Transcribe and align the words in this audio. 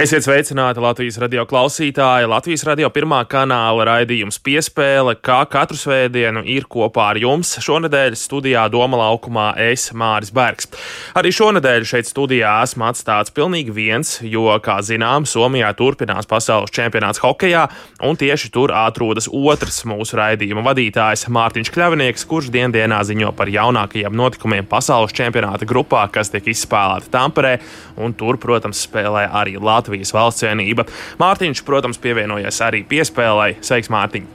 Esiet 0.00 0.24
sveicināti 0.24 0.80
Latvijas 0.80 1.18
radio 1.20 1.42
klausītāji. 1.44 2.24
Latvijas 2.30 2.62
radio 2.64 2.88
pirmā 2.88 3.18
kanāla 3.28 3.84
raidījums 3.84 4.38
piespēle, 4.40 5.12
kā 5.20 5.42
katru 5.52 5.76
svētdienu 5.76 6.40
ir 6.48 6.64
kopā 6.72 7.10
ar 7.10 7.18
jums. 7.20 7.50
Šonadēļ 7.60 8.16
studijā 8.16 8.62
Doma 8.72 8.96
laukumā 8.96 9.50
es 9.60 9.90
Māris 9.92 10.32
Bergs. 10.32 10.70
Arī 11.20 11.34
šonadēļ 11.36 11.84
šeit 11.90 12.08
studijā 12.08 12.54
esmu 12.62 12.86
atstāts 12.88 13.34
pilnīgi 13.36 13.74
viens, 13.76 14.14
jo, 14.24 14.46
kā 14.64 14.78
zinām, 14.80 15.26
Somijā 15.28 15.74
turpinās 15.76 16.30
pasaules 16.30 16.72
čempionāts 16.72 17.20
hokejā, 17.20 17.66
un 18.08 18.16
tieši 18.16 18.48
tur 18.56 18.72
atrodas 18.72 19.28
otrs 19.28 19.82
mūsu 19.84 20.16
raidījuma 20.16 20.64
vadītājs 20.70 21.26
Mārtiņš 21.28 21.74
Kļavinieks, 21.76 22.24
kurš 22.30 22.48
diendienā 22.56 23.02
ziņo 23.04 23.34
par 23.36 23.52
jaunākajiem 23.52 24.16
notikumiem 24.16 24.64
pasaules 24.64 25.12
čempionāta 25.12 25.68
grupā, 25.68 26.08
kas 26.08 26.32
tiek 26.32 26.48
izspēlēta 26.54 27.12
Tamperē, 27.18 27.54
un 28.00 28.16
tur, 28.16 28.40
protams, 28.40 28.86
spēlē 28.88 29.28
arī 29.28 29.60
Latvijas. 29.60 29.89
Latvijas 29.90 30.14
valsts 30.14 30.44
cienība. 30.44 30.86
Mārtiņš, 31.18 31.64
protams, 31.66 31.98
pievienojies 31.98 32.62
arī 32.62 32.84
piespēlē. 32.86 33.56
Sveiks, 33.64 33.90
Mārtiņ! 33.90 34.28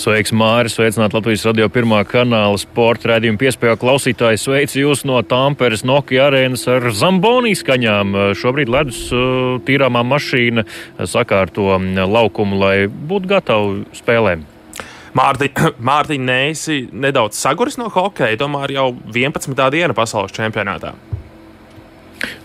Sveiks, 0.00 0.32
Mārcis! 0.36 0.76
Sveicināt 0.76 1.16
Latvijas 1.16 1.46
radio 1.48 1.68
pirmā 1.72 2.02
kanāla 2.08 2.60
sporta 2.60 3.14
redzējumu 3.14 3.40
piespēju 3.40 3.80
klausītāju. 3.80 4.40
Sveicu 4.40 4.80
jūs 4.84 5.04
no 5.08 5.22
Tamperes 5.24 5.84
Nokia 5.88 6.28
arēnas 6.28 6.66
ar 6.68 6.90
Zambonī 6.92 7.54
skaņām. 7.56 8.16
Šobrīd 8.36 8.70
ledus 8.72 9.02
uh, 9.16 9.56
tīrāmā 9.64 10.04
mašīna 10.12 10.66
sakārto 11.08 11.72
laukumu, 11.80 12.60
lai 12.60 12.74
būtu 12.88 13.32
gatavi 13.32 13.84
spēlēm. 13.96 14.44
Mārtiņ, 15.20 15.64
Mārtiņ 15.82 16.26
Nēsi 16.28 16.82
nedaudz 16.92 17.40
saguris 17.40 17.80
no 17.80 17.88
hokeja, 17.92 18.38
tomēr 18.44 18.76
jau 18.76 18.90
11. 19.08 19.56
diena 19.72 19.96
pasaules 19.96 20.36
čempionātā. 20.36 20.94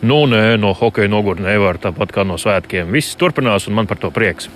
Nu, 0.01 0.25
nē, 0.27 0.57
no 0.59 0.73
hokeja 0.75 1.09
nogurt 1.11 1.39
nevar 1.39 1.79
tāpat 1.81 2.11
kā 2.11 2.25
no 2.27 2.35
svētkiem. 2.41 2.91
Viss 2.91 3.15
turpinās, 3.19 3.69
un 3.69 3.77
man 3.77 3.87
par 3.87 4.01
to 4.01 4.11
prieks. 4.11 4.49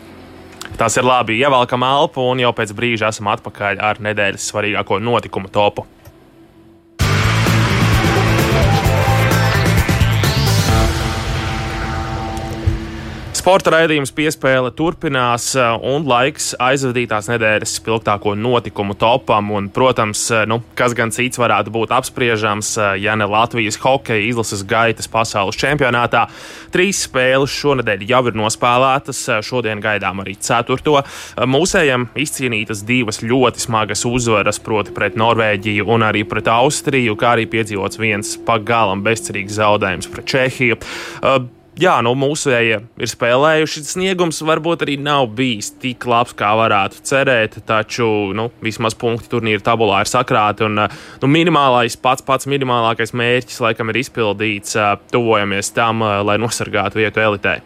Tas 0.78 0.98
ir 1.00 1.08
labi. 1.08 1.40
Ievelkam 1.40 1.84
elpu, 1.84 2.24
un 2.32 2.42
jau 2.44 2.52
pēc 2.56 2.74
brīža 2.76 3.10
esam 3.14 3.32
atpakaļ 3.32 3.80
ar 3.84 4.02
nedēļas 4.04 4.50
svarīgāko 4.52 5.00
notikumu 5.04 5.52
topu. 5.52 5.88
Sporta 13.50 13.72
raidījums 13.74 14.12
piespēle 14.14 14.70
turpinās, 14.78 15.56
eh, 15.58 15.86
un 15.90 16.04
laiks 16.06 16.52
aizvadītās 16.62 17.32
nedēļas 17.32 17.72
spilgtāko 17.80 18.36
notikumu 18.38 18.94
topam. 18.94 19.50
Un, 19.58 19.72
protams, 19.74 20.22
eh, 20.30 20.46
nu, 20.46 20.60
kas 20.78 20.94
gan 20.94 21.10
cits 21.10 21.42
varētu 21.42 21.74
būt 21.74 21.90
apspriežams, 21.90 22.78
eh, 22.78 23.00
ja 23.02 23.16
ne 23.16 23.26
Latvijas 23.26 23.80
hokeja 23.82 24.22
izlases 24.22 24.62
gaitas 24.62 25.08
pasaules 25.08 25.58
čempionātā. 25.58 26.28
Trīs 26.70 27.02
spēles 27.10 27.50
šonadēļ 27.50 28.06
jau 28.06 28.28
ir 28.28 28.34
nospēlētas, 28.34 29.42
šodien 29.42 29.82
gaidām 29.82 30.22
arī 30.22 30.38
ceturto. 30.38 31.04
Mūsējiem 31.36 32.10
izcīnītas 32.14 32.86
divas 32.86 33.22
ļoti 33.22 33.66
smagas 33.66 34.06
uzvaras, 34.06 34.60
proti 34.60 34.92
pret 34.92 35.16
Norvēģiju 35.16 35.88
un 35.88 36.02
arī 36.02 36.24
pret 36.24 36.46
Austriju, 36.46 37.18
kā 37.18 37.34
arī 37.34 37.48
piedzīvots 37.48 37.98
viens 37.98 38.38
pagalam 38.38 39.02
bezcerīgs 39.02 39.58
zaudējums 39.58 40.12
pret 40.12 40.26
Čehiju 40.26 40.78
jā, 41.80 41.96
nu, 42.06 42.14
mūsējie 42.20 42.80
ir 43.00 43.12
spēlējuši. 43.12 43.84
Sniegums 43.88 44.42
varbūt 44.46 44.86
arī 44.86 44.98
nav 45.02 45.30
bijis 45.38 45.72
tik 45.82 46.06
labs, 46.10 46.36
kā 46.38 46.52
varētu 46.60 47.04
cerēt, 47.08 47.60
taču 47.70 48.08
nu, 48.38 48.50
vismaz 48.66 48.98
punkti 49.00 49.32
turnīra 49.32 49.64
tabulā 49.66 50.04
ir 50.04 50.12
sakrāti. 50.12 50.68
Un, 50.68 50.84
nu, 51.24 51.32
minimālais, 51.32 51.98
pats 52.00 52.26
pats 52.26 52.50
minimālākais 52.52 53.16
mērķis 53.16 53.64
laikam 53.66 53.92
ir 53.92 54.04
izpildīts. 54.04 54.78
Tuvojamies 55.14 55.74
tam, 55.76 56.06
lai 56.28 56.40
nosargātu 56.42 57.02
vietu 57.04 57.24
elitei. 57.24 57.60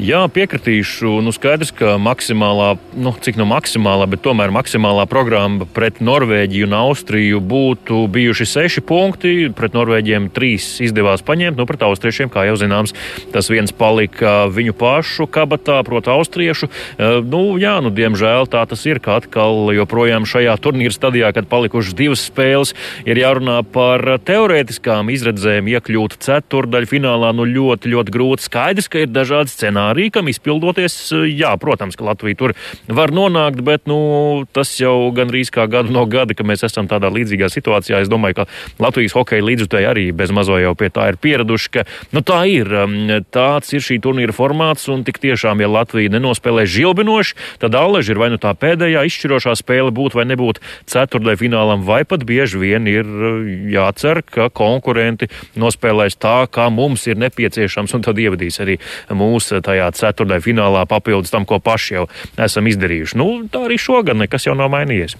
Jā, 0.00 0.22
piekritīšu. 0.32 1.18
Nu, 1.20 1.28
skaidrs, 1.28 1.74
ka 1.76 1.98
maksimālā, 2.00 2.70
nu, 2.96 3.10
cik 3.20 3.36
no 3.36 3.44
maksimālā, 3.44 4.06
bet 4.08 4.22
tomēr 4.24 4.48
maksimālā 4.54 5.02
programma 5.04 5.66
pret 5.68 5.98
Norvēģiju 6.00 6.64
un 6.70 6.76
Austriju 6.78 7.40
būtu 7.44 7.98
bijuši 8.08 8.46
seši 8.48 8.82
punkti. 8.88 9.32
Pret 9.52 9.76
Norvēģiem 9.76 10.30
trīs 10.32 10.70
izdevās 10.80 11.20
paņemt, 11.26 11.60
nu, 11.60 11.66
pret 11.68 11.84
Austriešiem, 11.84 12.30
kā 12.32 12.46
jau 12.48 12.54
zināms, 12.62 12.94
tas 13.34 13.50
viens 13.52 13.74
palika 13.76 14.46
viņu 14.48 14.72
pašu 14.80 15.26
kabatā, 15.28 15.82
proti, 15.84 16.08
Austriešu. 16.14 16.70
Uh, 16.70 17.20
nu, 17.20 17.42
jā, 17.60 17.76
nu, 17.84 17.92
diemžēl 17.92 18.48
tā 18.48 18.64
tas 18.72 18.86
ir, 18.88 19.02
ka 19.04 19.18
atkal 19.20 19.68
joprojām 19.76 20.24
šajā 20.24 20.56
turnīra 20.64 20.96
stadijā, 20.96 21.34
kad 21.36 21.50
palikušas 21.52 21.98
divas 22.00 22.24
spēles, 22.30 22.72
ir 23.04 23.20
jārunā 23.20 23.58
par 23.68 24.16
teorētiskām 24.24 25.12
izredzēm 25.12 25.68
iekļūt 25.76 26.16
ceturdaļfinālā. 26.24 27.36
Nu, 27.36 27.44
ļoti, 27.44 27.92
ļoti 27.98 28.16
grūti. 28.16 28.48
Skaidrs, 28.48 28.88
ka 28.88 29.04
ir 29.04 29.12
dažādi 29.12 29.52
scenāriji 29.52 29.89
scenāriju, 29.90 30.12
kam 30.14 30.28
izpildoties, 30.28 31.12
jā, 31.34 31.56
protams, 31.58 31.96
ka 31.96 32.04
Latvija 32.04 32.36
tur 32.38 32.54
var 32.88 33.10
nonākt, 33.10 33.62
bet 33.62 33.86
nu, 33.86 34.46
tas 34.52 34.70
jau 34.78 35.10
gandrīz 35.12 35.50
kā 35.50 35.66
gadu 35.66 35.92
no 35.92 36.06
gada, 36.06 36.34
ka 36.34 36.44
mēs 36.44 36.64
esam 36.64 36.88
tādā 36.88 37.10
līdzīgā 37.10 37.50
situācijā. 37.50 38.00
Es 38.00 38.08
domāju, 38.08 38.40
ka 38.40 38.46
Latvijas 38.78 39.14
hokeja 39.14 39.42
līdzutēji 39.44 39.88
arī 39.88 40.06
bez 40.12 40.30
mazo 40.30 40.58
jau 40.58 40.74
pie 40.74 40.90
tā 40.90 41.10
ir 41.10 41.18
pieraduši, 41.20 41.70
ka 41.70 41.84
nu, 42.12 42.22
tā 42.22 42.44
ir. 42.48 42.70
Tāds 43.30 43.72
ir 43.74 43.82
šī 43.82 44.00
turnīra 44.02 44.34
formāts, 44.34 44.88
un 44.90 45.02
tik 45.04 45.18
tiešām, 45.20 45.60
ja 45.60 45.68
Latvija 45.70 46.12
nenospēlē 46.14 46.66
žilbinoši, 46.70 47.36
tad 47.62 47.74
Alleži 47.74 48.14
ir 48.14 48.20
vai 48.20 48.30
nu 48.32 48.38
tā 48.40 48.52
pēdējā 48.54 49.04
izšķirošā 49.08 49.56
spēle 49.58 49.90
būt 49.94 50.14
vai 50.18 50.26
nebūt 50.30 50.60
ceturtajā 50.90 51.40
finālam, 51.40 51.84
vai 51.86 52.02
pat 52.08 52.24
bieži 52.28 52.60
vien 52.60 52.86
ir 52.90 53.08
jācer, 53.72 54.22
ka 54.26 54.50
konkurenti 54.54 55.30
nospēlēs 55.58 56.18
tā, 56.20 56.44
kā 56.52 56.68
mums 56.72 57.06
ir 57.10 57.20
nepieciešams, 57.20 57.96
un 57.96 58.06
tad 58.06 58.20
ievadīs 58.20 58.60
arī 58.62 58.78
mūsu 59.16 59.60
tajā 59.64 59.79
tajā 59.80 60.12
ceturtajā 60.12 60.44
finālā 60.44 60.84
papildus 60.88 61.32
tam, 61.32 61.46
ko 61.48 61.60
paši 61.62 61.96
jau 61.96 62.06
esam 62.38 62.68
izdarījuši. 62.70 63.18
Nu, 63.20 63.28
tā 63.50 63.64
arī 63.66 63.80
šogad 63.80 64.18
nekas 64.20 64.46
jau 64.48 64.56
nav 64.58 64.72
mainījies. 64.74 65.16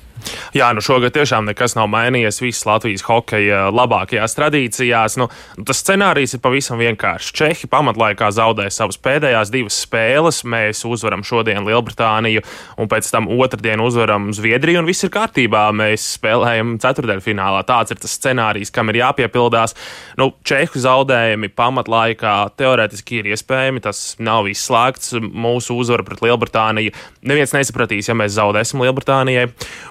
Jā, 0.57 0.71
nu 0.75 0.83
šogad 0.85 1.15
tiešām 1.15 1.47
nekas 1.49 1.77
nav 1.79 1.89
mainījies. 1.93 2.41
Visas 2.43 2.67
Latvijas 2.69 3.05
hokeja 3.07 3.69
labākajās 3.75 4.37
tradīcijās. 4.39 5.17
Nu, 5.21 5.29
tas 5.67 5.81
scenārijs 5.83 6.37
ir 6.37 6.43
pavisam 6.45 6.81
vienkāršs. 6.81 7.33
Čehi 7.37 7.71
pamatlaikā 7.71 8.31
zaudēja 8.35 8.73
savas 8.75 8.99
pēdējās 9.03 9.53
divas 9.55 9.79
spēles. 9.85 10.43
Mēs 10.49 10.83
uzvaram 10.89 11.25
šodien 11.27 11.67
Lielbritāniju, 11.67 12.45
un 12.81 12.91
pēc 12.91 13.11
tam 13.15 13.31
otrdien 13.31 13.83
uzvaram 13.85 14.31
Zviedriju, 14.37 14.83
un 14.83 14.91
viss 14.91 15.07
ir 15.07 15.13
kārtībā. 15.15 15.67
Mēs 15.77 16.07
spēlējam 16.19 16.77
ceturdaļfinālā. 16.83 17.63
Tāds 17.69 17.95
ir 17.95 18.01
tas 18.03 18.17
scenārijs, 18.19 18.73
kam 18.75 18.93
ir 18.93 19.01
jāpiepildās. 19.03 19.77
Nu, 20.21 20.31
Čehu 20.47 20.83
zaudējumi 20.83 21.53
pamatlaikā 21.57 22.37
teorētiski 22.61 23.21
ir 23.21 23.33
iespējami. 23.35 23.85
Tas 23.87 24.17
nav 24.23 24.51
izslēgts. 24.51 25.17
Mūsu 25.21 25.79
uzvara 25.81 26.07
pret 26.07 26.25
Lielbritāniju 26.25 26.95
neviens 27.27 27.55
nesapratīs, 27.55 28.09
ja 28.11 28.17
mēs 28.19 28.35
zaudēsim 28.37 28.83
Lielbritānijai. 28.85 29.49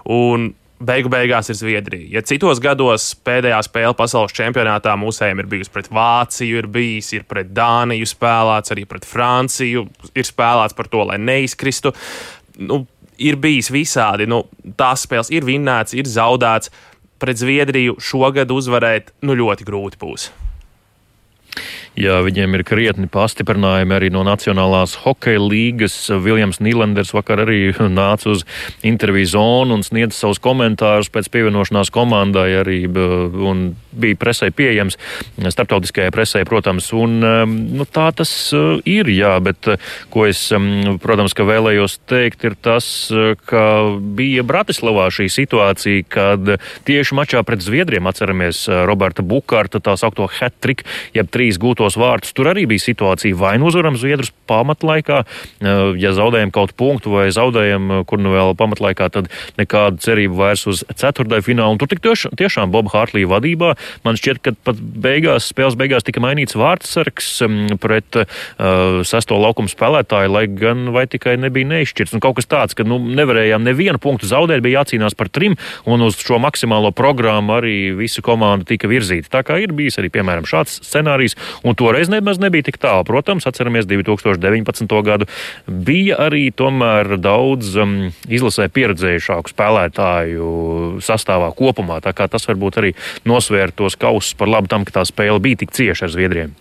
Un 0.09 0.18
beigu 0.79 1.11
beigās 1.11 1.49
ir 1.51 1.57
Zviedrija. 1.59 2.07
Ja 2.15 2.23
citos 2.25 2.61
gados 2.63 3.11
pēdējā 3.27 3.59
spēle 3.67 3.95
pasaules 3.99 4.35
čempionātā 4.35 4.95
mūsējiem 4.99 5.43
ir 5.43 5.49
bijusi 5.51 5.73
pret 5.73 5.89
Vāciju, 5.93 6.61
ir 6.61 6.69
bijis, 6.71 7.11
ir 7.17 7.25
pret 7.29 7.51
Dāniju 7.55 8.07
spēlēts, 8.07 8.73
arī 8.75 8.85
pret 8.89 9.07
Franciju 9.07 9.87
ir 10.13 10.27
spēlēts 10.27 10.77
par 10.77 10.91
to, 10.91 11.03
lai 11.11 11.19
neizkristu. 11.21 11.93
Nu, 12.59 12.85
ir 13.19 13.39
bijis 13.39 13.71
visādi. 13.73 14.27
Nu, 14.29 14.45
tās 14.79 15.03
spēles 15.07 15.31
ir 15.35 15.47
vinnētas, 15.47 15.97
ir 15.99 16.09
zaudētas. 16.09 16.71
Pret 17.19 17.35
Zviedriju 17.35 17.97
šogad 17.99 18.51
uzvarēt 18.55 19.11
nu, 19.27 19.35
ļoti 19.35 19.65
grūti 19.67 19.99
būs. 19.99 20.29
Jā, 21.99 22.21
viņiem 22.23 22.53
ir 22.55 22.61
krietni 22.63 23.09
pastiprinājumi 23.11 23.91
arī 23.91 24.07
no 24.15 24.21
Nacionālās 24.23 24.93
hokeja 25.01 25.41
līgas. 25.43 25.97
Viljams 26.23 26.61
Nīlenders 26.63 27.11
vakar 27.11 27.41
arī 27.43 27.73
nāca 27.91 28.29
uz 28.31 28.45
interviju 28.87 29.27
zonu 29.33 29.75
un 29.75 29.83
sniedza 29.83 30.15
savus 30.15 30.39
komentārus 30.39 31.11
pēc 31.11 31.27
pievienošanās 31.33 31.91
komandai 31.91 32.53
arī 32.61 32.77
un 32.87 33.73
bija 33.99 34.15
presē 34.21 34.47
pieejams, 34.55 34.95
starptautiskajai 35.43 36.13
presē, 36.15 36.45
protams. 36.47 36.87
Un, 36.95 37.17
um, 37.19 37.57
nu, 37.75 37.83
tā 37.83 38.07
tas 38.15 38.31
uh, 38.55 38.79
ir, 38.87 39.09
jā, 39.11 39.33
bet 39.43 39.67
uh, 39.67 39.91
ko 40.13 40.23
es, 40.29 40.45
um, 40.55 40.95
protams, 41.03 41.35
ka 41.35 41.43
vēlējos 41.49 41.97
teikt, 42.07 42.47
ir 42.47 42.55
tas, 42.63 42.87
uh, 43.11 43.33
ka 43.49 43.65
bija 44.15 44.45
Bratislavā 44.47 45.09
šī 45.11 45.27
situācija, 45.35 46.07
kad 46.07 46.55
tieši 46.87 47.19
mačā 47.19 47.43
pret 47.43 47.65
Zviedriem 47.65 48.07
atceramies 48.07 48.63
Roberta 48.87 49.25
Bukārta 49.25 49.83
tā 49.83 49.97
saukto 49.99 50.29
hat-trick, 50.39 50.87
jeb 51.17 51.27
trīs 51.33 51.59
gūto 51.59 51.88
tos 51.89 51.99
vārtus. 51.99 52.33
Tur 52.37 52.51
arī 52.53 52.67
bija 52.69 52.85
situācija, 52.85 53.37
vai 53.37 53.57
nu 53.57 53.69
uzvaram 53.69 53.97
Zviedrus 53.97 54.31
pamatlaikā, 54.49 55.23
eh, 55.25 55.97
ja 55.97 56.13
zaudējam 56.13 56.53
kaut 56.53 56.75
punktu, 56.77 57.11
vai 57.17 57.29
zaudējam, 57.33 57.89
eh, 57.99 58.05
kur 58.05 58.21
nu 58.21 58.29
vēl 58.29 58.55
pamatlaikā, 58.55 59.09
tad 59.11 59.29
nekāda 59.57 59.97
cerība 59.97 60.35
vairs 60.45 60.67
uz 60.67 60.83
ceturtajā 60.83 61.41
finālu. 61.43 61.71
Un 61.73 61.77
tur 61.77 61.87
tik 61.87 62.01
tiešām 62.01 62.71
Boba 62.71 62.89
Hārtlīja 62.89 63.27
vadībā 63.27 63.75
Man 64.03 64.17
šķiet, 64.19 64.39
ka 64.43 64.53
pat 64.67 64.79
beigās, 64.79 65.49
spēles 65.51 65.77
beigās 65.79 66.05
tika 66.07 66.21
mainīts 66.23 66.57
vārdsargs 66.59 67.29
pret 67.81 68.19
uh, 68.19 69.01
sesto 69.07 69.37
laukumu 69.39 69.71
spēlētāju, 69.71 70.31
lai 70.33 70.45
gan 70.51 70.89
vai 70.95 71.05
tikai 71.09 71.35
nebija 71.41 71.67
neizšķirts. 71.69 72.15
Un 72.15 72.23
kaut 72.23 72.39
kas 72.39 72.49
tāds, 72.49 72.77
ka 72.77 72.85
nu, 72.87 72.99
nevarējām 73.19 73.65
nevienu 73.65 74.01
punktu 74.01 74.29
zaudēt, 74.29 74.63
bija 74.65 74.81
jācīnās 74.81 75.17
par 75.19 75.31
trim, 75.33 75.57
un 75.89 76.05
uz 76.05 76.19
šo 76.21 76.39
maksimālo 76.41 76.93
programmu 76.95 77.57
arī 77.57 77.75
visa 77.97 78.23
komanda 78.25 78.67
tika 78.69 78.89
virzīta. 78.91 79.31
Tā 79.39 79.43
kā 79.47 79.59
ir 79.61 79.73
bijis 79.75 79.99
arī, 80.01 80.11
piemēram, 80.13 80.47
šāds 80.49 80.79
scenārijs, 80.85 81.37
un 81.67 81.68
toreiz 81.77 82.11
nemaz 82.11 82.39
nebija 82.41 82.69
tik 82.69 82.79
tālu. 82.81 83.05
Protams, 83.07 83.47
atceramies 83.49 83.87
2019. 83.89 84.87
gadu, 85.05 85.27
bija 85.67 86.19
arī 86.29 86.47
tomēr 86.55 87.17
daudz 87.21 87.75
um, 87.79 87.97
izlasē 88.29 88.69
pieredzējušāku 88.73 89.53
spēlētāju 89.53 90.49
sastāvā 91.05 91.51
kopumā. 91.57 91.99
Tā 92.05 92.15
kā 92.15 92.29
tas 92.31 92.47
varbūt 92.49 92.81
arī 92.81 92.95
nosvēra 93.29 93.75
tos 93.75 93.99
kausus 93.99 94.35
par 94.39 94.51
labu 94.51 94.71
tam, 94.71 94.87
ka 94.87 94.99
tā 95.01 95.05
spēle 95.09 95.41
bija 95.43 95.63
tik 95.63 95.75
cieša 95.75 96.09
ar 96.09 96.15
Zviedriem. 96.15 96.57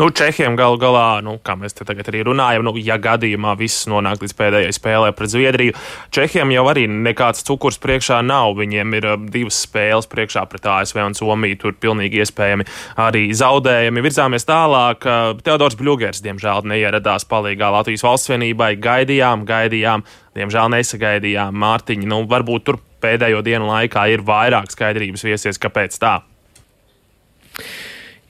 Nu, 0.00 0.06
Čehiem 0.08 0.54
galu 0.56 0.78
galā, 0.80 1.20
nu, 1.20 1.34
kā 1.44 1.52
mēs 1.60 1.74
te 1.76 1.84
tagad 1.84 2.06
arī 2.08 2.22
runājam, 2.24 2.62
nu, 2.64 2.72
ja 2.80 2.94
gadījumā 2.96 3.50
viss 3.60 3.84
nonāk 3.90 4.22
līdz 4.22 4.32
pēdējai 4.38 4.72
spēlē 4.72 5.10
pret 5.12 5.28
Zviedriju, 5.28 5.74
Čehiem 6.16 6.54
jau 6.54 6.62
arī 6.70 6.86
nekāds 6.88 7.44
cukurs 7.44 7.76
priekšā 7.82 8.22
nav. 8.24 8.54
Viņiem 8.56 8.96
ir 8.96 9.08
divas 9.28 9.58
spēles 9.66 10.08
priekšā 10.08 10.46
pret 10.48 10.70
ASV 10.72 11.02
un 11.04 11.18
Somiju. 11.18 11.58
Tur 11.60 11.76
pilnīgi 11.76 12.22
iespējami 12.24 12.64
arī 12.96 13.26
zaudējumi. 13.36 14.06
Virzāmies 14.08 14.48
tālāk. 14.48 15.04
Teodors 15.44 15.76
Bļūgers, 15.76 16.24
diemžēl, 16.24 16.64
neieradās 16.72 17.28
palīgā 17.28 17.68
Latvijas 17.76 18.06
valsts 18.08 18.32
vienībai. 18.32 18.70
Gaidījām, 18.80 19.44
gaidījām, 19.52 20.06
diemžēl 20.40 20.72
nesagaidījām. 20.78 21.60
Mārtiņi, 21.60 22.08
nu, 22.08 22.24
varbūt 22.32 22.68
tur 22.70 22.80
pēdējo 23.04 23.44
dienu 23.44 23.68
laikā 23.68 24.08
ir 24.16 24.24
vairāk 24.24 24.72
skaidrības 24.72 25.28
viesies, 25.28 25.60
kāpēc 25.60 26.00
tā. 26.00 26.16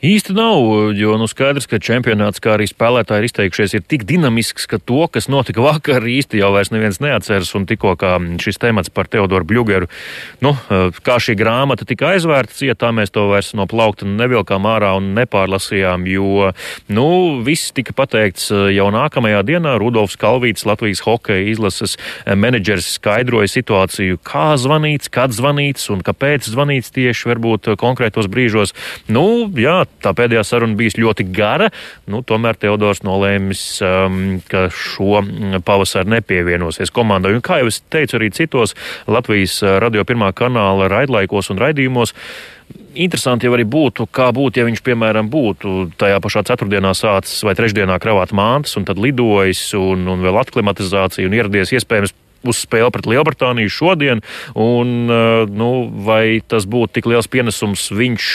Īsti 0.01 0.33
nav, 0.33 0.95
jo 0.97 1.19
nu, 1.21 1.27
skaidrs, 1.29 1.67
ka 1.69 1.77
čempionāts, 1.77 2.41
kā 2.41 2.55
arī 2.55 2.65
spēlētāji 2.71 3.21
ir 3.21 3.27
izteikušies, 3.29 3.75
ir 3.77 3.83
tik 3.85 4.07
dinamisks, 4.09 4.65
ka 4.65 4.79
to, 4.81 5.03
kas 5.13 5.27
notika 5.29 5.61
vakar, 5.61 6.07
īsti 6.09 6.41
jau 6.41 6.49
vairs 6.55 6.71
neviens 6.73 7.03
neatceras. 7.05 7.51
Un 7.59 7.67
tikko 7.69 7.93
šis 8.41 8.57
temats 8.63 8.89
par 8.89 9.11
Teodoru 9.13 9.45
Bļugeru, 9.51 9.91
nu, 10.41 10.55
kā 11.05 11.19
šī 11.21 11.35
grāmata 11.37 11.85
tika 11.85 12.15
aizvērta, 12.15 12.57
cietā 12.57 12.95
mēs 12.97 13.13
to 13.13 13.27
vairs 13.29 13.53
no 13.53 13.67
plaukta 13.69 14.09
nevilkām 14.09 14.71
ārā 14.73 14.95
un 14.97 15.11
nepārlasījām, 15.19 16.09
jo 16.09 16.49
nu, 16.89 17.07
viss 17.45 17.77
tika 17.77 17.93
pateikts 17.93 18.49
jau 18.73 18.89
nākamajā 18.97 19.45
dienā. 19.53 19.77
Rudolfs 19.85 20.17
Kalvīts, 20.17 20.65
Latvijas 20.65 21.05
hokeja 21.05 21.45
izlases 21.53 21.99
menedžers, 22.25 22.89
skaidroja 22.97 23.53
situāciju, 23.53 24.17
kā 24.25 24.55
zvanīts, 24.57 25.13
kad 25.13 25.37
zvanīts 25.37 25.93
un 25.93 26.01
kāpēc 26.09 26.49
zvanīts 26.49 26.89
tieši 26.97 27.35
varbūt 27.35 27.75
konkrētos 27.85 28.33
brīžos. 28.33 28.73
Nu, 29.13 29.45
jā, 29.61 29.83
tā 30.03 30.13
pēdējā 30.17 30.45
saruna 30.47 30.79
bijusi 30.79 31.03
ļoti 31.03 31.27
gara. 31.35 31.71
Nu, 32.11 32.23
tomēr 32.27 32.59
Teodors 32.61 33.03
nolēmis, 33.07 33.65
um, 33.85 34.21
ka 34.51 34.69
šo 34.75 35.23
pavasaru 35.67 36.15
nepievienosies 36.17 36.93
komandai. 36.95 37.35
Un, 37.37 37.45
kā 37.45 37.61
jau 37.61 37.71
es 37.71 37.83
teicu, 37.93 38.19
arī 38.19 38.31
citos 38.37 38.77
Latvijas 39.11 39.61
uh, 39.65 39.79
radio 39.83 40.07
pirmā 40.09 40.33
kanāla 40.37 40.91
raidlaikos 40.93 41.53
un 41.53 41.61
raidījumos. 41.61 42.15
Interesanti 43.01 43.47
jau 43.47 43.55
arī 43.55 43.65
būtu, 43.71 44.07
kā 44.15 44.31
būtu, 44.35 44.61
ja 44.61 44.67
viņš, 44.67 44.83
piemēram, 44.87 45.29
būtu 45.31 45.93
tajā 45.99 46.19
pašā 46.23 46.43
ceturtdienā 46.49 46.91
sācis 46.99 47.45
vai 47.47 47.55
trešdienā 47.59 47.99
kravāt 48.03 48.35
mantas 48.35 48.77
un 48.79 48.87
tad 48.87 48.99
lidojis 48.99 49.69
un, 49.79 50.09
un 50.11 50.23
vēl 50.27 50.39
aklimatizāciju 50.43 51.31
un 51.31 51.39
ieradies 51.39 51.75
iespējams 51.75 52.15
uz 52.47 52.63
spēli 52.65 52.91
pret 52.95 53.09
Lielbritāniju 53.11 53.73
šodien, 53.73 54.23
un 54.59 55.11
eh, 55.11 55.45
nu, 55.51 55.71
vai 56.07 56.41
tas 56.47 56.67
būtu 56.71 56.99
tik 56.99 57.11
liels 57.11 57.29
pienesums 57.31 57.89
viņš 57.95 58.31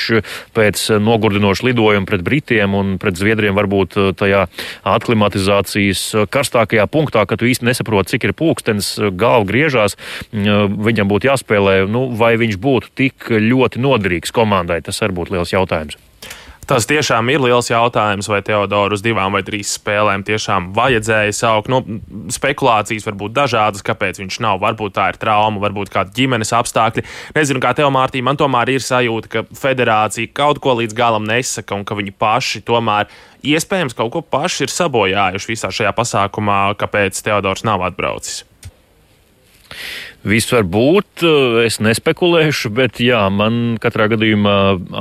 pēc 0.55 0.85
nogurdinoša 1.01 1.67
lidojuma 1.69 2.09
pret 2.09 2.25
Britiem 2.25 2.77
un 2.77 2.95
pret 3.01 3.17
Zviedriem 3.19 3.57
varbūt 3.57 3.97
eh, 3.99 4.11
tajā 4.17 4.45
aklimatizācijas 4.95 6.27
karstākajā 6.31 6.87
punktā, 6.91 7.25
ka 7.25 7.39
tu 7.39 7.49
īsti 7.49 7.67
nesaproti, 7.67 8.15
cik 8.15 8.29
ir 8.29 8.35
pulkstenis, 8.37 8.95
galva 9.17 9.47
griežās, 9.49 9.97
viņam 10.31 11.09
būtu 11.09 11.31
jāspēlē, 11.31 11.77
nu, 11.89 12.07
vai 12.17 12.35
viņš 12.39 12.59
būtu 12.61 12.93
tik 12.97 13.31
ļoti 13.31 13.81
noderīgs 13.81 14.35
komandai, 14.35 14.81
tas 14.85 15.01
arī 15.05 15.17
būtu 15.21 15.37
liels 15.37 15.55
jautājums. 15.55 16.04
Tas 16.65 16.87
tiešām 16.89 17.29
ir 17.29 17.43
liels 17.43 17.67
jautājums, 17.69 18.25
vai 18.25 18.39
Teodoru 18.45 18.97
uz 18.97 19.03
divām 19.05 19.35
vai 19.37 19.43
trīs 19.45 19.75
spēlēm 19.77 20.23
tiešām 20.25 20.71
vajadzēja 20.73 21.35
saukt. 21.37 21.69
Nu, 21.69 21.83
spekulācijas 22.33 23.05
var 23.05 23.17
būt 23.19 23.35
dažādas, 23.35 23.83
kāpēc 23.85 24.17
viņš 24.23 24.39
nav. 24.41 24.57
Varbūt 24.63 24.95
tā 24.97 25.11
ir 25.13 25.19
trauma, 25.21 25.61
varbūt 25.61 25.93
kāda 25.93 26.09
ģimenes 26.15 26.55
apstākļi. 26.57 27.05
Nezinu, 27.37 27.61
kā 27.61 27.75
tev, 27.77 27.91
Mārtiņ, 27.93 28.25
man 28.25 28.41
tomēr 28.41 28.73
ir 28.73 28.85
sajūta, 28.85 29.29
ka 29.29 29.45
federācija 29.61 30.33
kaut 30.33 30.61
ko 30.63 30.73
līdz 30.81 30.97
galam 30.97 31.29
nesaka 31.29 31.77
un 31.77 31.85
ka 31.85 31.97
viņi 31.99 32.15
paši 32.17 32.63
tomēr 32.65 33.13
iespējams 33.45 33.93
kaut 33.93 34.15
ko 34.15 34.23
paši 34.25 34.65
ir 34.65 34.73
sabojājuši 34.73 35.51
visā 35.53 35.69
šajā 35.69 35.93
pasākumā, 35.93 36.59
kāpēc 36.81 37.21
Teodors 37.21 37.61
nav 37.67 37.85
atbraucis. 37.85 38.41
Viss 40.25 40.49
var 40.49 40.63
būt, 40.65 41.21
eh, 41.21 41.65
es 41.67 41.77
nespekulēšu, 41.77 42.71
bet 42.73 42.97
jā, 42.97 43.21
man 43.29 43.77
katrā 43.77 44.07
gadījumā 44.09 44.55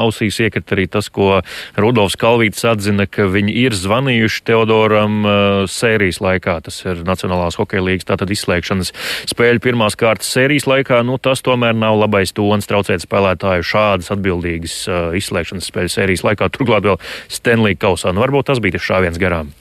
ausīs 0.05 0.37
iekrit 0.45 0.69
arī 0.77 0.85
tas, 0.91 1.09
ko 1.09 1.41
Rudolfs 1.81 2.19
Kalvīts 2.21 2.67
atzina, 2.69 3.07
ka 3.09 3.25
viņi 3.33 3.55
ir 3.65 3.73
zvanījuši 3.73 4.45
Teodoram 4.45 5.25
uh, 5.25 5.65
sērijas 5.65 6.21
laikā. 6.21 6.59
Tas 6.69 6.83
ir 6.85 7.01
Nacionālās 7.09 7.57
hokeja 7.57 7.87
līgas 7.87 8.05
tātad 8.05 8.29
izslēgšanas 8.29 8.93
spēļu 9.33 9.65
pirmās 9.65 9.97
kārtas 9.97 10.29
sērijas 10.29 10.69
laikā. 10.69 11.01
Nu, 11.09 11.17
tas 11.17 11.41
tomēr 11.41 11.73
nav 11.73 11.97
labais 12.03 12.37
tons 12.37 12.69
traucēt 12.69 13.09
spēlētāju 13.09 13.65
šādas 13.65 14.13
atbildīgas 14.13 14.79
uh, 14.93 15.17
izslēgšanas 15.17 15.73
spēļu 15.73 15.97
sērijas 15.97 16.29
laikā. 16.29 16.53
Turklāt 16.53 16.85
vēl 16.85 17.01
Stenlī 17.33 17.79
kausā. 17.81 18.13
Nu, 18.13 18.27
varbūt 18.27 18.53
tas 18.53 18.61
bija 18.61 18.77
tas 18.77 18.91
šāviens 18.93 19.21
garām 19.21 19.55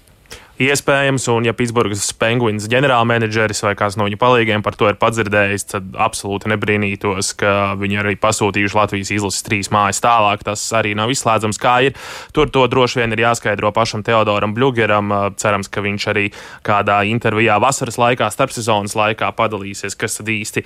iespējams, 0.61 1.25
un 1.33 1.47
ja 1.47 1.53
Pitsburgas 1.57 2.11
Penguins 2.19 2.67
ģenerālmenedžeris 2.69 3.63
vai 3.65 3.73
kāds 3.77 3.97
no 3.97 4.05
viņu 4.05 4.19
palīgiem 4.21 4.61
par 4.65 4.75
to 4.77 4.85
ir 4.91 4.99
padzirdējis, 5.01 5.65
tad 5.71 5.95
absolūti 5.97 6.51
nebrīnītos, 6.51 7.31
ka 7.39 7.73
viņi 7.79 7.99
arī 8.03 8.13
pasūtījuši 8.21 8.77
Latvijas 8.77 9.13
izlases 9.15 9.45
trīs 9.47 9.71
mājas 9.73 10.03
tālāk. 10.03 10.43
Tas 10.45 10.61
arī 10.77 10.93
nav 10.97 11.09
izslēdzams, 11.13 11.59
kā 11.61 11.75
ir. 11.87 11.97
Tur 12.35 12.51
to 12.53 12.67
droši 12.69 13.01
vien 13.01 13.15
ir 13.15 13.23
jāskaidro 13.23 13.71
pašam 13.73 14.03
Teodoram 14.05 14.53
Blugeram. 14.53 15.09
Cerams, 15.41 15.71
ka 15.73 15.81
viņš 15.85 16.07
arī 16.13 16.27
kādā 16.65 16.99
intervijā 17.09 17.57
vasaras 17.63 17.97
laikā, 18.01 18.29
starpsezonas 18.33 18.93
laikā 18.99 19.31
padalīsies, 19.33 19.97
kas 19.97 20.19
tad 20.19 20.29
īsti 20.29 20.65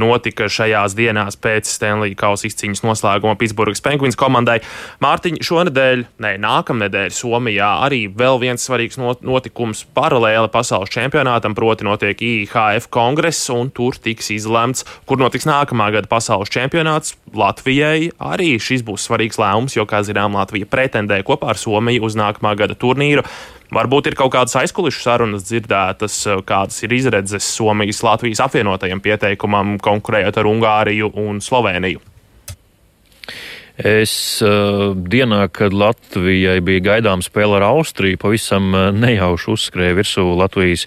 notika 0.00 0.48
šajās 0.48 0.96
dienās 0.96 1.36
pēc 1.36 1.68
Stanley 1.68 2.16
Kausa 2.16 2.48
izcīņas 2.48 2.84
noslēguma 2.86 3.36
Pitsburgas 3.36 3.84
Penguins 3.84 4.16
komandai. 4.16 4.62
Mārtiņ, 5.04 5.42
šonadēļ, 5.44 6.06
ne, 6.24 6.34
nākamnedēļ 6.46 7.12
Somijā 7.12 7.70
arī 7.84 8.06
vēl 8.08 8.40
viens 8.40 8.64
svarīgs 8.64 8.96
not 9.02 9.25
notikums 9.26 9.82
paralēli 9.96 10.48
pasaules 10.54 10.92
čempionātam, 10.94 11.56
proti 11.58 11.86
notiek 11.86 12.22
IHF 12.22 12.88
kongress, 12.94 13.50
un 13.52 13.72
tur 13.74 13.98
tiks 14.00 14.30
izlemts, 14.34 14.86
kur 15.06 15.20
notiks 15.20 15.48
nākamā 15.48 15.90
gada 15.94 16.10
pasaules 16.10 16.52
čempionāts. 16.52 17.16
Latvijai 17.36 18.12
arī 18.22 18.54
šis 18.62 18.86
būs 18.86 19.08
svarīgs 19.08 19.40
lēmums, 19.42 19.76
jo, 19.76 19.86
kā 19.88 20.02
zinām, 20.06 20.38
Latvija 20.38 20.68
pretendē 20.70 21.20
kopā 21.26 21.52
ar 21.52 21.60
Somiju 21.60 22.06
uz 22.06 22.16
nākamā 22.18 22.56
gada 22.58 22.78
turnīru. 22.78 23.26
Varbūt 23.74 24.12
ir 24.12 24.14
kaut 24.18 24.30
kādas 24.36 24.54
aizkulisku 24.60 25.02
sarunas 25.02 25.48
dzirdētas, 25.48 26.20
kādas 26.46 26.78
ir 26.86 26.94
izredzes 26.94 27.48
Somijas 27.56 28.04
Latvijas 28.06 28.44
apvienotajam 28.46 29.02
pieteikumam 29.02 29.80
konkurējot 29.82 30.38
ar 30.38 30.52
Ungāriju 30.54 31.10
un 31.26 31.42
Sloveniju. 31.42 32.15
Es 33.76 34.40
uh, 34.40 34.94
dienā, 34.96 35.46
kad 35.52 35.74
Latvijai 35.76 36.60
bija 36.64 36.84
gaidām 36.92 37.20
spēle 37.24 37.58
ar 37.58 37.66
Austriju, 37.68 38.16
pavisam 38.22 38.72
nejauši 38.96 39.50
uzskrēja 39.52 39.96
virsū 39.98 40.24
Latvijas 40.38 40.86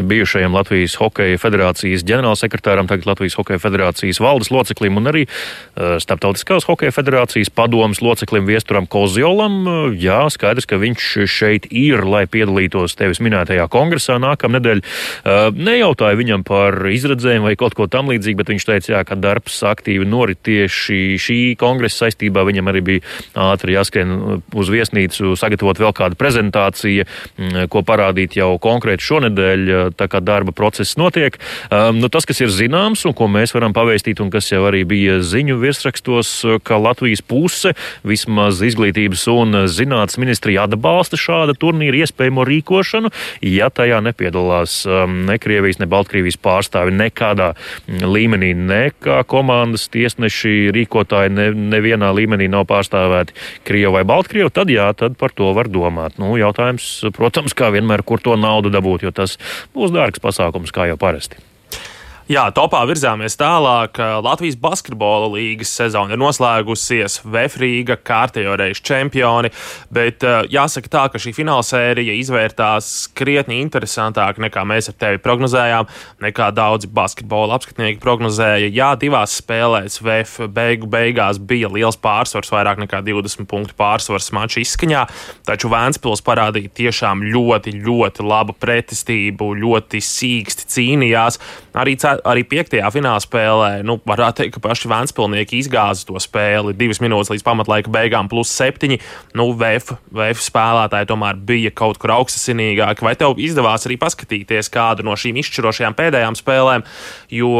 bijušajam 0.00 0.54
Latvijas 0.54 0.94
Hokeja 0.96 1.38
federācijas 1.38 2.04
ģenerālsekretāram, 2.08 2.88
tagad 2.88 3.06
Latvijas 3.10 3.36
Hokeja 3.36 3.60
federācijas 3.60 4.20
valdes 4.22 4.50
loceklim 4.54 4.96
un 4.96 5.10
arī 5.10 5.26
uh, 5.26 5.98
Starptautiskās 6.00 6.64
Hokeja 6.68 6.94
federācijas 6.94 7.52
padomas 7.52 8.00
loceklim 8.00 8.46
Viesturam 8.48 8.86
Kozjolam. 8.88 9.58
Uh, 9.66 9.82
jā, 9.92 10.22
skaidrs, 10.32 10.68
ka 10.70 10.80
viņš 10.80 11.10
šeit 11.28 11.68
ir, 11.68 12.04
lai 12.08 12.24
piedalītos 12.30 12.96
tevis 12.96 13.20
minētajā 13.24 13.68
kongresā 13.72 14.16
nākamnedēļ. 14.22 14.82
Uh, 14.82 15.52
nejautāja 15.52 16.16
viņam 16.18 16.46
par 16.48 16.80
izredzēm 16.88 17.44
vai 17.44 17.54
kaut 17.60 17.76
ko 17.76 17.88
tam 17.92 18.08
līdzīgu, 18.12 18.40
bet 18.40 18.54
viņš 18.54 18.68
teica, 18.68 18.92
jā, 18.96 19.04
ka 19.04 19.18
darbs 19.20 19.60
aktīvi 19.68 20.08
norit 20.08 20.40
tieši 20.46 21.20
šī 21.20 21.40
kongresa 21.60 22.06
saistībā 22.06 22.21
saistībā 22.22 22.44
viņam 22.46 22.70
arī 22.70 22.82
bija 22.82 23.00
ātri 23.34 23.74
jāskrien 23.74 24.42
uz 24.54 24.70
viesnīcu, 24.70 25.34
sagatavot 25.36 25.78
vēl 25.78 25.92
kādu 25.92 26.16
prezentāciju, 26.16 27.04
mm, 27.38 27.68
ko 27.68 27.82
parādīt 27.82 28.36
jau 28.36 28.58
konkrēti 28.58 29.02
šonedēļ, 29.02 29.94
tā 29.96 30.08
kā 30.08 30.20
darba 30.20 30.52
process 30.52 30.96
notiek. 30.96 31.38
Nu, 31.70 32.08
tas, 32.08 32.24
kas 32.26 32.40
ir 32.40 32.48
zināms 32.48 33.04
un 33.06 33.14
ko 33.14 33.28
mēs 33.28 33.54
varam 33.54 33.72
pavēstīt, 33.72 34.20
un 34.20 34.30
kas 34.30 34.50
jau 34.52 34.62
arī 34.68 34.84
bija 34.84 35.20
ziņu 35.20 35.58
virsrakstos, 35.58 36.60
ka 36.62 36.78
Latvijas 36.78 37.22
puse 37.22 37.74
vismaz 38.04 38.62
izglītības 38.62 39.26
un 39.32 39.64
zinātnes 39.66 40.18
ministrija 40.18 40.66
atbalsta 40.66 41.16
šāda 41.16 41.56
turnīra 41.58 42.02
iespējamo 42.04 42.44
rīkošanu, 42.46 43.12
ja 43.42 43.70
tajā 43.70 44.00
nepiedalās 44.04 44.82
ne 45.08 45.38
Krievijas, 45.42 45.80
ne 45.80 45.88
Baltkrievijas 45.90 46.38
pārstāvi 46.42 46.94
nekādā 46.94 47.52
līmenī, 47.88 48.52
ne 48.54 48.82
kā 49.02 49.22
komandas 49.28 49.88
tiesneši, 49.92 50.72
rīkotāji, 50.74 51.32
ne, 51.32 51.48
nevienā 51.72 52.11
līmenī 52.16 52.48
nav 52.52 52.66
pārstāvēti 52.70 53.36
Krievi 53.68 53.92
vai 53.98 54.04
Baltkrievi, 54.08 54.52
tad 54.54 54.72
jā, 54.72 54.88
tad 54.96 55.18
par 55.20 55.34
to 55.36 55.52
var 55.56 55.70
domāt. 55.72 56.18
Nu, 56.22 56.34
jautājums, 56.40 56.88
protams, 57.16 57.56
kā 57.58 57.72
vienmēr, 57.74 58.04
kur 58.06 58.22
to 58.22 58.36
naudu 58.40 58.72
dabūt, 58.72 59.06
jo 59.06 59.14
tas 59.14 59.38
būs 59.76 59.94
dārgs 59.94 60.22
pasākums, 60.22 60.74
kā 60.74 60.90
jau 60.90 61.00
parasti. 61.00 61.40
Jā, 62.30 62.44
topā 62.54 62.84
virzāmies 62.86 63.34
tālāk. 63.34 63.98
Latvijas 64.22 64.54
basketbola 64.62 65.26
līgas 65.32 65.72
sezona 65.74 66.14
ir 66.14 66.20
noslēgusies. 66.22 67.16
Vēfrīga 67.26 67.96
kārtējo 67.98 68.52
reizi 68.60 68.84
čempioni, 68.86 69.50
bet 69.90 70.22
jāsaka 70.22 70.92
tā, 70.92 71.02
ka 71.10 71.18
šī 71.18 71.32
fināla 71.34 71.64
sērija 71.66 72.14
izvērtās 72.20 73.08
krietni 73.18 73.58
interesantāk 73.64 74.38
nekā 74.42 74.62
mēs 74.70 74.92
ar 74.92 74.96
tevi 75.02 75.18
prognozējām, 75.24 75.88
nekā 76.22 76.52
daudzi 76.54 76.92
basketbola 76.94 77.58
apskatnieki 77.58 77.98
prognozēja. 78.04 78.70
Jā, 78.70 78.92
divās 79.02 79.34
spēlēs 79.42 79.98
VF 80.06 80.46
beigu 80.54 80.86
beigās 80.94 81.42
bija 81.42 81.72
liels 81.74 81.98
pārsvars, 81.98 82.54
vairāk 82.54 82.84
nekā 82.84 83.02
20 83.02 83.50
punktu 83.50 83.74
pārsvars 83.82 84.30
mača 84.36 84.62
izskaņā, 84.62 85.02
taču 85.50 85.72
Vēnspils 85.74 86.22
parādīja 86.22 86.70
tiešām 86.84 87.26
ļoti, 87.34 87.74
ļoti 87.82 88.30
labu 88.30 88.54
pretestību, 88.62 89.52
ļoti 89.58 90.04
sīksti 90.06 90.70
cīnījās. 90.76 91.42
Arī 91.72 91.94
arī 92.02 92.42
piektajā 92.48 92.88
finālspēlē, 92.92 93.70
nu, 93.86 93.96
varētu 94.08 94.42
teikt, 94.42 94.56
ka 94.56 94.62
paši 94.66 94.90
Vēnspilnieki 94.92 95.60
izgāza 95.62 96.04
to 96.08 96.20
spēli 96.20 96.74
divas 96.76 97.00
minūtes 97.00 97.32
līdz 97.32 97.44
pamatlaika 97.46 97.92
beigām, 97.92 98.28
plus 98.28 98.52
septiņi. 98.52 98.98
Nu, 99.38 99.48
VF, 99.56 99.94
VF 100.12 100.44
spēlētāji 100.44 101.08
tomēr 101.08 101.40
bija 101.48 101.72
kaut 101.74 102.00
kur 102.02 102.12
augstasinīgāki. 102.18 103.06
Vai 103.06 103.14
tev 103.16 103.40
izdevās 103.40 103.88
arī 103.88 103.96
paskatīties 104.02 104.68
kādu 104.72 105.06
no 105.08 105.16
šīm 105.16 105.40
izšķirošajām 105.40 105.96
pēdējām 105.96 106.38
spēlēm, 106.38 106.84
jo 107.32 107.56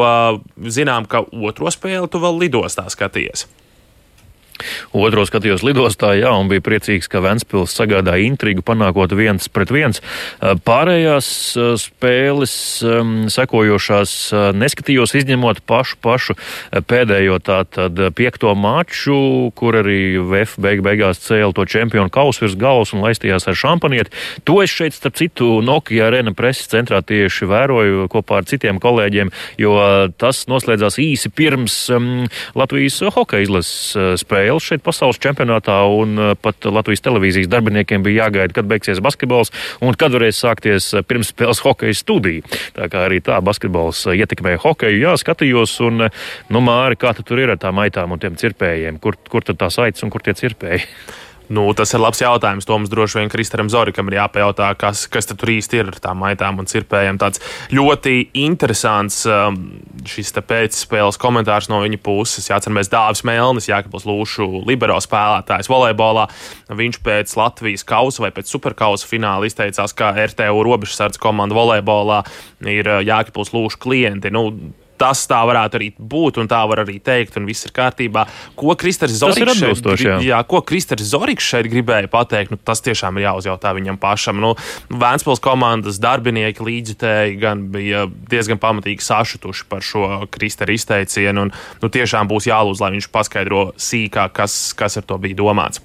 zinām, 0.68 1.08
ka 1.08 1.24
otro 1.32 1.72
spēli 1.72 2.12
tu 2.12 2.20
vēl 2.22 2.44
lidostā 2.44 2.88
skaties? 2.92 3.48
Otro 4.92 5.24
skatījos 5.28 5.64
lidostā, 5.66 6.12
jā, 6.18 6.32
un 6.34 6.50
bija 6.50 6.64
priecīgs, 6.64 7.08
ka 7.10 7.22
Ventspils 7.24 7.74
sagādāja 7.76 8.26
intrigu, 8.26 8.64
panākot 8.66 9.14
viens 9.16 9.48
pret 9.52 9.72
viens. 9.72 10.02
Pārējās 10.40 11.28
spēles 11.80 12.54
sekojošās 13.32 14.14
neskatījos, 14.58 15.14
izņemot 15.22 15.62
pašu, 15.68 15.98
pašu 16.02 16.36
pēdējo 16.88 17.38
tātad 17.44 17.98
piekto 18.18 18.54
maču, 18.58 19.50
kur 19.58 19.78
arī 19.82 20.18
VF 20.18 20.58
beig 20.62 20.82
beigās 20.84 21.22
cēla 21.24 21.54
to 21.56 21.66
čempionu 21.68 22.12
kausu 22.12 22.46
virs 22.46 22.58
galvas 22.58 22.94
un 22.96 23.04
laistījās 23.04 23.48
ar 23.48 23.58
šampanieti. 23.58 24.12
To 24.48 24.60
es 24.64 24.72
šeit, 24.72 24.96
starp 24.96 25.18
citu, 25.20 25.60
Nokia 25.64 26.08
arēna 26.08 26.34
preses 26.36 26.70
centrā 26.72 27.02
tieši 27.06 27.48
vēroju 27.50 28.08
kopā 28.12 28.40
ar 28.40 28.48
citiem 28.48 28.80
kolēģiem, 28.82 29.32
jo 29.60 29.76
tas 30.20 30.44
noslēdzās 30.50 30.98
īsi 31.02 31.30
pirms 31.32 31.76
um, 31.94 32.26
Latvijas 32.58 33.00
hokeja 33.14 33.46
izlases 33.46 34.22
spēles 34.22 34.71
šeit 34.72 34.84
pasaules 34.84 35.20
čempionātā, 35.22 35.76
un 35.92 36.16
uh, 36.18 36.32
pat 36.40 36.64
Latvijas 36.68 37.04
televīzijas 37.04 37.50
darbiniekiem 37.52 38.04
bija 38.04 38.26
jāgaida, 38.26 38.56
kad 38.56 38.68
beigsies 38.70 39.02
basketbols 39.04 39.52
un 39.84 39.96
kad 39.98 40.14
varēs 40.16 40.40
sākties 40.42 40.92
uh, 40.96 41.04
pirmspēles 41.06 41.62
hokeja 41.64 41.98
studija. 41.98 42.46
Tā 42.76 42.88
kā 42.92 43.06
arī 43.08 43.20
tā 43.24 43.40
basketbols 43.44 44.06
uh, 44.08 44.16
ietekmē 44.16 44.56
hokeju, 44.62 45.02
jā, 45.04 45.16
skatījos, 45.20 45.78
un, 45.88 46.08
nu, 46.52 46.62
Māri, 46.62 46.98
kā 47.00 47.12
tu 47.16 47.26
tur 47.26 47.42
ir 47.42 47.52
ar 47.52 47.60
tām 47.60 47.82
aitām 47.82 48.14
un 48.14 48.22
tiem 48.22 48.38
cirpējiem, 48.38 49.02
kur, 49.02 49.18
kur 49.30 49.44
tad 49.46 49.60
tās 49.60 49.78
aitas 49.82 50.06
un 50.06 50.14
kur 50.14 50.24
tie 50.24 50.36
cirpēji? 50.38 50.88
Nu, 51.50 51.64
tas 51.76 51.90
ir 51.94 52.00
labs 52.02 52.20
jautājums. 52.22 52.66
To 52.68 52.76
mums 52.78 52.90
droši 52.92 53.18
vien 53.18 53.30
Kristaram 53.32 53.70
Zorikam 53.72 54.08
ir 54.10 54.18
jāpajautā, 54.20 54.70
kas, 54.78 55.04
kas 55.10 55.28
tur 55.30 55.50
īsti 55.52 55.80
ir 55.80 55.90
ar 55.90 55.98
tām 56.04 56.20
maitām 56.22 56.60
un 56.62 56.68
cirpējiem. 56.70 57.18
Tāds 57.20 57.42
ļoti 57.74 58.14
interesants 58.44 59.22
um, 59.26 59.58
šis 60.08 60.34
pēcspēles 60.38 61.18
komentārs 61.20 61.68
no 61.72 61.82
viņa 61.82 62.00
puses. 62.04 62.48
Jāatcerās, 62.50 62.90
Dāvis 62.92 63.24
Melnis, 63.28 63.68
Jākapils 63.70 64.06
Lūšu 64.08 64.48
libero 64.68 64.98
spēlētājs 65.02 65.70
volejbolā. 65.72 66.28
Viņš 66.72 67.00
pēc 67.04 67.34
Latvijas 67.38 67.86
kausa 67.88 68.26
vai 68.26 68.32
pēc 68.34 68.50
superkausa 68.52 69.08
fināla 69.08 69.48
izteicās, 69.48 69.96
ka 69.96 70.14
RTU 70.14 70.62
robežsardze 70.66 71.20
komanda 71.22 71.58
volejbolā 71.58 72.22
ir 72.70 72.88
uh, 72.88 73.02
Jākapils 73.02 73.52
Lūšu 73.56 73.82
klienti. 73.82 74.32
Nu, 74.34 74.50
tas 75.02 75.24
tā 75.30 75.40
varētu 75.48 75.78
arī 75.78 75.90
būt, 75.98 76.38
un 76.42 76.50
tā 76.50 76.60
var 76.70 76.84
arī 76.84 76.98
teikt, 77.02 77.36
un 77.40 77.48
viss 77.48 77.66
ir 77.66 77.74
kārtībā. 77.74 78.24
Ko 78.58 78.76
Kristers 78.78 79.16
Zorigs 79.18 79.58
šeit, 79.58 79.86
jā. 80.04 80.18
Jā, 80.22 80.40
ko 80.48 80.62
Kristers 80.66 81.10
Zorigs 81.10 81.46
šeit 81.46 81.68
gribēja 81.72 82.10
pateikt, 82.12 82.54
nu, 82.54 82.60
tas 82.62 82.82
tiešām 82.84 83.18
ir 83.18 83.26
jāuzjautā 83.26 83.74
viņam 83.78 83.98
pašam. 84.02 84.40
Nu, 84.42 84.54
Vēnspils 84.92 85.42
komandas 85.42 85.98
darbinieki 86.02 86.62
līdzitēji 86.66 87.38
gan 87.42 87.66
bija 87.74 88.06
diezgan 88.30 88.60
pamatīgi 88.62 89.02
sašutuši 89.02 89.68
par 89.70 89.84
šo 89.86 90.08
Kristera 90.32 90.74
izteicienu, 90.74 91.48
un 91.48 91.54
nu, 91.82 91.92
tiešām 91.92 92.30
būs 92.30 92.50
jālūdz, 92.50 92.84
lai 92.84 92.94
viņš 92.96 93.10
paskaidro 93.14 93.70
sīkāk, 93.80 94.36
kas, 94.38 94.60
kas 94.78 95.00
ar 95.00 95.08
to 95.08 95.18
bija 95.22 95.38
domāts. 95.42 95.82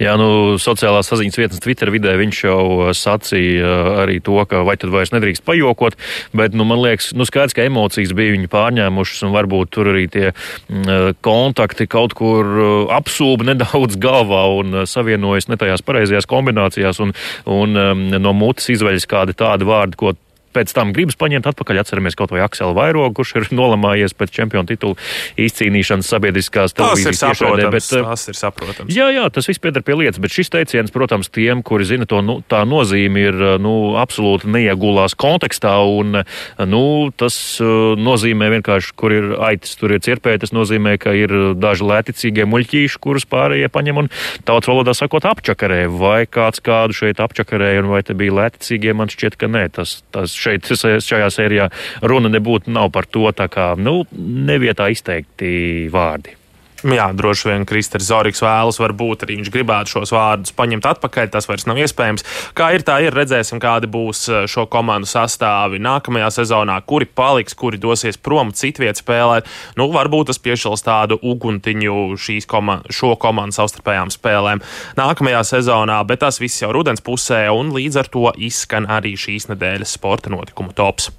Jā, 0.00 0.14
nu, 0.20 0.58
sociālās 0.60 1.10
saziņas 1.10 1.38
vietnes 1.40 1.62
Twitter 1.62 1.90
vidē 1.92 2.14
viņš 2.20 2.42
jau 2.46 2.60
uh, 2.60 2.92
sacīja 2.96 3.66
uh, 3.66 3.90
arī 4.04 4.18
to, 4.24 4.36
ka 4.48 4.62
vai 4.66 4.76
tad 4.80 4.92
vairs 4.94 5.12
nedrīkst 5.14 5.44
pajokot, 5.46 5.98
bet, 6.36 6.56
nu, 6.56 6.66
man 6.68 6.82
liekas, 6.82 7.10
nu, 7.16 7.26
skaidrs, 7.28 7.56
ka 7.56 7.66
emocijas 7.68 8.14
bija 8.16 8.34
viņu 8.36 8.50
pārņēmušas 8.52 9.26
un 9.26 9.34
varbūt 9.36 9.72
tur 9.74 9.92
arī 9.92 10.06
tie 10.12 10.26
mm, 10.30 10.80
uh, 10.86 11.10
kontakti 11.24 11.88
kaut 11.90 12.16
kur 12.18 12.48
apsūba 12.96 13.46
nedaudz 13.52 13.98
galvā 14.00 14.46
un 14.60 14.82
savienojas 14.88 15.50
ne 15.50 15.60
tajās 15.60 15.84
pareizajās 15.86 16.28
kombinācijās 16.30 17.02
un, 17.04 17.14
un 17.50 17.84
um, 17.84 18.08
no 18.16 18.34
mutes 18.36 18.70
izveļas 18.72 19.08
kādi 19.10 19.36
tādi 19.38 19.68
vārdi, 19.68 19.98
ko 20.00 20.14
pēc 20.54 20.74
tam 20.76 20.94
gribas 20.96 21.18
paņemt 21.20 21.48
atpakaļ. 21.50 21.82
Atceramies 21.82 22.18
kaut 22.18 22.32
vai 22.34 22.42
Akselu 22.44 22.74
Vairogu, 22.76 23.20
kurš 23.20 23.36
ir 23.38 23.48
nolamājies 23.60 24.14
pēc 24.18 24.34
čempionu 24.40 24.68
titulu 24.70 24.98
izcīnīšanas 25.40 26.10
sabiedriskās 26.10 26.76
televīzijas 26.76 27.22
tiešraidē. 27.24 27.70
Bet, 27.72 27.86
tas 27.90 28.26
ir 28.30 28.38
saprotams. 28.38 28.94
Jā, 28.94 29.10
jā, 29.14 29.26
tas 29.32 29.48
viss 29.50 29.62
pieder 29.62 29.84
pie 29.86 29.96
lietas, 29.98 30.20
bet 30.22 30.34
šis 30.34 30.52
teiciens, 30.52 30.94
protams, 30.94 31.30
tiem, 31.32 31.64
kuri 31.66 31.86
zina 31.88 32.08
to, 32.10 32.22
nu, 32.24 32.40
tā 32.50 32.62
nozīme 32.68 33.26
ir 33.30 33.40
nu, 33.62 33.74
absolūti 34.00 34.50
neiegulās 34.50 35.16
kontekstā, 35.18 35.76
un 35.86 36.22
nu, 36.70 36.84
tas 37.20 37.36
nozīmē 37.60 38.50
vienkārši, 38.56 38.94
kur 38.98 39.14
ir 39.14 39.30
aitas, 39.50 39.76
tur 39.80 39.94
ir 39.94 40.02
cirpēji, 40.04 40.42
tas 40.44 40.54
nozīmē, 40.56 40.96
ka 41.00 41.14
ir 41.16 41.34
daži 41.60 41.86
lēticīgie 41.86 42.46
muļķīši, 42.50 43.00
kurus 43.02 43.26
pārējie 43.30 43.70
paņem 43.72 44.04
un 44.04 44.10
tautas 44.48 44.70
valodā 44.70 44.94
sakot 44.96 45.26
apčakarē, 45.28 45.84
vai 45.92 46.24
kāds 46.30 46.62
kādu 46.64 46.96
šeit 46.96 47.22
apčakarē, 47.22 47.72
un 47.82 47.90
vai 47.92 48.02
te 48.06 48.16
bija 48.18 48.36
lēticīgie, 48.42 48.94
man 48.96 49.12
šķiet, 49.12 49.38
ka 49.40 49.50
nē, 49.50 49.66
tas, 49.76 50.00
tas 50.14 50.34
šeit 50.40 50.72
šajā 50.72 51.30
sērijā 51.34 51.70
runa 52.02 52.32
nebūtu 52.32 52.72
nav 52.72 52.90
par 52.94 53.08
to, 53.10 53.28
tā 53.36 53.48
kā 53.52 53.72
nu, 53.78 54.02
nevietā 54.50 54.90
izteikti 54.92 55.88
vārdi. 55.92 56.39
Jā, 56.80 57.10
droši 57.12 57.50
vien 57.50 57.66
Kristers 57.68 58.06
Zorigs 58.08 58.40
vēlas, 58.40 58.78
varbūt 58.80 59.26
arī 59.26 59.36
viņš 59.40 59.50
gribētu 59.52 59.92
šos 59.92 60.12
vārdus 60.14 60.54
paņemt 60.56 60.86
atpakaļ. 60.88 61.28
Tas 61.34 61.48
vairs 61.50 61.66
nav 61.68 61.76
iespējams. 61.82 62.24
Kā 62.56 62.70
ir, 62.72 62.84
tā 62.86 62.96
ir. 63.04 63.12
Redzēsim, 63.12 63.60
kādi 63.60 63.90
būs 63.90 64.22
eh, 64.30 64.46
šo 64.48 64.64
komandu 64.70 65.08
sastāvi 65.10 65.80
nākamajā 65.82 66.30
sezonā, 66.38 66.78
kuri 66.88 67.04
paliks, 67.04 67.56
kuri 67.58 67.80
dosies 67.80 68.16
prom 68.16 68.54
citviet 68.56 69.02
spēlēt. 69.02 69.50
Nu, 69.76 69.90
varbūt 69.92 70.30
tas 70.32 70.40
piešķils 70.40 70.86
tādu 70.86 71.20
uguntiņu 71.20 72.16
šīs 72.16 72.48
koma 72.48 72.80
šo 72.88 73.12
komandu 73.20 73.58
savstarpējām 73.58 74.14
spēlēm 74.14 74.64
nākamajā 74.96 75.44
sezonā, 75.52 76.00
bet 76.08 76.24
tas 76.24 76.40
viss 76.40 76.64
jau 76.64 76.72
rudens 76.72 77.04
pusē, 77.04 77.44
un 77.52 77.74
līdz 77.76 78.00
ar 78.00 78.08
to 78.14 78.30
izskan 78.40 78.88
arī 78.88 79.18
šīs 79.20 79.50
nedēļas 79.52 79.98
sporta 80.00 80.32
notikumu 80.32 80.72
tops. 80.72 81.12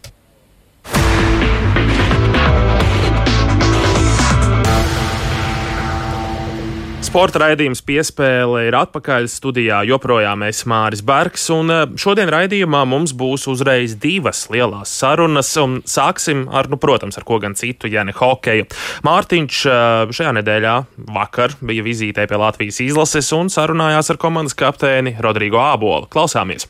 Sporta 7.02 7.40
raidījums 7.42 7.82
piespēle 7.82 8.68
ir 8.68 8.76
atpakaļ 8.78 9.26
studijā. 9.34 9.80
Joprojām 9.90 10.46
es 10.46 10.62
Māris 10.70 11.02
Bergs, 11.04 11.48
un 11.52 11.74
eh, 11.74 11.82
šodien 12.00 12.30
raidījumā 12.30 12.84
mums 12.88 13.16
būs 13.18 13.48
uzreiz 13.50 13.98
divas 14.00 14.44
lielas 14.54 14.94
sarunas. 15.02 15.50
Sāksim 15.90 16.46
ar, 16.54 16.70
nu, 16.72 16.78
protams, 16.82 17.18
ar 17.18 17.26
ko 17.28 17.42
gan 17.42 17.58
citu, 17.58 17.90
ja 17.92 18.06
ne 18.08 18.14
hokeju. 18.16 18.70
Mārtiņš 19.08 19.62
eh, 19.66 20.14
šajā 20.14 20.36
nedēļā 20.40 20.76
vakar 21.18 21.58
bija 21.60 21.88
vizītē 21.90 22.28
pie 22.30 22.40
Latvijas 22.40 22.80
izlases 22.86 23.34
un 23.36 23.50
sarunājās 23.50 24.14
ar 24.14 24.22
komandas 24.22 24.56
kapteini 24.62 25.18
Rodrigo 25.26 25.60
Ābolu. 25.66 26.06
Klausāmies! 26.12 26.70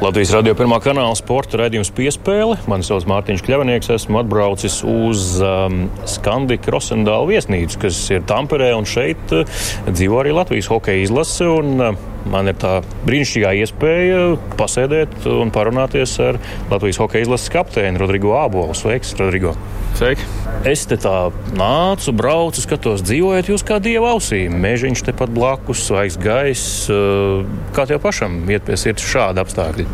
Latvijas 0.00 0.30
radio 0.32 0.54
pirmā 0.56 0.78
kanāla 0.80 1.12
sporta 1.12 1.58
raidījums 1.60 1.90
piespēle. 1.92 2.54
Mani 2.72 2.86
sauc 2.86 3.04
Mārtiņš 3.10 3.42
Kļavnieks. 3.44 3.90
Esmu 3.98 4.22
atbraucis 4.22 4.78
uz 4.88 5.26
um, 5.44 5.82
Skandika 6.08 6.72
Rosendāla 6.72 7.28
viesnīcu, 7.28 7.82
kas 7.82 7.98
ir 8.08 8.24
Tamperē, 8.24 8.70
un 8.78 8.88
šeit 8.88 9.34
uh, 9.36 9.44
dzīvo 9.90 10.22
arī 10.22 10.32
Latvijas 10.32 10.70
hokeja 10.72 11.04
izlase. 11.04 11.44
Un, 11.52 11.74
uh, 11.84 12.00
man 12.32 12.48
ir 12.48 12.56
tā 12.60 12.78
brīnišķīgā 13.04 13.52
iespēja 13.60 14.22
pasēdēt 14.56 15.28
un 15.28 15.52
parunāties 15.52 16.16
ar 16.24 16.40
Latvijas 16.72 17.02
hokeja 17.04 17.28
izlases 17.28 17.52
kapteini 17.52 18.00
Rodrigo 18.00 18.32
Ābolu. 18.40 18.72
Sveiks, 18.76 19.12
Rodrigo! 19.20 19.52
Sveiki! 20.00 20.24
Es 20.64 20.86
te 20.88 20.96
tā 21.00 21.28
nācu, 21.56 22.12
braucu, 22.16 22.64
skatos, 22.64 23.04
dzīvojat 23.04 23.52
jūs 23.52 23.64
kā 23.68 23.76
dieva 23.84 24.14
ausī. 24.14 24.46
Mežiņš 24.48 25.04
tepat 25.10 25.32
blakus, 25.36 25.84
svaigs 25.90 26.16
gaiss. 26.20 26.86
Uh, 26.88 27.44
kā 27.76 27.84
tev 27.88 28.00
pašam 28.04 28.40
iet 28.48 28.64
pie 28.64 28.80
sirds 28.80 29.04
šādi 29.04 29.44
apstākļi? 29.44 29.89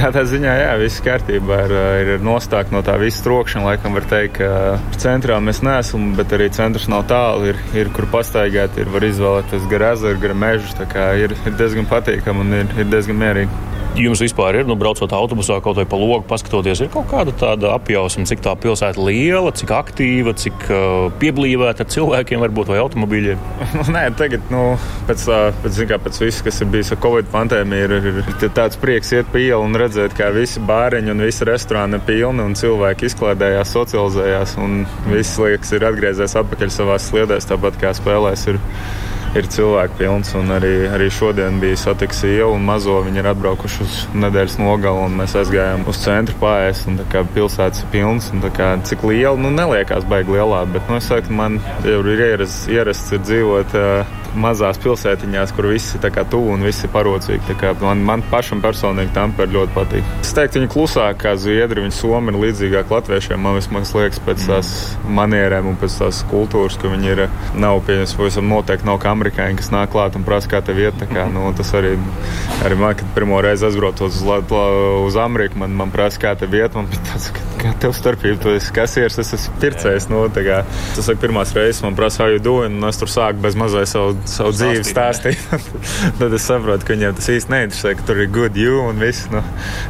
Tādā 0.00 0.22
ziņā, 0.28 0.52
jā, 0.60 0.70
viss 0.80 1.02
kārtībā 1.04 1.58
ir, 1.66 1.74
ir 2.14 2.24
nostākt 2.24 2.72
no 2.74 2.82
tā 2.86 2.96
visa 3.00 3.24
trokšņa. 3.26 3.64
Laikam 3.66 3.96
var 3.96 4.06
teikt, 4.10 4.40
ka 4.40 4.78
centrā 5.00 5.38
mēs 5.44 5.62
neesam, 5.66 6.12
bet 6.18 6.32
arī 6.36 6.50
centrs 6.54 6.88
nav 6.92 7.06
tālu. 7.10 7.50
Ir, 7.52 7.60
ir 7.76 7.92
kur 7.96 8.08
pastaigāt, 8.12 8.78
ir 8.80 8.92
var 8.92 9.06
izvēlēties 9.06 9.68
gar 9.72 9.90
ezeru, 9.92 10.22
gar 10.22 10.36
mežu. 10.44 10.72
Tā 10.78 10.88
kā 10.90 11.10
ir, 11.20 11.36
ir 11.44 11.58
diezgan 11.60 11.88
patīkami 11.90 12.46
un 12.46 12.62
ir, 12.62 12.72
ir 12.80 12.90
diezgan 12.92 13.20
mierīgi. 13.20 13.69
Jums 13.98 14.20
vispār 14.22 14.60
ir, 14.60 14.68
nu, 14.68 14.76
braucot 14.78 15.10
autobusā, 15.10 15.56
kaut 15.64 15.74
vai 15.80 15.84
pa 15.88 15.98
logu, 15.98 16.22
paskatoties, 16.30 16.84
ir 16.84 16.90
kaut 16.92 17.08
kāda 17.10 17.34
tāda 17.34 17.72
apjausma, 17.74 18.22
cik 18.28 18.42
tā 18.44 18.52
pilsēta 18.62 19.02
liela, 19.02 19.50
cik 19.50 19.72
aktīva, 19.74 20.34
cik 20.38 20.66
uh, 20.70 21.08
pieblīvēta 21.18 21.82
ar 21.82 21.90
cilvēkiem, 21.90 22.38
varbūt 22.46 22.70
vai 22.70 22.80
automobīļiem? 22.84 23.42
Nu, 23.80 23.84
nē, 23.94 24.02
tagad, 24.18 24.42
nu, 24.52 24.62
pēc, 25.08 25.22
pēc, 25.62 25.76
kā, 25.88 25.98
pēc 26.04 26.18
viss, 26.20 26.42
kas 26.44 26.60
ir 26.60 26.68
bijis 26.72 26.90
ar 26.94 26.98
Covid 27.02 27.30
pandēmiju, 27.32 27.98
ir, 27.98 28.18
ir 28.30 28.52
tāds 28.54 28.78
prieks 28.80 29.12
iet 29.16 29.30
pa 29.32 29.40
ielu 29.40 29.62
un 29.64 29.78
redzēt, 29.78 30.14
kā 30.18 30.28
visi 30.34 30.62
bāriņi 30.68 31.14
un 31.14 31.24
visi 31.24 31.46
restorāni 31.48 31.98
ir 31.98 32.04
pilni 32.06 32.44
un 32.44 32.56
cilvēki 32.58 33.08
izklaidējās, 33.08 33.74
socializējās 33.76 34.56
un 34.60 34.82
viss 35.08 35.38
liekas 35.40 35.72
ir 35.76 35.86
atgriezies 35.88 36.36
atpakaļ 36.42 36.74
savās 36.74 37.08
sliedēs, 37.10 37.48
tāpat 37.50 37.80
kā 37.80 37.94
spēlēs. 37.96 38.46
Ir, 38.52 38.60
ir 39.38 39.48
cilvēku 39.50 39.98
pilns. 40.00 40.32
Arī, 40.34 40.72
arī 40.90 41.08
šodien 41.12 41.60
bija 41.62 41.78
satiks 41.78 42.22
iela 42.28 42.50
un 42.54 42.64
mazo. 42.66 42.98
Viņi 43.06 43.22
ir 43.22 43.30
atbraukuši 43.32 43.82
uz 43.84 43.98
nedēļas 44.24 44.58
nogalu 44.60 45.06
un 45.06 45.18
mēs 45.20 45.36
aizgājām 45.40 45.86
uz 45.90 46.00
centru 46.04 46.38
pārējais. 46.42 46.86
Pilsētas 47.34 47.84
ir 47.84 47.92
pilns. 47.94 48.30
Kā, 48.56 48.72
cik 48.86 49.04
liela, 49.06 49.36
nu 49.38 49.52
neliekās 49.54 50.06
baigi 50.10 50.34
lielā, 50.36 50.64
bet 50.72 50.88
nu, 50.90 50.98
es 51.00 51.10
saku, 51.10 51.34
man 51.36 51.60
jau 51.86 52.00
ir 52.02 52.24
ierasts, 52.30 52.66
ierasts 52.72 53.14
ir 53.14 53.22
dzīvot. 53.26 53.76
Uh, 53.76 54.19
mazās 54.38 54.78
pilsētiņās, 54.82 55.52
kur 55.56 55.70
viss 55.72 55.96
ir 55.96 56.18
tuvu 56.30 56.54
un 56.54 56.64
viss 56.64 56.84
ir 56.84 56.92
parocīgi. 56.94 57.56
Man, 57.82 58.02
man 58.06 58.22
pašam 58.30 58.62
personīgi 58.62 59.14
Tampere 59.14 59.50
ļoti 59.52 59.74
patīk. 59.74 60.10
Es 60.22 60.32
teiktu, 60.36 60.60
viņi 60.60 60.70
klusāk 60.72 61.20
kā 61.24 61.34
zviedri, 61.40 61.84
viņi 61.84 61.96
somi 61.96 62.32
ir 62.32 62.40
līdzīgāk 62.44 62.92
latviešiem. 62.94 63.40
Man 63.42 63.58
vismaz 63.58 63.94
liekas 63.96 64.22
pēc 64.26 64.46
tās 64.50 64.72
manierēm 65.08 65.70
un 65.72 65.78
pēc 65.80 65.98
tās 66.02 66.22
kultūras, 66.30 66.78
ka 66.80 66.92
viņi 66.92 67.12
ir 67.14 67.24
nav 67.60 67.82
pieņemts, 67.88 68.16
pavisam 68.18 68.48
noteikti 68.50 68.88
nav 68.88 69.00
kā 69.02 69.14
amerikāņi, 69.16 69.58
kas 69.60 69.72
nāk 69.74 69.92
klāt 69.94 70.18
un 70.18 70.26
prasa, 70.26 70.50
kā 70.52 70.62
tev 70.64 70.80
iet. 70.82 70.98
Kā, 71.10 71.26
nu, 71.32 71.48
tas 71.56 71.72
arī, 71.78 71.96
arī 72.66 72.78
man, 72.78 72.94
kad 72.98 73.14
pirmo 73.16 73.40
reizi 73.42 73.66
aizbraucot 73.68 74.10
uz, 74.10 74.20
uz 75.06 75.20
Ameriku, 75.20 75.58
man, 75.64 75.74
man 75.78 75.94
prasa, 75.94 76.20
kā 76.22 76.36
tev 76.38 76.54
iet. 76.54 76.76
Man 76.78 76.90
bija 76.92 77.02
tāds, 77.10 77.30
ka 77.34 77.50
kā 77.60 77.72
tev 77.82 77.94
starpība, 77.96 78.38
tu 78.42 78.54
esi 78.54 78.72
kasieris, 78.74 79.18
es 79.20 79.34
esmu 79.36 79.58
pircējs. 79.62 80.08
Nu, 80.12 80.22
tas 80.32 81.08
ir 81.10 81.18
pirmās 81.20 81.52
reizes, 81.56 81.82
man 81.84 81.96
prasa, 81.98 82.24
how 82.24 82.32
you 82.32 82.40
doing, 82.42 82.78
un 82.78 82.88
es 82.88 83.00
tur 83.00 83.10
sāku 83.10 83.42
bez 83.44 83.56
mazai 83.58 83.86
savu 83.88 84.16
savu 84.28 84.52
dzīvi 84.56 84.84
stāstīt. 84.86 85.44
tad 86.20 86.34
es 86.36 86.48
saprotu, 86.48 86.86
ka 86.86 86.96
viņiem 86.96 87.18
tas 87.18 87.30
īsti 87.32 87.54
neinteresē, 87.54 87.94
ka 87.98 88.08
tur 88.08 88.22
ir 88.24 88.32
good 88.34 88.58
you 88.58 88.82
un 88.84 89.00
viss. 89.02 89.28
Nu, 89.32 89.44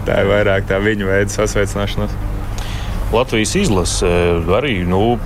tā 0.08 0.20
ir 0.22 0.30
vairāk 0.30 0.68
tā 0.70 0.80
viņa 0.82 1.08
veida 1.08 1.34
sasveicināšanās. 1.34 2.14
Latvijas 3.10 3.56
izlase 3.58 4.10
arī 4.54 4.76
nu, 4.86 5.18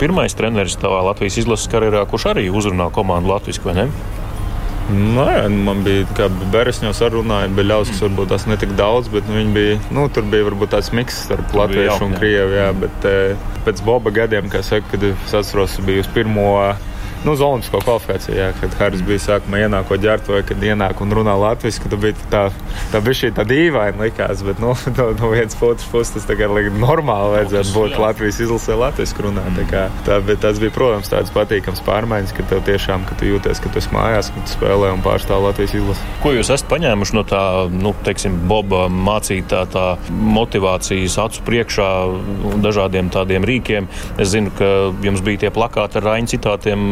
pirmais 0.00 0.36
treneris 0.36 0.78
tavā 0.80 1.02
Latvijas 1.10 1.42
izlases 1.42 1.68
karjerā, 1.68 2.06
kurš 2.08 2.30
arī 2.32 2.46
uzrunā 2.48 2.88
komandu 2.94 3.34
Latvijas 3.34 3.60
vai 3.66 3.76
ne? 3.82 3.90
Nē, 4.88 5.32
man 5.52 5.82
bija 5.84 6.06
kā 6.16 6.30
Beresņos 6.48 7.02
arī 7.04 7.18
runāja, 7.18 7.50
bija 7.52 7.68
ļaus, 7.74 7.90
kas 7.92 8.00
varbūt 8.06 8.30
tās 8.32 8.46
netik 8.48 8.70
daudz, 8.78 9.10
bet 9.12 9.26
nu, 9.28 9.34
viņi 9.36 9.52
bija, 9.52 9.74
nu, 9.92 10.06
tur 10.08 10.24
bija 10.32 10.46
varbūt 10.46 10.72
tāds 10.72 10.88
miks 10.96 11.18
starp 11.26 11.52
latviešu 11.58 12.06
un 12.06 12.14
krievu, 12.16 12.54
jā, 12.56 12.70
bet 12.72 13.08
pēc 13.66 13.82
Boba 13.84 14.14
gadiem, 14.16 14.48
kā 14.48 14.62
saka, 14.64 14.88
kad 14.94 15.04
es 15.10 15.34
atceros, 15.36 15.76
bija 15.84 16.06
uz 16.06 16.08
pirmo 16.14 16.46
nu, 17.24 17.34
uz 17.34 17.42
Olimpisko 17.42 17.80
kvalifikāciju, 17.82 18.36
jā, 18.38 18.48
kad 18.60 18.74
Haris 18.78 19.02
bija 19.06 19.22
sākumā 19.24 19.62
ienākot 19.64 20.02
ģērbtuve, 20.02 20.42
kad 20.48 20.62
ienāk 20.64 21.02
un 21.02 21.14
runā 21.18 21.34
latviešu, 21.38 21.84
tad 21.84 21.96
bija 22.02 22.28
tā, 22.32 22.42
tā 22.92 23.00
bija 23.04 23.20
šī 23.22 23.32
tā 23.36 23.44
dīvaina 23.48 24.06
likās, 24.06 24.42
bet, 24.46 24.60
nu, 24.62 24.74
no, 24.98 25.08
no 25.18 25.32
vienas 25.32 25.58
otras 25.58 25.88
puses 25.90 26.14
tas 26.14 26.28
tagad 26.28 26.54
like, 26.54 26.72
normāli 26.78 27.34
vajadzētu 27.36 27.74
būt 27.74 27.98
Latvijas 28.02 28.40
izlasē 28.44 28.78
latviešu 28.78 29.26
runā. 29.28 29.44
Tā 29.58 29.66
kā, 29.70 29.84
tā, 30.06 30.20
tas 30.40 30.60
bija, 30.62 30.74
protams, 30.74 31.10
tāds 31.12 31.32
patīkams 31.34 31.82
pārmaiņas, 31.86 32.34
ka 32.36 32.46
tev 32.50 32.62
tiešām, 32.68 33.06
ka 33.08 33.18
tu 33.18 33.30
jūties, 33.32 33.62
ka 33.64 33.72
tu 33.72 33.82
esi 33.82 33.92
mājās, 33.94 34.30
ka 34.34 34.44
tu 34.44 34.54
spēlē 34.54 34.92
un 34.94 35.02
pārstāv 35.04 35.42
Latvijas 35.48 35.74
izlasi. 35.78 36.06
Ko 36.22 36.34
jūs 36.36 36.52
esat 36.54 36.70
paņēmuši 36.70 37.18
no 37.18 37.24
tā, 37.28 37.42
nu, 37.72 37.94
teiksim, 38.06 38.38
Boba 38.48 38.86
mācītā 38.92 39.64
tā 39.72 39.86
motivācijas 40.08 41.18
acu 41.24 41.44
priekšā 41.48 41.90
dažādiem 42.62 43.10
tādiem 43.14 43.46
rīkiem? 43.48 43.88
Es 44.20 44.32
zinu, 44.34 44.52
ka 44.58 44.70
jums 45.04 45.24
bija 45.26 45.46
tie 45.46 45.52
plakāti 45.54 46.00
ar 46.00 46.08
Raņa 46.08 46.32
citātiem 46.36 46.88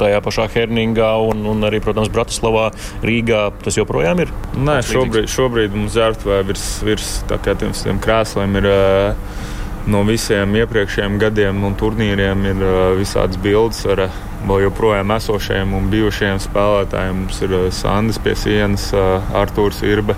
tajā 0.00 0.20
pašā 0.24 0.48
Herningā 0.54 1.12
un, 1.30 1.44
un 1.52 1.68
arī, 1.68 1.82
protams, 1.84 2.10
Bratislavā, 2.12 2.70
Rīgā. 3.06 3.46
Tas 3.64 3.78
joprojām 3.78 4.24
ir? 4.24 4.34
Nē, 4.56 4.80
šobrīd, 4.86 5.30
šobrīd 5.30 5.76
mums 5.76 5.96
ģērbtuvē 5.98 6.42
virs, 6.48 6.66
virs 6.86 7.12
tiem, 7.30 7.74
tiem 7.74 8.02
krēsliem 8.02 8.60
ir. 8.60 8.70
Uh, 8.70 9.48
no 9.90 10.02
visiem 10.04 10.52
iepriekšējiem 10.60 11.16
gadiem 11.20 11.62
un 11.64 11.76
turnīriem 11.80 12.44
ir 12.50 12.64
uh, 12.66 12.80
visādas 12.98 13.40
bildes 13.40 13.80
ar 13.88 14.08
vēl 14.46 14.64
joprojām 14.66 15.12
esošajiem 15.16 15.74
un 15.76 15.90
bijušajiem 15.92 16.40
spēlētājiem. 16.44 17.20
Mums 17.24 17.40
ir 17.44 17.54
uh, 17.56 17.66
Sandis 17.74 18.20
pie 18.22 18.34
sienas, 18.38 18.88
Artūrs 19.36 19.82
Irba, 19.86 20.16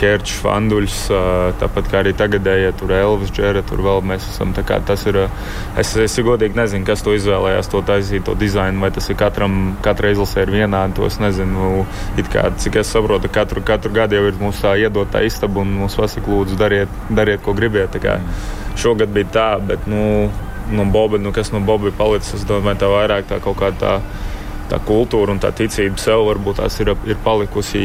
Kerčs, 0.00 0.34
Fanduļs, 0.42 0.96
tāpat 1.60 1.88
kā 1.90 2.00
arī 2.02 2.12
tagadējie 2.16 2.72
tur 2.76 2.92
Elvis, 2.92 3.32
Džere, 3.32 3.62
tur 3.66 3.80
vēl 3.84 4.02
mēs 4.06 4.26
esam. 4.28 4.52
Tas 4.56 5.04
ir, 5.08 5.18
es, 5.80 5.94
es 6.00 6.16
godīgi 6.26 6.58
nezinu, 6.58 6.84
kas 6.88 7.04
to 7.04 7.14
izvēlējās, 7.16 7.70
to 7.72 7.80
taisīt, 7.86 8.24
to 8.26 8.36
dizainu, 8.38 8.82
vai 8.84 8.90
tas 8.94 9.08
ir 9.12 9.18
katram, 9.20 9.76
katrai 9.84 10.12
izlasē 10.14 10.44
ir 10.44 10.52
vienādi, 10.58 10.96
to 10.98 11.06
es 11.08 11.18
nezinu. 11.22 11.86
It 12.20 12.28
kā, 12.32 12.48
cik 12.60 12.80
es 12.82 12.92
saprotu, 12.92 13.30
katru, 13.32 13.64
katru 13.64 13.92
gadu 13.96 14.18
jau 14.18 14.26
ir 14.28 14.40
mums 14.40 14.60
tā 14.64 14.76
iedotā 14.80 15.24
istaba 15.26 15.64
un 15.64 15.72
mums 15.80 15.96
pasaka, 15.98 16.28
lūdzu, 16.32 16.58
dariet, 16.60 17.00
dariet 17.08 17.44
ko 17.44 17.56
gribiet. 17.56 17.96
Šogad 18.76 19.12
bija 19.12 19.32
tā, 19.32 19.48
bet 19.64 19.86
nu, 19.88 20.28
no 20.72 20.86
Boba, 20.92 21.20
nu, 21.22 21.32
kas 21.36 21.52
no 21.54 21.60
Boba 21.64 21.90
ir 21.90 21.98
palicis, 21.98 22.40
es 22.40 22.48
domāju, 22.48 22.80
tā 22.82 22.90
vairāk 22.90 23.28
tā 23.30 23.40
kaut 23.44 23.60
kāda 23.60 23.78
tā 23.82 23.94
tā 24.70 24.78
kultūra 24.82 25.34
un 25.34 25.40
tā 25.42 25.52
ticība 25.54 25.98
sev 26.00 26.24
varbūt 26.26 26.58
tās 26.60 26.76
ir, 26.82 26.92
ir 27.06 27.18
palikusi. 27.24 27.82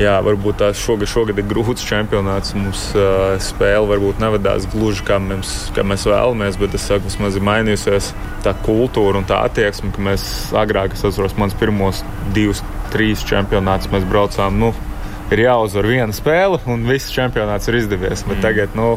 Jā, 0.00 0.18
varbūt 0.24 0.60
tās 0.60 0.80
šogad, 0.82 1.08
šogad 1.10 1.40
ir 1.40 1.48
grūts 1.48 1.86
čempionāts. 1.88 2.54
Mums 2.58 2.84
uh, 2.96 3.34
spēle 3.42 3.88
varbūt 3.90 4.20
nevedās 4.22 4.68
gluži 4.72 5.06
kā 5.08 5.18
mēs, 5.22 5.54
kā 5.76 5.84
mēs 5.86 6.06
vēlamies, 6.08 6.60
bet 6.60 6.76
es 6.78 6.86
saku, 6.88 7.08
vismaz 7.08 7.38
ir 7.38 7.46
mainījusies 7.48 8.12
tā 8.44 8.54
kultūra 8.66 9.22
un 9.22 9.28
tā 9.28 9.42
attieksme, 9.46 9.92
ka 9.94 10.04
mēs 10.04 10.24
agrāk, 10.58 10.96
es 10.96 11.04
atceros, 11.08 11.36
mans 11.40 11.56
pirmos 11.58 12.02
divus, 12.36 12.62
trīs 12.92 13.24
čempionātus 13.28 13.92
mēs 13.92 14.08
braucām. 14.08 14.60
Nu, 14.60 14.72
ir 15.32 15.46
jāuzvar 15.46 15.88
viena 15.88 16.16
spēle, 16.16 16.60
un 16.68 16.84
viss 16.88 17.12
čempionāts 17.14 17.70
ir 17.70 17.80
izdevies. 17.80 18.26
Bet 18.28 18.38
mm. 18.38 18.44
tagad, 18.44 18.76
nu, 18.76 18.94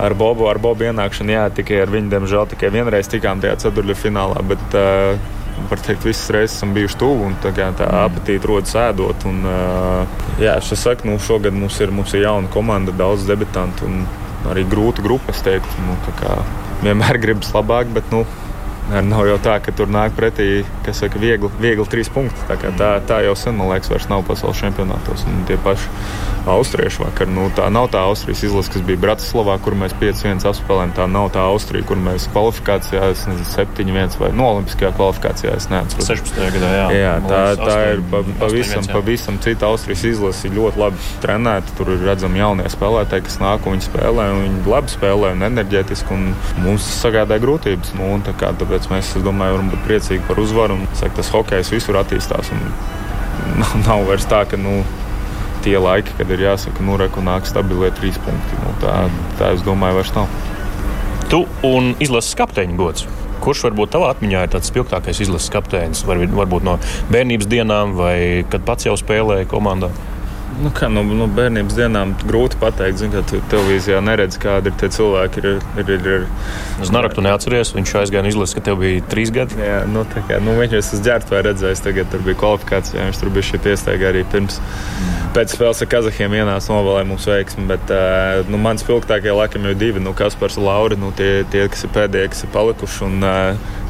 ar 0.00 0.14
Bobu, 0.18 0.48
ar 0.50 0.60
Bobu 0.62 0.88
ienākšanu, 0.88 1.34
jā, 1.36 1.44
tikai 1.60 1.82
ar 1.84 1.92
viņu, 1.92 2.10
diemžēl, 2.14 2.48
tikai 2.54 2.72
vienreiz 2.74 3.10
tikām 3.10 3.42
tajā 3.42 3.58
ceturtajā 3.66 4.00
finālā. 4.06 4.42
Bet, 4.50 4.78
uh, 4.78 5.38
var 5.68 5.82
teikt, 5.84 6.06
visas 6.08 6.30
reizes 6.32 6.56
esam 6.56 6.72
bijuši 6.74 6.98
tuvu 7.00 7.26
un 7.28 7.36
tā, 7.42 7.52
tā 7.54 7.88
apetīte 8.04 8.48
rodas 8.48 8.74
ēdot. 8.80 9.26
Un, 9.28 9.42
jā, 10.40 10.56
es 10.56 10.72
saku, 10.80 11.08
nu, 11.10 11.18
šogad 11.22 11.56
mums 11.56 11.80
ir, 11.84 11.92
mums 11.94 12.14
ir 12.16 12.24
jauna 12.24 12.50
komanda, 12.52 12.94
daudz 12.96 13.26
debitantu 13.28 13.88
un 13.88 14.04
arī 14.50 14.64
grūta 14.68 15.04
grupa. 15.04 15.34
Es 15.34 15.44
teiktu, 15.46 15.88
nu, 15.88 15.98
vienmēr 16.84 17.20
gribas 17.24 17.52
labāk, 17.56 17.92
bet 17.96 18.08
nu, 18.14 18.24
Nav 18.90 19.22
jau 19.28 19.36
tā, 19.38 19.52
ka 19.62 19.70
tur 19.76 19.86
nāk 19.86 20.16
pretī, 20.16 20.64
kas 20.82 20.98
saka, 20.98 21.20
viegli, 21.22 21.46
viegli 21.62 21.84
trīs 21.86 22.08
punkti. 22.10 22.42
Tā, 22.48 22.56
tā, 22.74 22.88
tā 23.06 23.20
jau 23.22 23.36
sen, 23.38 23.54
man 23.54 23.70
liekas, 23.70 23.90
vairs 23.92 24.08
nav 24.10 24.24
pasaules 24.26 24.58
čempionātos. 24.58 25.22
Un 25.30 25.44
tie 25.46 25.58
paši 25.62 25.86
austrieši 26.48 27.02
vakar, 27.02 27.28
nu, 27.28 27.48
tā 27.56 27.66
nav 27.72 27.90
tā 27.92 28.00
Austrijas 28.08 28.42
izlase, 28.46 28.72
kas 28.74 28.84
bija 28.86 29.00
Bratislavā, 29.00 29.56
kur 29.64 29.76
mēs 29.78 29.94
5-1 30.00 30.46
apspēlējām. 30.50 30.94
Tā 30.96 31.06
nav 31.10 31.30
tā 31.34 31.44
Austrija, 31.50 31.84
kur 31.88 32.00
mēs 32.00 32.28
kvalifikācijā, 32.32 33.10
es 33.12 33.24
nezinu, 33.28 33.48
7-1 33.50 34.16
vai 34.20 34.30
no 34.36 34.48
Olimpiskajā 34.54 34.92
kvalifikācijā, 34.96 35.54
es 35.58 35.68
neatceros. 35.72 36.08
16. 36.10 36.40
gadā, 36.56 36.70
jā. 36.76 36.86
Jā, 36.96 37.14
tā, 37.26 37.42
tā 37.60 37.76
ir 37.94 38.04
pa, 38.12 38.22
pavisam, 38.40 38.86
pavisam 38.90 39.40
cita 39.44 39.68
Austrijas 39.70 40.06
izlase, 40.12 40.52
ļoti 40.54 40.80
labi 40.80 41.10
trenēta. 41.24 41.76
Tur 41.78 41.92
ir 41.94 42.06
redzami 42.08 42.42
jaunie 42.42 42.68
spēlētāji, 42.72 43.26
kas 43.28 43.40
nāk 43.42 43.66
un 43.66 43.76
viņi 43.76 43.88
spēlē, 43.88 44.28
un 44.34 44.42
viņi 44.46 44.74
labi 44.74 44.94
spēlē 44.94 45.34
un 45.36 45.46
enerģētiski, 45.50 46.16
un 46.16 46.64
mums 46.64 46.88
tas 46.88 47.02
sagādā 47.04 47.40
grūtības. 47.42 47.94
Nu, 47.98 48.14
un, 48.16 48.24
kā, 48.40 48.54
tāpēc 48.60 48.88
mēs, 48.92 49.12
domāju, 49.24 49.58
varam 49.58 49.70
būt 49.74 49.84
priecīgi 49.86 50.26
par 50.28 50.40
uzvaru. 50.42 50.80
Un, 50.80 50.88
saka, 50.98 51.20
tas 51.20 51.32
hokejs 51.34 51.74
visur 51.74 52.00
attīstās. 52.00 52.52
Nav, 53.60 53.76
nav 53.88 54.08
vairs 54.08 54.28
tā, 54.30 54.44
ka 54.48 54.58
nu, 54.60 54.80
tie 55.64 55.76
laiki, 55.80 56.14
kad 56.18 56.30
ir 56.32 56.44
jāsaka, 56.44 56.84
nu, 56.86 56.98
reku 57.00 57.24
nāk 57.24 57.48
stabilie 57.48 57.92
trīs 57.96 58.18
punkti. 58.24 58.60
Nu, 58.64 58.74
tā, 58.82 58.96
tā, 59.40 59.52
es 59.56 59.64
domāju, 59.66 60.00
vairs 60.00 60.12
nav. 60.16 60.30
Tu 61.30 61.44
un 61.66 61.92
izlases 62.02 62.36
kapteiņa 62.38 62.78
gods. 62.78 63.08
Kurš 63.40 63.62
varbūt 63.68 63.94
tavā 63.94 64.10
atmiņā 64.12 64.44
ir 64.44 64.52
tāds 64.52 64.68
spilgtākais 64.68 65.22
izlases 65.24 65.52
kapteinis? 65.52 66.02
Var, 66.08 66.26
varbūt 66.36 66.66
no 66.66 66.76
bērnības 67.12 67.48
dienām, 67.48 67.94
vai 67.96 68.16
kad 68.52 68.66
pats 68.66 68.88
jau 68.88 68.96
spēlēja 69.00 69.48
komandā? 69.48 69.92
Nu, 70.58 70.70
kā 70.74 70.88
no 70.90 71.04
nu, 71.06 71.28
bērnības 71.30 71.76
dienām 71.78 72.12
grūti 72.26 72.58
pateikt, 72.60 72.98
zin, 73.00 73.12
ka 73.14 73.22
tu 73.28 73.38
televīzijā 73.52 74.00
neredz, 74.02 74.36
kādi 74.42 74.72
ir 74.72 74.76
tie 74.80 74.88
cilvēki. 74.92 75.40
Ir, 75.40 75.60
ir, 75.78 75.92
ir, 75.94 76.08
ir. 76.16 76.24
Es 76.82 76.90
naraktu 76.92 77.22
neatceries, 77.24 77.70
viņš 77.76 77.92
aizgāja 78.02 78.32
izlases, 78.32 78.56
ka 78.58 78.64
tev 78.66 78.80
bija 78.82 79.04
trīs 79.12 79.30
gadi. 79.34 79.56
Jā, 79.62 79.84
nu, 79.88 80.02
tā 80.10 80.24
kā 80.26 80.40
nu, 80.42 80.56
viņš 80.58 80.74
es 80.80 80.90
dzērtu 80.98 81.36
vai 81.36 81.44
redzējis, 81.46 81.84
tagad 81.86 82.10
tur 82.12 82.24
bija 82.26 82.40
kvalifikācija, 82.42 83.06
viņš 83.08 83.20
tur 83.22 83.32
bija 83.36 83.48
šī 83.50 83.62
piestaiga 83.68 84.10
arī 84.10 84.24
pirms. 84.32 84.58
Pēc 85.36 85.54
spēles 85.54 85.84
ar 85.84 85.90
Kazahiem 85.92 86.34
ienāca 86.40 86.74
novēlēja 86.74 87.06
mums 87.06 87.28
veiksmi, 87.30 87.68
bet 87.70 87.94
nu, 88.50 88.58
man 88.60 88.82
spilgtākie 88.82 89.30
laikam 89.36 89.70
jau 89.70 89.76
divi, 89.78 90.02
nu, 90.02 90.16
Kaspars 90.18 90.58
un 90.58 90.66
Laura, 90.66 90.98
nu, 90.98 91.12
tie, 91.16 91.44
tie, 91.52 91.68
kas 91.70 91.86
ir 91.86 91.94
pēdējie, 91.94 92.32
kas 92.34 92.42
ir 92.44 92.52
palikuši. 92.56 93.06
Un, 93.06 93.30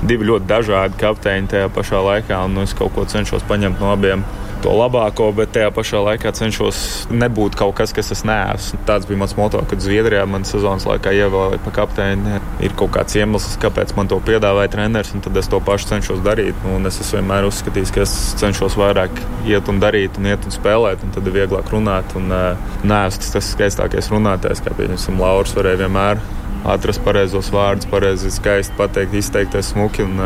divi 0.01 0.29
ļoti 0.29 0.49
dažādi 0.49 0.97
kapteiņi 1.01 1.51
tajā 1.53 1.73
pašā 1.77 2.01
laikā, 2.05 2.45
un 2.47 2.55
nu, 2.57 2.69
es 2.69 2.77
kaut 2.77 2.95
ko 2.97 3.05
cenšos 3.09 3.45
paņemt 3.49 3.83
no 3.83 3.91
abiem 3.93 4.25
to 4.65 4.73
labāko, 4.77 5.31
bet 5.37 5.53
tajā 5.55 5.71
pašā 5.75 6.01
laikā 6.05 6.33
cenšos 6.37 6.81
nebūt 7.13 7.57
kaut 7.59 7.77
kas, 7.79 7.95
kas 7.97 8.13
es 8.15 8.23
neesmu. 8.29 8.81
Tāds 8.89 9.09
bija 9.09 9.21
mans 9.23 9.37
moto, 9.39 9.63
kad 9.71 9.83
Zviedrijā 9.83 10.27
man 10.29 10.47
sezonas 10.49 10.87
laikā 10.89 11.13
ievēlēja 11.17 11.63
par 11.65 11.77
kapteini. 11.81 12.41
Ir 12.65 12.75
kaut 12.79 12.93
kāds 12.97 13.17
iemesls, 13.19 13.59
kāpēc 13.63 13.95
man 13.99 14.11
to 14.11 14.21
piedāvāja 14.27 14.73
treneris, 14.75 15.15
un 15.17 15.25
tad 15.25 15.39
es 15.41 15.51
to 15.51 15.61
pašu 15.65 15.93
cenšos 15.93 16.25
darīt. 16.27 16.59
Un 16.71 16.89
es 16.91 17.01
esmu 17.05 17.21
vienmēr 17.21 17.49
uzskatījis, 17.49 17.95
ka 17.95 18.05
es 18.05 18.17
cenšos 18.41 18.77
vairāk 18.81 19.23
iet 19.49 19.71
un 19.73 19.81
darīt, 19.83 20.21
un 20.21 20.29
iet 20.31 20.45
un 20.47 20.57
spēlēt, 20.57 21.07
un 21.07 21.17
tad 21.17 21.31
ir 21.31 21.39
vieglāk 21.41 21.73
runāt. 21.73 22.17
Un, 22.21 22.29
uh, 22.35 22.77
nē, 22.85 23.07
tas, 23.17 23.33
tas 23.37 23.55
skaistākais 23.55 24.13
runātājs, 24.13 24.65
kā 24.65 24.77
pieņemsim, 24.77 25.21
Lauris 25.21 25.57
varēja 25.57 25.85
vienmēr 25.87 26.23
atrast 26.69 27.01
pareizos 27.05 27.49
vārdus, 27.53 27.89
pareizi 27.91 28.31
skaisti 28.33 28.77
pateikt, 28.79 29.15
izteikties 29.17 29.73
smuki. 29.73 30.05
Un, 30.05 30.17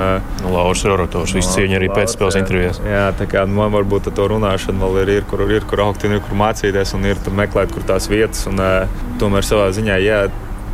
nu, 0.42 0.52
Lauris 0.54 0.84
ir 0.84 0.94
orators, 0.94 1.34
visu 1.36 1.54
cieņu 1.54 1.78
arī 1.78 1.90
pēcspēles 1.94 2.38
intervijās. 2.40 2.80
Jā, 2.86 3.06
tā 3.18 3.28
kā 3.30 3.44
nu, 3.48 3.58
man 3.60 3.74
varbūt 3.74 4.10
to 4.14 4.28
runāšana 4.34 4.82
vēl 4.82 5.02
ir, 5.04 5.12
ir, 5.18 5.28
kur, 5.30 5.44
ir, 5.46 5.66
kur 5.70 5.84
augt, 5.86 6.06
ir, 6.08 6.18
kur 6.24 6.40
mācīties 6.40 6.94
un 6.98 7.06
ir 7.10 7.20
meklēt, 7.42 7.74
kur 7.74 7.86
tās 7.86 8.10
vietas. 8.10 8.46
Un, 8.50 8.62
tomēr 9.22 9.46
savā 9.46 9.70
ziņā, 9.74 9.98
jā, 10.02 10.20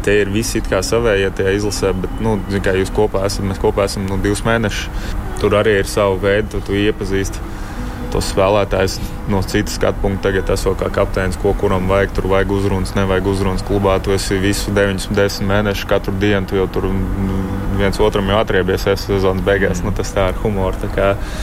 tie 0.04 0.20
ir 0.22 0.32
visi 0.32 0.62
kā 0.64 0.80
savējie 0.84 1.32
tie 1.36 1.54
izlasē, 1.58 1.92
bet, 2.02 2.20
nu, 2.24 2.38
kā 2.64 2.74
jūs 2.78 2.92
kopā 2.96 3.26
esat, 3.28 3.44
mēs 3.48 3.60
kopā 3.62 3.88
esam 3.90 4.08
nu, 4.08 4.20
divus 4.22 4.44
mēnešus. 4.46 5.16
Tur 5.40 5.56
arī 5.56 5.78
ir 5.80 5.88
savu 5.88 6.18
veidu, 6.20 6.56
tu, 6.56 6.66
tu 6.68 6.76
iepazīsti 6.76 7.59
tos 8.12 8.30
spēlētājus 8.32 8.98
no 9.30 9.40
citas 9.46 9.78
skatu 9.78 10.02
punkta. 10.02 10.28
Tagad 10.30 10.52
esmu 10.54 10.74
kā 10.78 10.90
kapteinis, 10.94 11.38
ko 11.40 11.54
kuram 11.58 11.88
vajag. 11.90 12.12
Tur 12.16 12.28
vajag 12.32 12.52
uzrunas, 12.56 12.94
nevajag 12.98 13.30
uzrunas 13.32 13.64
klubā. 13.66 13.96
Tu 14.04 14.14
esi 14.16 14.38
visu 14.42 14.74
9, 14.76 15.10
10 15.16 15.48
mēnešus, 15.48 15.88
katru 15.90 16.14
dienu. 16.20 16.48
Tu 16.50 16.58
jau 16.58 16.66
tur 16.70 16.90
viens 17.80 18.00
otram 18.02 18.28
jau 18.30 18.40
atriebies 18.40 18.84
sezonas 19.00 19.44
beigās. 19.46 19.82
Nu, 19.84 19.94
tas 19.96 20.12
tā 20.14 20.28
ir 20.32 20.40
humors. 20.42 20.82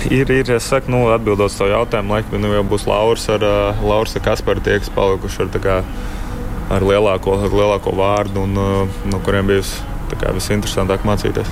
Ir, 0.10 0.30
ir, 0.30 0.51
es 0.58 0.69
saku, 0.69 0.91
nu, 0.93 1.08
atbildot 1.13 1.53
to 1.58 1.69
jautājumu, 1.71 2.17
laikam 2.17 2.41
nu, 2.43 2.53
jau 2.56 2.63
būs 2.67 2.88
Lauris 2.89 3.27
ar, 3.34 3.43
uh, 3.45 3.84
Lauris 3.88 4.17
ar 4.19 4.25
Kasparu, 4.27 4.63
tie, 4.63 4.77
kas 4.82 4.93
palikuši 4.93 5.43
ar, 5.45 5.51
kā, 5.63 5.77
ar, 6.73 6.86
lielāko, 6.86 7.39
ar 7.47 7.53
lielāko 7.53 7.95
vārdu 7.97 8.45
un 8.45 8.62
uh, 8.62 9.01
no 9.10 9.21
kuriem 9.25 9.49
bijusi 9.49 9.82
visinteresantāk 10.08 11.06
mācīties. 11.08 11.49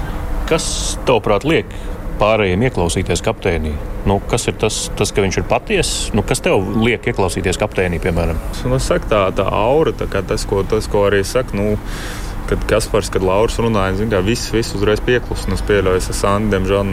Kas, 0.50 0.66
tavuprāt, 1.08 1.48
liek 1.48 1.72
pārējiem 2.20 2.66
ieklausīties 2.68 3.24
kapteinī? 3.26 3.74
Nu, 4.06 4.20
kas 4.30 4.48
ir 4.50 4.58
tas, 4.62 4.86
tas, 4.98 5.12
ka 5.16 5.24
viņš 5.26 5.40
ir 5.42 5.48
patiess? 5.50 6.10
Nu, 6.16 6.24
kas 6.28 6.44
tev 6.46 6.64
liek 6.82 7.08
ieklausīties 7.12 7.60
kapteinī, 7.62 8.00
piemēram? 8.04 8.40
Nu, 8.70 8.80
saku, 8.84 9.10
tā, 9.12 9.26
tā 9.36 9.48
aura, 9.50 9.96
tā 9.96 10.08
tas, 10.16 10.46
ko, 10.50 10.64
tas, 10.68 10.90
ko 10.92 11.08
arī 11.10 11.24
saka. 11.28 11.58
Nu, 11.58 11.76
kad 12.50 12.66
Kaspars, 12.70 13.10
kad 13.14 13.24
Lauris 13.26 13.58
runāja, 13.62 13.98
zin, 14.00 14.10
kā, 14.12 14.22
viss, 14.26 14.52
viss 14.54 14.76
uzreiz 14.78 15.02
pieklusa. 15.06 15.52
Es 15.56 15.64
pieļauju, 15.66 16.02
ka 16.08 16.16
Sandi, 16.16 16.52
diemžēl, 16.54 16.84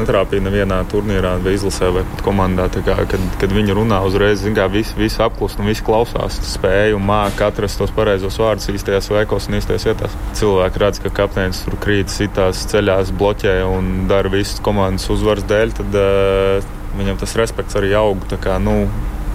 netrāpīja 0.00 0.44
nevienā 0.46 0.80
turnīrā, 0.90 1.36
vai 1.44 1.54
izlasē, 1.56 1.90
vai 1.94 2.04
pat 2.12 2.24
komandā. 2.26 2.68
Kā, 2.80 2.96
kad, 3.10 3.28
kad 3.42 3.54
viņi 3.54 3.76
runā, 3.76 4.00
uzreiz 4.06 4.44
zin, 4.44 4.56
kā, 4.56 4.68
viss, 4.72 4.96
viss 4.98 5.20
apklusa 5.22 5.60
un 5.60 5.70
viss 5.70 5.84
klausās. 5.84 6.40
Spēja 6.54 6.96
un 6.96 7.06
māca 7.08 7.50
atrast 7.50 7.80
tos 7.80 7.94
pareizos 7.96 8.38
vārdus 8.40 8.70
īstajās 8.72 9.10
veikos 9.12 9.50
un 9.50 9.60
īstajās 9.60 9.88
vietās. 9.90 10.18
Cilvēki 10.40 10.84
redz, 10.84 11.04
ka 11.04 11.14
kapteinis 11.22 11.64
tur 11.66 11.78
krīt, 11.82 12.12
sitās 12.12 12.66
ceļās, 12.70 13.14
bloķē 13.20 13.60
un 13.68 14.04
dara 14.10 14.32
visu 14.32 14.62
komandas 14.64 15.08
uzvaras 15.12 15.48
dēļ. 15.50 15.80
Tad, 15.80 15.96
uh, 15.96 16.76
Viņam 16.98 17.20
tas 17.20 17.36
respekts 17.38 17.76
arī 17.78 17.92
aug. 17.94 18.24
Kā, 18.42 18.56
nu, 18.62 18.74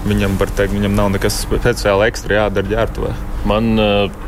viņam, 0.09 0.37
teikt, 0.41 0.73
viņam 0.73 0.95
nav 0.97 1.13
nekas 1.15 1.37
speciāli 1.45 2.09
ekstra 2.09 2.41
jādara 2.41 2.71
ģērbtuvē. 2.71 3.13
Man 3.49 3.79
uh, 3.79 4.24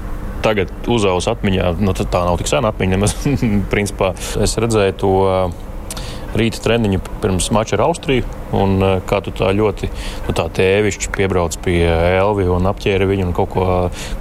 tagad 0.47 0.73
uzaugs 0.87 1.29
atmiņā, 1.33 1.75
nu, 1.83 1.95
tā 1.97 2.23
nav 2.23 2.39
tik 2.39 2.51
sena 2.51 2.73
atmiņa. 2.73 2.95
Nemaz, 2.95 3.15
principā 3.73 4.13
es 4.43 4.57
redzēju 4.59 4.99
to 5.03 5.15
rīta 6.37 6.59
treniņu 6.63 6.99
pirms 7.21 7.49
mača 7.55 7.77
ar 7.77 7.85
Austriju. 7.87 8.25
Un, 8.55 8.77
kā 9.09 9.19
tu 9.23 9.33
tā 9.35 9.49
ļoti 9.55 9.89
nu, 9.89 10.35
tā 10.35 10.45
tēvišķi 10.55 11.11
piebrauc 11.15 11.57
pie 11.65 11.81
Elvija 11.87 12.53
un 12.55 12.69
apķēri 12.71 13.07
viņu 13.09 13.27
un 13.27 13.33
kaut 13.35 13.51
ko, 13.51 13.65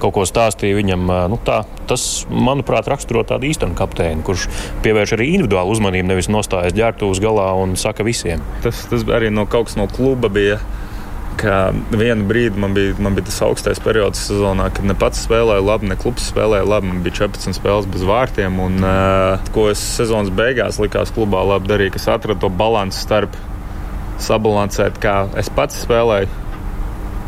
kaut 0.01 0.15
ko 0.17 0.25
stāstīja 0.27 0.77
viņam. 0.79 1.05
Nu, 1.31 1.39
tā, 1.47 1.61
tas, 1.89 2.25
manuprāt, 2.31 2.89
raksturo 2.91 3.23
tādu 3.27 3.49
īstenu 3.51 3.77
kapteini, 3.77 4.25
kurš 4.27 4.47
pievērš 4.85 5.15
arī 5.17 5.29
individuālu 5.35 5.75
uzmanību, 5.75 6.11
nevis 6.11 6.31
nostājas 6.33 6.75
ģērbtuves 6.77 7.23
galā 7.23 7.53
un 7.61 7.77
saka 7.79 8.05
visiem. 8.07 8.43
Tas, 8.65 8.83
tas 8.91 9.07
arī 9.15 9.31
no 9.33 9.47
kaut 9.49 9.69
kas 9.71 9.79
no 9.79 9.87
kluba 9.91 10.31
bija 10.31 10.59
ka 11.37 11.57
vienu 11.93 12.25
brīdi 12.29 12.59
man 12.59 12.73
bija, 12.75 12.95
man 13.01 13.15
bija 13.17 13.27
tas 13.29 13.39
augstais 13.45 13.81
periods 13.83 14.23
sezonā, 14.29 14.69
kad 14.75 14.87
ne 14.87 14.95
pats 14.97 15.21
spēlēja 15.27 15.63
labi, 15.63 15.89
ne 15.91 15.97
klubs 15.99 16.27
spēlēja 16.31 16.67
labi. 16.67 16.91
Man 16.91 17.03
bija 17.05 17.21
14 17.23 17.57
spēles 17.57 17.89
bez 17.93 18.05
vārtiem, 18.07 18.59
un 18.63 18.81
uh, 18.83 19.49
ko 19.55 19.67
es 19.71 19.81
sezonas 19.97 20.33
beigās 20.33 20.81
likās 20.81 21.13
klubā 21.15 21.43
labi 21.47 21.71
darīju, 21.71 21.95
kas 21.97 22.09
atrada 22.17 22.41
to 22.43 22.51
līdzsvaru 22.51 22.97
starp 22.97 23.37
sabalansēt, 24.21 24.97
kā 25.01 25.17
es 25.39 25.49
pats 25.53 25.83
spēlēju. 25.85 26.29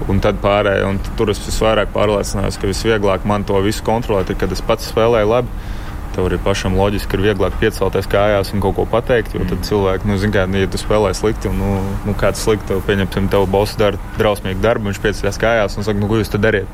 Un 0.10 0.22
tad 0.24 0.40
pārējais, 0.42 0.88
un 0.88 0.98
tur 1.20 1.30
es 1.34 1.42
visvairāk 1.44 1.92
pārliecinājos, 1.94 2.58
ka 2.58 2.70
visvieglāk 2.70 3.28
man 3.30 3.44
to 3.46 3.60
visu 3.62 3.84
kontrolēt, 3.86 4.32
kad 4.40 4.52
es 4.56 4.64
pats 4.66 4.88
spēlēju 4.94 5.30
labi 5.30 5.79
tev 6.20 6.28
arī 6.28 6.40
pašam 6.44 6.76
loģiski 6.76 7.16
ir 7.16 7.24
vieglāk 7.30 7.56
piecelties 7.62 8.08
kājās 8.12 8.52
un 8.54 8.64
kaut 8.64 8.76
ko 8.76 8.86
pateikt. 8.90 9.36
Jo 9.38 9.48
tad 9.48 9.64
cilvēki, 9.68 10.10
nu, 10.10 10.18
zina, 10.20 10.46
nu, 10.52 10.60
ja 10.60 10.70
tu 10.72 10.80
spēlē 10.82 11.14
slikti, 11.16 11.52
un 11.52 11.60
nu, 11.62 11.72
nu, 12.08 12.16
kāds 12.20 12.44
slikti, 12.44 12.68
tev 12.74 12.84
pieņemsim, 12.88 13.30
tev 13.32 13.48
boss 13.52 13.78
dara 13.80 14.00
drausmīgu 14.20 14.60
darbu, 14.64 14.90
viņš 14.90 15.02
pieceļas 15.06 15.40
kājās 15.40 15.80
un 15.80 15.88
saka, 15.88 16.00
nu, 16.02 16.10
ko 16.12 16.20
jūs 16.20 16.34
te 16.34 16.42
dariet? 16.42 16.68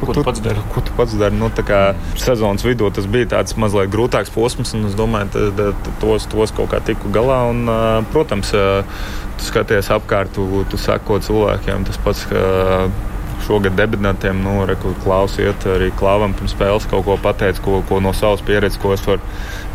Ko, 0.00 0.08
ko 0.08 0.16
tu 0.16 0.24
pats 0.26 0.42
dari? 0.42 0.64
Ko 0.74 0.82
tu 0.82 0.94
pats 0.96 1.14
dari? 1.20 1.38
Nu, 1.38 1.50
kā, 1.70 1.80
sezonas 2.18 2.64
vidū 2.66 2.88
tas 2.96 3.06
bija 3.10 3.30
tāds 3.36 3.54
mazliet 3.60 3.92
grūtāks 3.92 4.32
posms, 4.34 4.74
un 4.78 4.88
es 4.88 4.96
domāju, 4.98 5.30
ka 5.54 5.70
tos, 6.02 6.26
tos 6.32 6.54
kaut 6.56 6.72
kā 6.72 6.82
tiku 6.84 7.12
galā. 7.14 7.42
Un, 7.52 7.68
protams, 8.10 8.50
tu 8.50 9.46
skaties 9.46 9.92
apkārt, 9.94 10.32
tu, 10.34 10.64
tu 10.72 10.80
sako 10.80 11.20
cilvēkiem. 11.22 11.86
Tas 11.88 12.00
pats, 12.02 12.24
ka 12.32 12.88
šogad 13.50 13.74
debitantiem, 13.74 14.38
nu, 14.44 14.60
reku, 14.68 14.92
klausiet, 15.02 15.64
arī 15.66 15.88
klāvam 15.98 16.36
pirms 16.38 16.54
spēles 16.54 16.86
kaut 16.90 17.02
ko 17.08 17.16
pateikt, 17.18 17.58
ko, 17.64 17.80
ko 17.88 17.98
no 18.04 18.12
savas 18.14 18.44
pieredzes, 18.46 18.78
ko 18.78 18.92
es 18.94 19.02
varu 19.08 19.18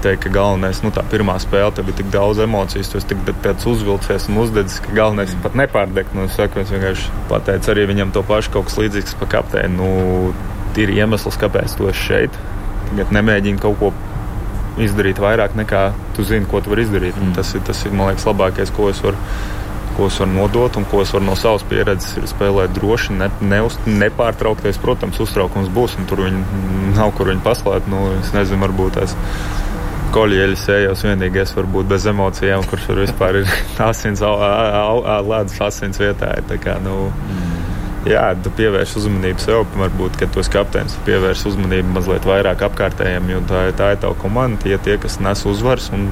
teikt, 0.06 0.24
ka 0.24 0.32
galvenais, 0.38 0.80
nu, 0.86 0.94
tā 0.96 1.04
pirmā 1.12 1.36
spēle, 1.44 1.74
tev 1.76 1.90
bija 1.90 2.00
tik 2.00 2.14
daudz 2.14 2.40
emociju, 2.46 2.86
esi 2.86 3.10
tik 3.10 3.26
pēc 3.44 3.68
uzvilcies 3.68 4.30
un 4.32 4.40
uzdedzis, 4.46 4.80
ka 4.86 4.96
galvenais 4.96 5.36
ir 5.36 5.44
pat 5.44 5.60
nepārdegt. 5.60 6.16
Nu, 6.16 6.30
es, 6.30 6.38
saku, 6.40 6.64
es 6.64 6.72
vienkārši 6.72 7.12
pateicu 7.32 7.74
arī 7.74 7.88
viņam 7.92 8.16
to 8.16 8.24
pašu, 8.30 8.54
kaut 8.56 8.70
kas 8.70 8.80
līdzīgs 8.80 9.20
pa 9.20 9.28
kapteini. 9.36 9.76
Nu, 9.76 9.90
ir 10.80 10.96
iemesls, 10.96 11.40
kāpēc 11.42 11.76
tu 11.76 11.90
esi 11.92 12.08
šeit. 12.12 12.40
Tagad 12.92 13.12
nemēģini 13.16 13.60
kaut 13.60 13.80
ko 13.82 13.92
izdarīt 14.82 15.20
vairāk 15.24 15.56
nekā 15.60 15.84
tu 16.16 16.24
zini, 16.28 16.48
ko 16.48 16.64
tu 16.64 16.72
vari 16.72 16.88
izdarīt. 16.88 17.20
Mm. 17.20 17.36
Tas, 17.36 17.52
ir, 17.56 17.64
tas 17.68 17.84
ir, 17.84 17.96
man 17.96 18.12
liekas, 18.12 18.28
labākais, 18.28 18.72
ko 18.76 18.90
es 18.92 19.04
varu 19.04 19.20
ko 19.96 20.10
es 20.12 20.20
varu 20.20 20.34
nodot 20.36 20.80
un 20.80 20.88
ko 20.92 21.02
es 21.04 21.14
varu 21.16 21.28
no 21.28 21.36
savas 21.40 21.66
pieredzes 21.70 22.32
spēlēt 22.32 22.74
droši, 22.76 23.16
ne, 23.20 23.30
neuz, 23.42 23.78
nepārtraukties. 23.88 24.80
Protams, 24.84 25.22
uztraukums 25.24 25.72
būs, 25.74 25.98
un 26.00 26.10
tur 26.10 26.26
viņi 26.26 26.96
nav 26.98 27.14
kur 27.18 27.32
viņi 27.32 27.46
paslēpt. 27.46 27.90
Nu, 27.92 28.08
es 28.20 28.34
nezinu, 28.36 28.64
varbūt 28.66 29.00
es 29.04 29.16
kolieļus 30.16 30.68
ejos 30.78 31.04
vienīgais, 31.04 31.52
varbūt 31.58 31.90
bez 31.92 32.06
emocijām, 32.08 32.64
kurš 32.70 32.88
tur 32.90 33.02
vispār 33.04 33.42
ir 33.42 33.50
asins, 33.90 34.24
ledus 34.24 35.60
asins 35.66 36.00
vietā. 36.00 36.32
Ir, 36.40 36.62
kā, 36.64 36.78
nu, 36.84 37.10
jā, 38.08 38.30
tu 38.44 38.54
pievērsi 38.56 39.00
uzmanību 39.02 39.44
sev, 39.44 39.66
varbūt, 39.80 40.20
kad 40.22 40.32
tu 40.32 40.44
esi 40.44 40.54
kapteinis, 40.54 40.96
pievērsi 41.08 41.50
uzmanību 41.52 41.98
mazliet 41.98 42.28
vairāk 42.28 42.64
apkārtējiem, 42.70 43.34
jo 43.34 43.44
tā, 43.50 43.68
tā 43.78 43.92
ir 43.96 44.02
tava 44.06 44.18
komanda, 44.22 44.62
tie, 44.64 44.78
tie 44.86 45.00
kas 45.02 45.20
nes 45.24 45.46
uzvaras. 45.50 45.92
Un, 45.96 46.10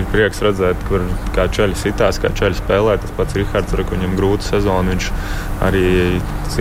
ir 0.00 0.06
prieks 0.12 0.40
redzēt, 0.44 0.80
kur 0.88 1.04
kā 1.36 1.46
ceļš 1.52 1.80
sitās, 1.82 2.18
kā 2.22 2.30
ceļš 2.38 2.62
spēlē. 2.62 2.96
Tas 3.02 3.12
pats 3.16 3.36
Rihards, 3.36 3.74
ar 3.74 3.84
viņam 3.90 4.16
grūta 4.18 4.46
sezona. 4.46 4.94
Viņš 4.94 5.08
arī 5.66 5.84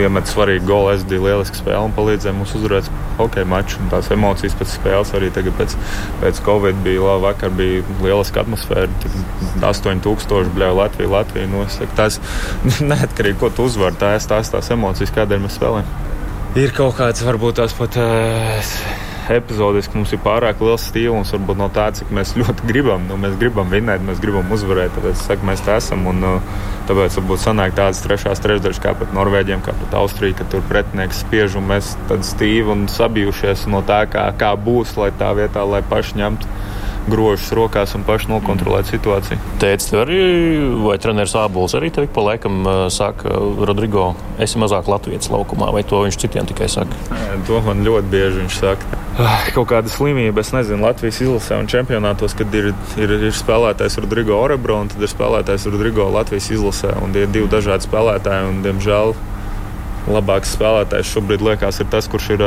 iemet 0.02 0.32
svarīgu 0.32 0.68
golu. 0.68 0.92
Es 0.96 1.06
biju 1.08 1.26
lieliski 1.28 1.62
spēle 1.62 1.84
un 1.88 1.96
palīdzēja 1.96 2.36
mums 2.38 2.56
uzvarēt 2.60 2.90
hokeja 3.20 3.48
maču. 3.50 3.80
Un 3.84 3.92
tās 3.94 4.12
emocijas 4.14 4.58
pēc 4.60 4.76
spēles 4.76 5.14
arī 5.18 5.32
tagad 5.36 5.56
pēc, 5.60 5.78
pēc 6.24 6.42
Covid 6.48 6.82
bija 6.86 7.06
labi. 7.08 7.28
Vakar 7.28 7.54
bija 7.56 7.84
lieliska 8.02 8.44
atmosfēra. 8.44 8.90
8000 9.62 10.56
bļauj 10.56 10.76
Latviju, 10.80 11.14
Latviju. 11.14 11.52
Nu, 11.52 11.66
saku, 11.72 11.94
tas 12.00 12.20
neatkarīgi, 12.92 13.40
ko 13.40 13.52
tu 13.54 13.70
uzvari, 13.70 14.00
tās 14.02 14.28
tās, 14.30 14.52
tās 14.52 14.74
emocijas, 14.74 15.14
kādēļ 15.16 15.46
mēs 15.46 15.60
spēlējam. 15.60 15.96
Ir 16.60 16.74
kaut 16.76 16.98
kāds, 16.98 17.24
varbūt 17.24 17.62
tās 17.62 17.78
pat. 17.78 17.96
Uh, 18.02 19.10
epizodiski 19.38 19.98
mums 19.98 20.12
ir 20.16 20.22
pārāk 20.24 20.62
liels 20.64 20.88
stils, 20.90 21.34
varbūt 21.36 21.60
no 21.60 21.68
tā, 21.74 21.88
cik 21.96 22.12
mēs 22.16 22.34
ļoti 22.40 22.68
gribam. 22.70 23.06
Nu, 23.10 23.18
mēs 23.22 23.38
gribam 23.42 23.72
vinēt, 23.72 24.04
mēs 24.06 24.22
gribam 24.24 24.52
uzvarēt, 24.54 24.94
tāpēc 24.98 25.22
saku, 25.22 25.48
mēs 25.50 25.64
tā 25.66 25.78
esam. 25.82 26.06
Un, 26.12 26.26
tāpēc 26.90 27.18
varbūt 27.22 27.44
sanāk 27.44 27.76
tādas 27.78 28.02
trešās 28.06 28.42
trešdaļas 28.44 28.82
kā 28.84 28.96
pret 28.98 29.14
Norvēģiem, 29.16 29.64
kā 29.66 29.76
pret 29.78 29.98
Austriju, 30.02 30.38
ka 30.40 30.48
tur 30.52 30.66
pretinieks 30.70 31.24
spiež 31.26 31.58
un 31.60 31.70
mēs 31.72 31.96
tad 32.10 32.26
stīvi 32.28 32.74
un 32.74 32.88
sabijušies 32.92 33.68
no 33.72 33.84
tā, 33.88 34.04
kā, 34.12 34.28
kā 34.38 34.54
būs, 34.60 34.98
lai 35.00 35.12
tā 35.20 35.32
vietā, 35.38 35.66
lai 35.68 35.84
paši 35.88 36.20
ņemtu 36.22 36.58
grožus 37.10 37.50
rokās 37.58 37.96
un 37.98 38.06
paši 38.06 38.30
nokontrolēt 38.30 38.92
situāciju. 38.92 39.40
Teicis, 39.62 39.90
tev 39.90 40.04
arī, 40.04 40.22
vai 40.84 40.98
treneris 41.02 41.34
Ābols 41.40 41.76
arī 41.78 41.90
tev 41.94 42.10
pa 42.14 42.26
laikam 42.30 42.62
saka, 42.94 43.34
Rodrigo, 43.66 44.12
esi 44.42 44.62
mazāk 44.62 44.90
Latvijas 44.92 45.32
laukumā, 45.34 45.72
vai 45.74 45.86
to 45.88 46.04
viņš 46.06 46.22
citiem 46.26 46.50
tikai 46.52 46.70
saka? 46.72 47.21
To 47.48 47.62
man 47.66 47.84
ļoti 47.86 48.12
bieži 48.12 48.42
viņš 48.42 48.58
saka. 48.60 49.00
Ah, 49.22 49.46
kaut 49.56 49.70
kāda 49.72 49.92
slimība, 49.92 50.42
es 50.44 50.54
nezinu, 50.56 50.86
Latvijas 50.86 51.20
izlasē 51.24 51.60
un 51.60 51.70
čempionātos, 51.72 52.36
kad 52.38 52.54
ir, 52.56 52.72
ir, 53.00 53.14
ir 53.18 53.36
spēlētājs 53.36 54.00
Rodrigo 54.04 54.38
Orebro 54.40 54.80
un 54.82 54.92
tad 54.92 55.04
ir 55.04 55.12
spēlētājs 55.12 55.68
Rodrigo 55.72 56.08
Latvijas 56.14 56.50
izlasē. 56.56 56.96
Un 57.04 57.16
tie 57.16 57.26
ir 57.28 57.34
divi 57.34 57.52
dažādi 57.52 57.88
spēlētāji, 57.88 58.50
un, 58.50 58.62
diemžēl, 58.66 59.16
labāks 60.12 60.56
spēlētājs 60.58 61.12
šobrīd 61.14 61.44
liekas 61.52 61.82
ir 61.84 61.92
tas, 61.92 62.10
kurš 62.12 62.34
ir 62.38 62.46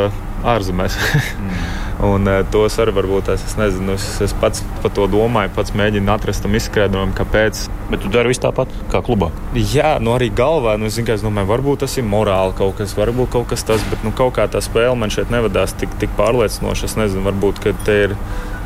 ārzemēs. 0.54 0.98
Un 2.04 2.28
uh, 2.28 2.40
tos 2.52 2.76
arī 2.82 2.92
varbūt 2.96 3.30
es, 3.32 3.44
es 3.48 3.56
nezinu, 3.56 3.94
es, 3.96 4.04
es 4.24 4.34
pats 4.40 4.62
par 4.82 4.92
to 4.96 5.06
domāju, 5.10 5.52
pats 5.56 5.72
mēģinu 5.76 6.12
atrast 6.12 6.44
tam 6.44 6.56
izskaidrojumu, 6.58 7.16
kāpēc. 7.16 7.64
Bet 7.90 8.02
tu 8.04 8.10
dari 8.12 8.32
visu 8.32 8.42
tāpat 8.44 8.72
kā 8.92 9.00
klubā. 9.04 9.30
Jā, 9.56 9.94
nu 10.02 10.12
arī 10.16 10.30
galvā, 10.34 10.76
nu, 10.80 10.90
es, 10.90 10.98
zinu, 10.98 11.12
es 11.14 11.24
domāju, 11.24 11.50
varbūt 11.52 11.84
tas 11.84 11.96
ir 12.00 12.08
morāli 12.08 12.56
kaut 12.58 12.76
kas, 12.80 12.96
varbūt 12.98 13.32
kaut 13.36 13.48
kas 13.52 13.64
tas, 13.66 13.84
bet 13.90 14.04
nu, 14.06 14.12
kaut 14.16 14.34
kā 14.36 14.48
tā 14.50 14.60
spēle 14.64 14.96
man 15.00 15.12
šeit 15.14 15.32
nevadās 15.32 15.76
tik, 15.80 15.94
tik 16.02 16.12
pārliecinoši. 16.18 16.90
Es 16.90 16.98
nezinu, 17.00 17.24
varbūt 17.30 17.62
te 17.86 18.00
ir 18.08 18.18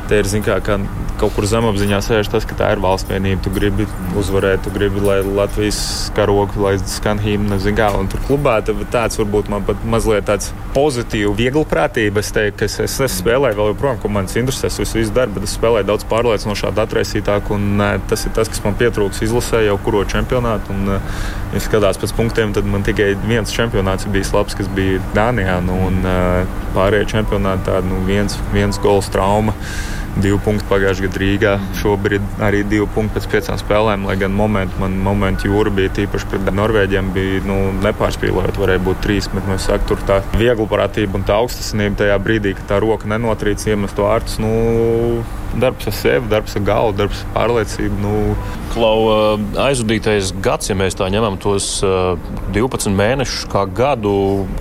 te 0.09 0.19
ir 0.23 0.29
kā, 0.45 0.57
kā 0.65 0.79
kaut 1.19 1.35
kur 1.35 1.45
zemapziņā 1.49 1.99
sēž 2.01 2.29
tas, 2.31 2.45
ka 2.47 2.55
tā 2.57 2.69
ir 2.73 2.81
valsts 2.81 3.09
vienība. 3.11 3.41
Tu 3.43 3.51
gribi 3.53 3.85
uzvarēt, 4.17 4.63
tu 4.65 4.71
gribi, 4.73 5.01
lai 5.03 5.19
Latvijas 5.23 5.79
karogu, 6.15 6.63
lai 6.63 6.75
skan 6.89 7.19
himna, 7.21 7.59
kā, 7.77 7.89
un 7.99 8.09
tur 8.11 8.23
klubā 8.27 8.59
tāds 8.65 9.19
varbūt 9.19 9.51
man 9.51 9.65
pat 9.67 9.83
mazliet 9.89 10.27
tāds 10.29 10.53
pozitīvs, 10.75 11.35
viegli 11.37 11.65
prātība. 11.69 12.23
Es 12.23 12.31
teiktu, 12.35 12.61
ka 12.61 12.69
es, 12.69 12.79
es, 12.85 12.95
es 13.05 13.17
spēlēju 13.19 13.59
vēl 13.59 13.71
joprojām, 13.73 13.99
ko 14.01 14.11
manas 14.13 14.37
interesēs, 14.39 14.79
visu, 14.81 14.99
visu 15.01 15.13
darbu, 15.15 15.37
bet 15.37 15.49
es 15.49 15.57
spēlēju 15.59 15.89
daudz 15.91 16.07
pārliecinošāk, 16.09 16.81
atraisītāk, 16.85 17.53
un 17.55 17.69
ne, 17.81 17.91
tas 18.09 18.25
ir 18.25 18.33
tas, 18.37 18.49
kas 18.49 18.63
man 18.65 18.77
pietrūks 18.79 19.21
izlasē 19.27 19.65
jau 19.67 19.77
kuro 19.85 20.05
čempionātu. 20.09 20.73
Un, 20.73 20.95
ja 21.53 21.63
skatās 21.65 21.99
pēc 22.01 22.15
punktiem, 22.17 22.55
tad 22.55 22.67
man 22.69 22.85
tikai 22.87 23.11
viens 23.27 23.53
čempionāts 23.53 24.07
bija 24.13 24.31
labs, 24.37 24.57
kas 24.57 24.71
bija 24.73 25.03
Dānijā, 25.17 25.59
nu, 25.65 25.77
un 25.89 26.01
pārējie 26.75 27.13
čempionāti 27.17 27.67
tādi 27.69 27.91
nu, 27.91 28.03
viens, 28.07 28.37
viens 28.53 28.79
gols 28.81 29.09
trauma 29.13 29.55
divi 30.23 30.39
punkti 30.43 30.67
pagājušajā 30.69 31.07
gadā 31.07 31.21
Rīgā. 31.23 31.53
Šobrīd 31.79 32.43
arī 32.45 32.61
divi 32.67 32.87
punkti 32.93 33.17
pēc 33.17 33.27
piecām 33.33 33.59
spēlēm, 33.61 34.05
lai 34.09 34.17
gan 34.21 34.35
momentu, 34.35 34.79
man 34.81 34.97
momentu 35.05 35.49
jūra 35.49 35.73
bija 35.73 35.93
tīpaši 35.97 36.29
pret 36.31 36.51
Norvēģiem, 36.59 37.11
bija 37.15 37.41
nu, 37.47 37.57
nepārspīlējot, 37.85 38.59
varēja 38.61 38.83
būt 38.85 39.03
trīs. 39.05 39.29
Bet, 39.33 39.47
nu, 39.49 39.59
saku, 39.61 39.91
tur 39.93 40.05
tā 40.09 40.21
vieglprātība 40.39 41.19
un 41.19 41.27
tā 41.27 41.39
augstasinība 41.39 42.03
tajā 42.03 42.21
brīdī, 42.23 42.55
kad 42.59 42.73
tā 42.73 42.79
roka 42.83 43.09
nenotrīc, 43.09 43.65
iemest 43.69 43.97
to 43.99 44.07
ārtus. 44.09 44.39
Nu, 44.43 44.53
darbs 45.57 45.89
ar 45.89 45.95
sevi, 45.95 46.29
darbs 46.29 46.55
ar 46.57 46.65
galvu, 46.67 46.97
darbs 46.99 47.23
ar 47.23 47.35
pārliecību. 47.37 47.99
Nu. 48.03 48.15
Klau, 48.69 49.37
aizvadītais 49.57 50.33
gads, 50.45 50.69
ja 50.69 50.75
mēs 50.77 50.97
tā 50.99 51.07
ņemam 51.09 51.39
tos 51.41 51.79
12 52.53 52.93
mēnešus 52.95 53.47
kā 53.51 53.65
gadu, 53.65 54.13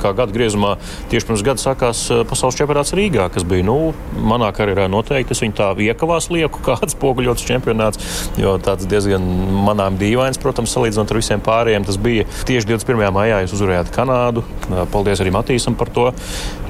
kā 0.02 0.12
gadu 0.16 0.34
griezumā, 0.36 0.76
tieši 1.12 1.28
pirms 1.28 1.44
gada 1.46 1.62
sākās 1.62 2.04
pasaules 2.28 2.58
čempionāts 2.58 2.94
Rīgā, 2.96 3.28
kas 3.34 3.46
bija 3.48 3.66
nu, 3.66 3.92
manā 4.18 4.50
karjerā 4.56 4.88
noteikti. 4.92 5.34
Es 5.36 5.42
viņu 5.44 5.56
tā 5.58 5.70
iekavās 5.88 6.30
lieku, 6.34 6.62
kāds 6.68 6.96
poguļots 7.00 7.46
čempionāts, 7.48 8.02
jo 8.40 8.56
tāds 8.62 8.88
diezgan 8.90 9.24
manām 9.66 9.98
dīvains, 10.00 10.40
protams, 10.42 10.74
salīdzinot 10.76 11.12
ar 11.12 11.20
visiem 11.20 11.44
pārējiem. 11.44 11.88
Tas 11.88 12.00
bija 12.00 12.28
tieši 12.48 12.72
21. 12.72 13.08
maijā, 13.14 13.42
jūs 13.44 13.58
uzvarējāt 13.58 13.92
Kanādu. 13.94 14.44
Paldies 14.92 15.22
arī 15.24 15.34
Matīsam 15.34 15.78
par 15.78 15.92
to. 15.94 16.10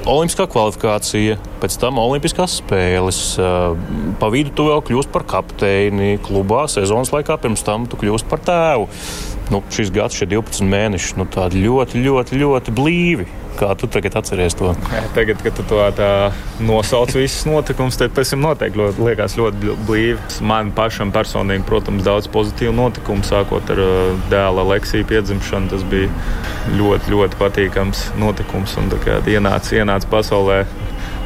Olimpiskā 0.09 0.47
kvalifikācija, 0.49 1.35
pēc 1.61 1.75
tam 1.81 1.99
Olimpiskās 2.01 2.59
spēles. 2.61 3.19
Pa 4.19 4.29
vidu 4.33 4.53
tu 4.55 4.69
vēl 4.69 4.81
kļūsi 4.87 5.11
par 5.13 5.25
kapteini 5.29 6.15
klubā 6.25 6.63
sezonas 6.71 7.11
laikā, 7.13 7.37
pirms 7.43 7.65
tam 7.67 7.85
tu 7.89 7.99
kļūsi 7.99 8.29
par 8.31 8.41
tēvu. 8.47 8.87
Nu, 9.49 9.63
šis 9.73 9.89
gads, 9.89 10.13
šie 10.13 10.27
12 10.29 10.65
mēneši, 10.69 11.15
nu, 11.17 11.25
tādi 11.25 11.63
ļoti, 11.63 12.01
ļoti, 12.05 12.37
ļoti 12.37 12.73
blīvi. 12.77 13.25
Kā 13.59 13.73
tu 13.75 13.89
tagad 13.91 14.13
atceries 14.15 14.53
to? 14.55 14.71
Tagad, 15.15 15.41
kad 15.43 15.55
tu 15.57 15.65
to 15.67 15.79
nosauc 16.63 17.11
visus 17.17 17.47
notikumus, 17.49 17.97
tad 17.99 18.13
pēc 18.15 18.35
tam 18.35 18.45
noteikti 18.45 18.79
ļoti, 18.79 19.03
liekas 19.03 19.35
ļoti 19.39 19.73
blīvi. 19.87 20.19
Man 20.47 20.69
pašam 20.77 21.11
personīgi, 21.15 21.65
protams, 21.67 22.05
daudz 22.05 22.29
pozitīvu 22.31 22.75
notikumu, 22.77 23.25
sākot 23.27 23.73
ar 23.73 23.81
uh, 23.83 24.13
dēla 24.31 24.67
Leksiju 24.69 25.09
piedzimšanu. 25.09 25.73
Tas 25.73 25.83
bija 25.91 26.13
ļoti, 26.77 27.11
ļoti 27.15 27.41
patīkams 27.41 28.05
notikums 28.21 28.77
un 28.79 28.93
ienāca, 28.93 29.75
ienāca 29.81 30.13
pasaulē 30.13 30.61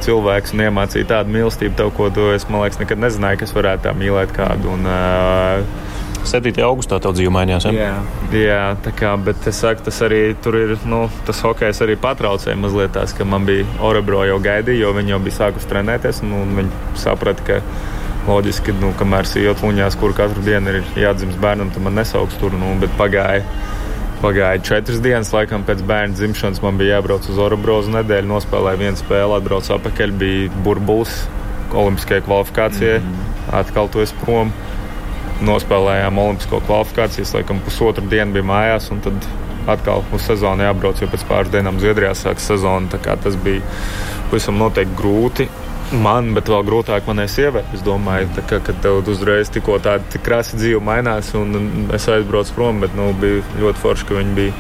cilvēks 0.03 0.55
un 0.55 0.65
iemācīja 0.65 1.11
tādu 1.11 1.35
mīlestību, 1.35 1.75
tev, 1.79 1.91
ko 1.95 2.09
tu, 2.13 2.31
es, 2.33 2.47
man 2.49 2.63
liekas, 2.63 2.79
nekad 2.81 3.03
nezināju, 3.03 3.43
kas 3.43 3.53
varētu 3.55 3.85
tā 3.85 3.93
mīlēt 3.99 4.33
kādu. 4.35 4.73
Un, 4.73 4.87
uh, 4.87 5.91
7. 6.29 6.53
augustā 6.65 6.99
tev 7.03 7.15
dzīve 7.17 7.31
mainījās. 7.33 7.67
Ja? 7.67 7.73
Jā, 7.73 7.95
jā 8.37 8.61
tā 8.83 8.93
kā, 8.95 9.13
bet 9.19 9.47
es 9.49 9.59
saku, 9.63 9.83
tas 9.87 9.99
arī 10.05 10.21
tur 10.43 10.57
ir, 10.59 10.75
nu, 10.89 11.05
tas 11.27 11.41
hokejs 11.45 11.83
arī 11.85 11.97
patraucēja 12.01 12.59
mazliet 12.59 12.95
tās, 12.95 13.15
ka 13.17 13.27
man 13.27 13.47
bija 13.49 13.67
Orebro 13.83 14.23
jau 14.27 14.39
gaidīja, 14.43 14.85
jo 14.85 14.93
viņi 14.97 15.15
jau 15.15 15.21
bija 15.25 15.39
sākuši 15.41 15.69
trenēties, 15.73 16.23
un, 16.25 16.33
un 16.39 16.55
viņi 16.61 16.81
saprata, 17.03 17.45
ka 17.47 17.61
loģiski, 18.27 18.75
nu, 18.79 18.93
kamēr 18.99 19.27
sījot 19.27 19.63
luņās, 19.65 19.99
kur 19.99 20.15
katru 20.15 20.43
dienu 20.45 20.71
ir 20.71 20.83
jādzimst 21.03 21.39
bērnam, 21.43 21.73
tad 21.75 21.83
man 21.83 21.97
nesauks 21.99 22.39
tur, 22.41 22.55
nu, 22.59 22.73
bet 22.81 22.93
pagāja. 22.99 23.43
Pagāja 24.23 24.61
četras 24.63 25.01
dienas, 25.03 25.33
laikam, 25.35 25.65
pēc 25.67 25.81
bērna 25.83 26.15
dzimšanas 26.15 26.61
man 26.63 26.77
bija 26.79 26.95
jābrauc 26.95 27.25
uz 27.27 27.39
Orobrozu 27.43 27.91
nedēļu, 27.91 28.29
nospēlēja 28.29 28.79
vienu 28.79 28.99
spēli, 29.01 29.35
atbraucu 29.35 29.73
atpakaļ, 29.75 30.13
bija 30.21 30.61
burbulis 30.63 31.25
Olimpiskajai 31.73 32.23
kvalifikācijai, 32.23 33.01
mm 33.01 33.09
-hmm. 33.09 33.57
atkal 33.59 33.89
to 33.91 33.99
es 34.01 34.13
prom 34.21 34.53
nospēlējām 35.47 36.19
Olimpisko 36.23 36.61
kvalifikāciju. 36.67 37.25
Es 37.27 37.33
laikam 37.35 37.61
pusotru 37.65 38.05
dienu 38.09 38.37
biju 38.37 38.47
mājās, 38.49 38.89
un 38.93 39.03
tad 39.05 39.27
atkal 39.69 40.03
uz 40.15 40.23
sezonu 40.27 40.65
jābrauc, 40.65 41.01
jo 41.01 41.09
pēc 41.11 41.27
pāris 41.29 41.51
dienām 41.53 41.79
Zviedrijā 41.81 42.13
sākas 42.17 42.49
sezona. 42.51 43.03
Tas 43.03 43.37
bija 43.43 43.63
pavisam 44.31 44.59
noteikti 44.61 44.99
grūti. 44.99 45.49
Man, 45.93 46.31
bet 46.33 46.47
vēl 46.49 46.63
grūtāk 46.65 47.05
manai 47.05 47.27
sievai. 47.29 47.61
Es 47.75 47.83
domāju, 47.85 48.31
ka, 48.49 48.57
kad 48.65 48.79
tev 48.81 49.03
uzreiz 49.11 49.51
tikko 49.53 49.75
tāda 49.83 50.21
krāsa 50.25 50.57
dzīve 50.57 50.79
mainās, 50.81 51.29
un 51.37 51.91
es 51.93 52.07
aizbraucu 52.09 52.55
prom, 52.55 52.79
bet 52.81 52.95
nu, 52.97 53.11
bija 53.19 53.43
ļoti 53.59 53.81
forši, 53.83 54.07
ka 54.09 54.17
viņi 54.17 54.33
bija 54.39 54.55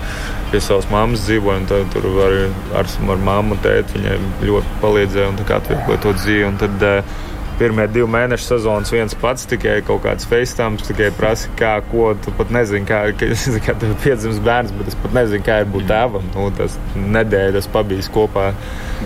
pie 0.51 0.61
savas 0.61 0.85
mammas 0.91 1.23
dzīvoja. 1.25 1.63
Tur 1.95 2.05
arī 2.27 2.43
ar, 2.77 2.91
ar 3.15 3.23
mammu 3.29 3.57
un 3.57 3.63
tēti 3.65 3.97
viņai 3.97 4.17
ļoti 4.45 4.79
palīdzēja 4.83 5.31
un 5.31 5.41
atviegloja 5.41 6.03
to 6.05 6.13
dzīvi. 6.19 6.45
Un 6.51 6.59
tad, 6.61 6.85
uh, 6.91 7.23
pirmie 7.59 7.85
divi 7.91 8.07
mēneši 8.11 8.47
sezonas 8.47 8.91
viens 8.93 9.15
pats, 9.19 9.45
tikai 9.49 9.77
kaut 9.87 10.03
kāds 10.05 10.27
FaceTime, 10.29 10.81
tikai 10.81 11.09
prasa, 11.17 11.51
kā, 11.59 11.73
ko 11.91 12.11
tu 12.23 12.33
pat 12.37 12.53
nezini, 12.53 12.87
kā, 12.89 13.03
kā 13.65 13.75
tev 13.75 13.93
ir 13.93 13.99
piedzimis 14.03 14.41
bērns, 14.43 14.73
bet 14.77 14.91
es 14.91 14.97
pat 15.03 15.15
nezinu, 15.17 15.43
kā 15.45 15.59
ir 15.63 15.69
būt 15.73 15.87
tēvam. 15.91 16.25
Nu, 16.35 16.47
tas 16.57 16.77
nedēļa, 16.97 17.55
tas 17.57 17.69
pabijis 17.73 18.09
kopā. 18.13 18.51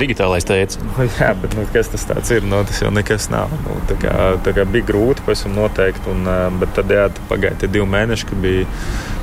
Digitālais 0.01 0.47
teica. 0.47 0.83
Nu, 0.97 1.05
jā, 1.05 1.29
bet 1.37 1.53
nu, 1.53 1.63
kas 1.69 1.91
tas 1.93 2.31
ir? 2.33 2.45
Nu, 2.47 2.63
tas 2.65 2.79
jau 2.81 2.89
nekas 2.93 3.27
nav. 3.29 3.51
Nu, 3.65 3.75
tā 3.89 3.97
kā, 4.01 4.13
tā 4.45 4.53
kā 4.57 4.65
bija 4.69 4.87
grūti, 4.87 5.21
pēc 5.27 5.43
tam 5.45 5.57
noteikti. 5.59 6.09
Un, 6.09 6.25
bet 6.61 6.73
tad, 6.77 6.91
jā, 6.91 7.07
pagāja 7.29 7.61
tie 7.61 7.69
divi 7.75 7.85
mēneši, 7.91 8.29
kad 8.31 8.41
bija 8.41 8.65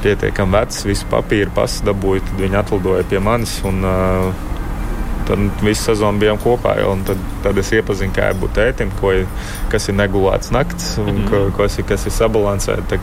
pietiekami 0.04 0.54
vecs, 0.54 0.84
visu 0.86 1.08
papīru 1.10 1.50
pasu 1.56 1.86
dabūju, 1.88 2.22
tad 2.28 2.42
viņi 2.44 2.60
atlidoja 2.60 3.06
pie 3.10 3.22
manis. 3.24 3.56
Un, 3.66 3.82
uh, 3.82 4.52
Tad 5.28 5.62
visu 5.64 5.86
sezonu 5.88 6.20
bijām 6.20 6.38
kopā. 6.42 6.74
Jau, 6.80 6.94
tad, 7.08 7.20
tad 7.44 7.58
es 7.60 7.70
iepazinu, 7.72 8.12
kā 8.16 8.30
ir 8.32 8.38
būt 8.40 8.54
tētim, 8.58 8.90
ko, 9.00 9.12
kas 9.72 9.88
ir 9.88 9.96
negulēts 9.96 10.52
naktis 10.54 10.98
un 11.00 11.08
mm 11.08 11.18
-hmm. 11.18 11.30
ko, 11.30 11.62
kas, 11.62 11.78
ir, 11.78 11.86
kas 11.88 12.06
ir 12.06 12.12
sabalansēts. 12.12 12.98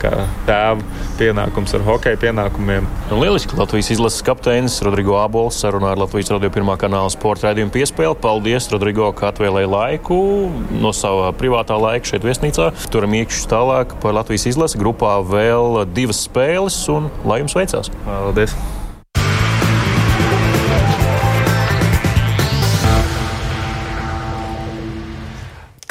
Tēva 0.46 0.78
pienākums 1.18 1.74
ar 1.74 1.84
hokeja 1.86 2.16
pienākumiem. 2.16 2.86
Nu, 3.10 3.20
lieliski. 3.20 3.56
Latvijas 3.56 3.90
izlases 3.90 4.22
kapteinis 4.22 4.82
Rodrigo 4.82 5.16
Abols 5.18 5.64
sarunā 5.64 5.92
ar 5.92 5.98
Latvijas 5.98 6.30
radio 6.30 6.50
pirmā 6.50 6.76
kanāla 6.76 7.10
sporta 7.10 7.48
raidījumu 7.48 7.74
piespēli. 7.74 8.14
Paldies, 8.20 8.70
Rodrigo, 8.72 9.12
ka 9.12 9.32
atvēlēji 9.32 9.70
laiku 9.70 10.50
no 10.80 10.92
sava 10.92 11.32
privātā 11.32 11.78
laika 11.80 12.06
šeit 12.06 12.24
viesnīcā. 12.24 12.70
Turam 12.90 13.14
iekšā 13.14 13.48
tālāk 13.48 13.96
par 14.02 14.14
Latvijas 14.14 14.46
izlasi. 14.46 14.78
Grupā 14.78 15.18
vēl 15.26 15.84
divas 15.94 16.24
spēles 16.28 16.88
un 16.92 17.10
lai 17.24 17.42
jums 17.42 17.58
veicās! 17.58 17.92
Paldies! 18.06 18.56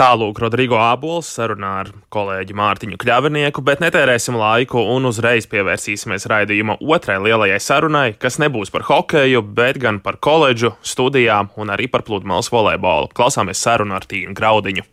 Tālūk, 0.02 0.40
Rodrigo 0.42 0.80
Abols 0.82 1.28
sarunā 1.30 1.72
ar 1.84 1.90
kolēģi 2.10 2.56
Mārtiņu 2.58 2.98
Kļavinieku, 3.04 3.62
bet 3.62 3.84
netērēsim 3.84 4.34
laiku 4.34 4.82
un 4.96 5.06
uzreiz 5.06 5.46
pievērsīsimies 5.52 6.26
raidījuma 6.32 6.80
otrai 6.82 7.20
lielajai 7.22 7.60
sarunai, 7.62 8.08
kas 8.18 8.40
nebūs 8.42 8.74
par 8.74 8.88
hokeju, 8.88 9.44
bet 9.60 9.78
gan 9.84 10.00
par 10.02 10.18
koledžu, 10.18 10.72
studijām 10.82 11.52
un 11.54 11.76
arī 11.76 11.86
par 11.86 12.02
pludmales 12.08 12.50
volejbolu. 12.50 13.12
Klausāmies 13.14 13.62
sarunu 13.62 13.94
ar 14.00 14.10
Tīnu 14.10 14.34
Graudiņu. 14.34 14.88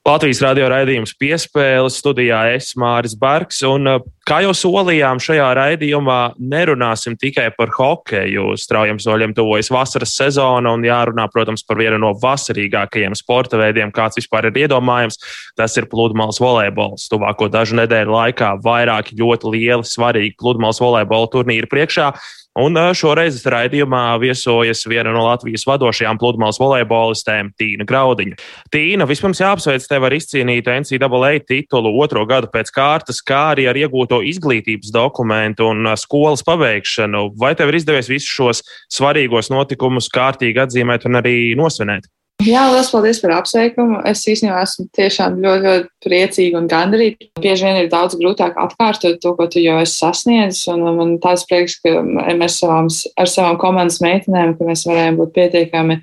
Latvijas 0.00 0.38
radio 0.40 0.64
raidījums 0.72 1.10
piespēles 1.20 1.98
studijā 2.00 2.38
es 2.54 2.70
Māris 2.80 3.12
Bergs. 3.20 3.58
Un, 3.68 3.84
uh, 3.84 4.06
kā 4.24 4.38
jau 4.40 4.54
solījām, 4.56 5.20
šajā 5.20 5.50
raidījumā 5.58 6.38
nerunāsim 6.40 7.18
tikai 7.20 7.50
par 7.52 7.68
hokeju. 7.76 8.54
Straujam 8.56 8.96
soļiem 8.96 9.34
tuvojas 9.36 9.68
vasaras 9.68 10.14
sezona 10.16 10.72
un 10.72 10.86
jārunā, 10.88 11.28
protams, 11.28 11.66
par 11.68 11.76
vienu 11.82 12.00
no 12.00 12.14
vasarīgākajiem 12.16 13.18
sporta 13.20 13.60
veidiem, 13.60 13.92
kāds 13.92 14.16
vispār 14.16 14.48
ir 14.48 14.62
iedomājams. 14.64 15.20
Tas 15.60 15.76
ir 15.76 15.90
pludmales 15.92 16.40
volejbols. 16.40 17.04
Tuvāko 17.12 17.50
dažu 17.52 17.76
nedēļu 17.82 18.16
laikā 18.16 18.54
vairāki 18.64 19.20
ļoti 19.20 19.52
lieli, 19.52 19.84
svarīgi 19.84 20.38
pludmales 20.40 20.80
volejbola 20.80 21.28
turnīri 21.36 21.68
priekšā. 21.68 22.14
Un 22.58 22.74
šoreiz 22.98 23.36
raidījumā 23.46 24.16
viesojas 24.18 24.82
viena 24.90 25.12
no 25.14 25.22
Latvijas 25.22 25.62
vadošajām 25.68 26.18
pludmales 26.18 26.58
volejbolistēm, 26.58 27.52
Tīna 27.54 27.86
Graudiņa. 27.86 28.40
Tīna, 28.74 29.06
vispirms 29.06 29.38
jāapsveic 29.38 29.86
tev 29.86 30.08
ar 30.08 30.16
izcīnītu 30.18 30.74
NCAA 30.82 31.32
titulu 31.46 31.94
otro 32.02 32.26
gadu 32.26 32.50
pēc 32.50 32.74
kārtas, 32.74 33.22
kā 33.22 33.52
arī 33.54 33.68
ar 33.70 33.78
iegūto 33.78 34.18
izglītības 34.26 34.90
dokumentu 34.90 35.70
un 35.70 35.92
skolas 35.94 36.42
pabeigšanu. 36.42 37.28
Vai 37.38 37.54
tev 37.54 37.70
ir 37.70 37.78
izdevies 37.78 38.10
visus 38.10 38.34
šos 38.34 38.66
svarīgos 38.90 39.54
notikumus 39.54 40.10
kārtīgi 40.10 40.66
atzīmēt 40.66 41.06
un 41.06 41.22
arī 41.22 41.36
nosvinēt? 41.54 42.10
Jā, 42.40 42.62
liels 42.72 42.88
paldies 42.88 43.18
par 43.20 43.34
apsveikumu. 43.36 43.98
Es 44.08 44.22
īstenībā 44.24 44.62
esmu 44.64 44.86
tiešām 44.96 45.36
ļoti, 45.42 45.64
ļoti 45.66 46.06
priecīga 46.06 46.60
un 46.60 46.70
gandarīta. 46.70 47.28
Bieži 47.42 47.66
vien 47.66 47.80
ir 47.82 47.90
daudz 47.92 48.16
grūtāk 48.16 48.56
atkārtot 48.60 49.18
to, 49.20 49.34
ko 49.36 49.44
tu 49.50 49.60
jau 49.60 49.76
esi 49.82 49.98
sasniedzis. 49.98 50.62
Un 50.72 50.86
man 50.96 51.12
tāds 51.20 51.44
prieks, 51.50 51.76
ka 51.84 52.00
mēs 52.00 52.56
savām, 52.62 52.88
ar 53.20 53.28
savām 53.28 53.60
komandas 53.60 54.00
meitenēm, 54.00 54.56
ka 54.56 54.68
mēs 54.68 54.86
varējām 54.88 55.20
būt 55.20 55.34
pietiekami 55.36 55.98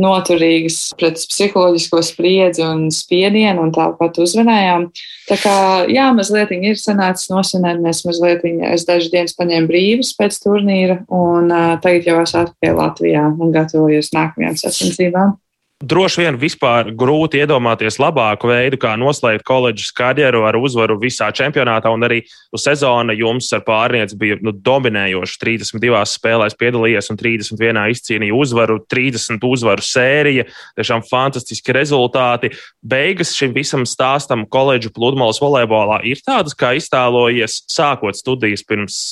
noturīgas 0.00 0.78
pret 0.96 1.20
psiholoģisko 1.28 2.00
spriedzi 2.08 2.64
un 2.64 2.86
spiedienu, 2.94 3.66
un 3.66 3.74
tāpat 3.76 4.16
uzvanējām. 4.24 4.88
Tā 5.28 5.38
kā, 5.44 5.54
jā, 5.92 6.08
mazliet 6.16 6.54
ir 6.56 6.80
sanācis 6.80 7.28
nosvinēt, 7.30 7.84
mēs 7.84 8.02
mazliet, 8.08 8.48
es 8.72 8.88
dažas 8.88 9.12
dienas 9.12 9.36
paņēmu 9.36 9.68
brīvas 9.68 10.14
pēc 10.16 10.40
turnīra, 10.42 11.02
un 11.12 11.52
uh, 11.52 11.76
tagad 11.84 12.08
jau 12.08 12.18
esmu 12.24 12.46
atpakaļ 12.46 12.80
Latvijā 12.80 13.28
un 13.36 13.54
gatavojos 13.54 14.12
nākamajām 14.16 14.58
sacensībām. 14.64 15.36
Droši 15.82 16.20
vien 16.22 16.36
vispār 16.38 16.92
grūti 16.94 17.40
iedomāties 17.42 17.96
labāku 17.98 18.46
veidu, 18.46 18.78
kā 18.78 18.92
noslēgt 18.94 19.42
koledžas 19.42 19.90
karjeru 19.98 20.44
ar 20.46 20.54
uzvaru 20.54 20.94
visā 21.02 21.26
čempionātā. 21.34 21.90
Un 21.90 22.06
arī 22.06 22.20
nu, 22.22 22.60
sezona 22.60 23.16
jums 23.18 23.48
ar 23.56 23.64
pārnieci 23.66 24.14
bija 24.20 24.36
nu, 24.46 24.54
dominējoša. 24.54 25.40
32 25.42 26.04
spēlēs 26.06 26.54
piedalījies 26.60 27.10
un 27.10 27.18
31 27.18 27.82
izcīnīja 27.96 28.38
uzvaru, 28.38 28.78
30 28.94 29.42
uzvaru 29.48 29.82
sērija. 29.82 30.46
Tiešām 30.78 31.02
fantastiski 31.08 31.74
rezultāti. 31.74 32.52
Beigas 32.78 33.34
šim 33.34 33.50
visam 33.56 33.82
stāstam 33.82 34.46
koledžu 34.46 34.94
pludmales 34.94 35.42
volejbolā 35.42 35.98
ir 36.06 36.22
tādas, 36.22 36.54
kā 36.54 36.76
iztēlojies 36.78 37.64
sākot 37.66 38.22
studijas 38.22 38.62
pirms 38.62 39.02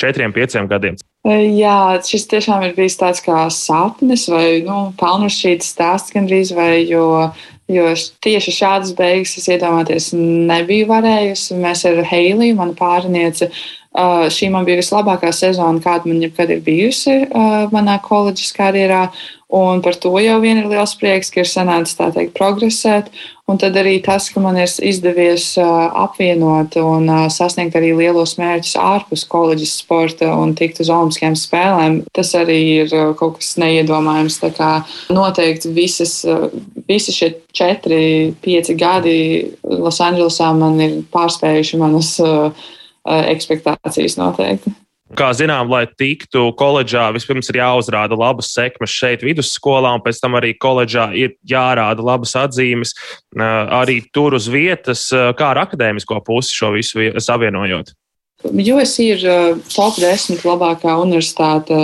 četriem, 0.00 0.32
pieciem 0.34 0.68
gadiem. 0.70 0.96
Jā, 1.24 1.96
šis 2.04 2.26
tiešām 2.28 2.66
ir 2.66 2.74
bijis 2.76 2.98
tāds 3.00 3.22
kā 3.24 3.46
sapnis 3.52 4.26
vai 4.28 4.60
nu, 4.66 4.90
pelnušķīts 5.00 5.70
stāsts 5.72 6.12
gandrīz, 6.12 6.52
vai, 6.52 6.82
jo, 6.84 7.30
jo 7.72 7.86
tieši 8.24 8.52
šādas 8.52 8.92
beigas 8.98 9.32
es 9.40 9.48
iedomāties 9.48 10.10
nebiju 10.18 10.90
varējusi. 10.90 11.56
Mēs 11.62 11.86
ar 11.88 12.02
Heiliju, 12.10 12.58
manu 12.58 12.76
pārnieci, 12.76 13.48
šī 14.36 14.50
man 14.52 14.66
bija 14.68 14.82
vislabākā 14.82 15.30
sezona, 15.32 15.80
kāda 15.80 16.10
man 16.10 16.20
jebkad 16.26 16.52
ir 16.52 16.60
bijusi 16.66 17.22
manā 17.72 17.96
koledžas 18.04 18.52
karjerā. 18.56 19.06
Un 19.54 19.82
par 19.84 19.94
to 19.94 20.10
jau 20.18 20.40
vien 20.42 20.58
ir 20.58 20.66
liels 20.66 20.96
prieks, 20.98 21.28
ka 21.30 21.44
ir 21.44 21.46
sanācis 21.46 21.94
tā 21.94 22.08
teikt 22.10 22.32
progresēt. 22.34 23.12
Un 23.46 23.60
tad 23.60 23.76
arī 23.76 23.98
tas, 24.02 24.26
ka 24.32 24.40
man 24.42 24.56
ir 24.58 24.70
izdevies 24.88 25.52
apvienot 25.60 26.74
un 26.80 27.06
sasniegt 27.30 27.76
arī 27.78 27.92
lielos 27.94 28.34
mērķus 28.40 28.74
ārpus 28.80 29.22
koledžas 29.30 29.76
sporta 29.82 30.32
un 30.34 30.56
tikt 30.58 30.80
uz 30.82 30.90
Olimpiskajām 30.90 31.36
spēlēm, 31.38 31.98
tas 32.16 32.32
arī 32.40 32.60
ir 32.80 32.94
kaut 33.20 33.38
kas 33.38 33.54
neiedomājams. 33.60 34.40
Tā 34.42 34.50
kā 34.56 34.70
noteikti 35.14 35.74
visas, 35.76 36.16
visi 36.88 37.14
šie 37.14 37.34
četri, 37.54 38.32
pieci 38.42 38.74
gadi 38.80 39.18
Losandželosā 39.62 40.50
man 40.58 40.80
ir 40.82 41.02
pārspējuši 41.14 41.84
manas 41.84 42.16
ekspektācijas 43.04 44.18
noteikti. 44.18 44.72
Kā 45.14 45.30
zinām, 45.36 45.70
lai 45.70 45.84
tiktu 45.86 46.48
koledžā, 46.58 47.08
vispirms 47.14 47.50
ir 47.52 47.60
jāuzrāda 47.60 48.18
labas 48.18 48.52
sekmes 48.54 48.92
šeit, 48.92 49.24
vidusskolā, 49.26 49.94
un 49.94 50.02
pēc 50.04 50.20
tam 50.22 50.38
arī 50.40 50.54
koledžā 50.58 51.10
ir 51.18 51.36
jārāda 51.48 52.04
labas 52.04 52.34
atzīmes 52.38 52.94
arī 53.34 54.00
tur 54.14 54.34
uz 54.38 54.48
vietas, 54.50 55.08
kā 55.10 55.52
ar 55.54 55.64
akadēmisko 55.66 56.22
pusi 56.26 56.56
šo 56.56 56.74
visu 56.78 57.12
savienojot. 57.22 57.94
USC 58.44 58.98
ir 59.00 59.22
top 59.72 59.96
10 59.96 60.42
labākā 60.44 60.98
universitāte 61.00 61.76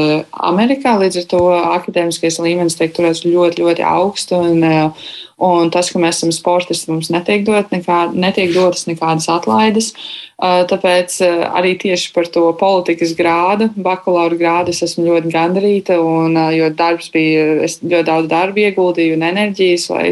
Amerikā, 0.45 0.99
līdz 1.01 1.23
ar 1.23 1.27
to 1.31 1.41
akadēmiskais 1.57 2.37
līmenis 2.43 2.77
tiek 2.77 2.93
turēts 2.93 3.25
ļoti, 3.25 3.65
ļoti 3.65 3.87
augstu. 3.87 4.37
Un, 4.37 4.93
un 5.41 5.73
tas, 5.73 5.89
ka 5.89 6.03
mēs 6.03 6.21
esam 6.21 6.35
sportisti, 6.37 6.91
mums 6.93 7.09
netiek, 7.15 7.47
dot 7.49 7.73
nekā, 7.73 8.11
netiek 8.13 8.53
dotas 8.53 8.85
nekādas 8.91 9.31
atlaides. 9.33 9.95
Tāpēc 10.41 11.19
arī 11.53 11.75
tieši 11.77 12.13
par 12.15 12.29
to 12.33 12.47
politikas 12.57 13.13
grādu, 13.17 13.67
bakalaura 13.77 14.39
grādu, 14.41 14.73
es 14.73 14.81
esmu 14.87 15.05
ļoti 15.11 15.33
gandarīta. 15.35 15.99
Un, 16.01 16.39
jo 16.57 16.71
darbs 16.73 17.11
bija, 17.13 17.59
es 17.67 17.77
ļoti 17.83 18.07
daudz 18.09 18.31
darba 18.31 18.65
ieguldīju 18.65 19.19
un 19.19 19.27
enerģijas, 19.29 19.89
lai, 19.93 20.09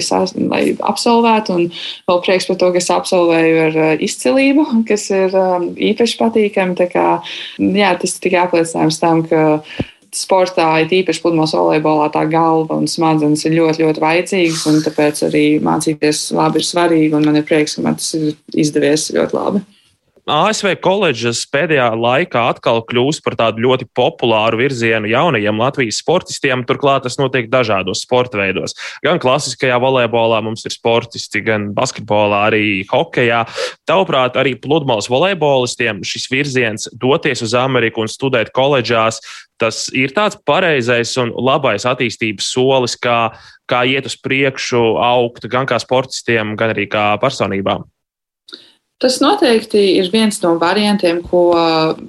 lai 0.51 0.62
absolvētu. 0.77 1.57
Un 1.57 1.69
vēl 2.11 2.21
prieks 2.27 2.49
par 2.51 2.59
to, 2.61 2.73
ka 2.75 2.83
es 2.83 2.91
absolvēju 2.93 3.62
ar 3.69 4.03
izcilību, 4.05 4.67
kas 4.91 5.09
ir 5.17 5.38
īpaši 5.93 6.19
patīkami. 6.21 6.91
Kā, 6.93 7.07
jā, 7.57 7.95
tas 8.03 8.19
tikai 8.21 8.45
apliecinājums 8.45 9.01
tam, 9.01 9.25
ka 9.29 9.47
sportā, 10.14 10.69
it 10.83 10.93
īpaši 10.93 11.25
pludmales 11.25 11.57
volejbolā, 11.57 12.11
tā 12.12 12.27
galva 12.29 12.77
un 12.77 12.88
smadzenes 12.88 13.45
ir 13.49 13.57
ļoti, 13.57 13.85
ļoti 13.87 14.05
vajadzīgas. 14.05 14.69
Tāpēc 14.85 15.25
arī 15.31 15.47
mācīties 15.64 16.27
labi 16.37 16.61
ir 16.61 16.69
svarīgi. 16.69 17.17
Man 17.17 17.41
ir 17.41 17.49
prieks, 17.49 17.79
ka 17.79 17.88
man 17.88 17.97
tas 17.97 18.12
ir 18.19 18.37
izdevies 18.53 19.09
ļoti 19.17 19.41
labi. 19.41 19.67
ASV 20.29 20.75
koledžas 20.85 21.41
pēdējā 21.49 21.87
laikā 21.97 22.43
atkal 22.53 22.83
kļūst 22.85 23.23
par 23.25 23.37
tādu 23.38 23.62
ļoti 23.64 23.87
populāru 23.97 24.61
virzienu 24.61 25.09
jaunajiem 25.09 25.57
Latvijas 25.62 26.03
sportistiem. 26.03 26.67
Turklāt 26.69 27.07
tas 27.07 27.17
notiek 27.17 27.49
dažādos 27.49 28.03
sporta 28.05 28.37
veidos. 28.43 28.77
Gan 29.05 29.23
klasiskajā 29.23 29.81
volejbolā 29.81 30.43
mums 30.45 30.67
ir 30.69 30.77
sportisti, 30.77 31.41
gan 31.47 31.71
basketbolā, 31.77 32.45
arī 32.51 32.62
hokeja. 32.93 33.47
Tavuprāt, 33.88 34.37
arī 34.37 34.53
pludmales 34.61 35.09
volejbolistiem 35.09 36.05
šis 36.05 36.29
virziens 36.29 36.88
doties 36.93 37.47
uz 37.49 37.57
Ameriku 37.57 38.05
un 38.05 38.12
studēt 38.12 38.53
koledžās, 38.53 39.23
tas 39.57 39.87
ir 39.97 40.12
tāds 40.12 40.37
pareizais 40.45 41.17
un 41.17 41.33
labais 41.33 41.88
attīstības 41.88 42.53
solis, 42.53 43.01
kā, 43.01 43.31
kā 43.64 43.87
iet 43.88 44.12
uz 44.12 44.21
priekšu, 44.21 44.99
augt 45.01 45.49
gan 45.49 45.64
kā 45.64 45.81
sportistiem, 45.81 46.53
gan 46.61 46.77
arī 46.77 46.85
kā 46.93 47.14
personībām. 47.23 47.88
Tas 48.99 49.21
noteikti 49.23 49.79
ir 49.95 50.09
viens 50.11 50.41
no 50.43 50.57
variantiem, 50.59 51.21
ko 51.23 51.53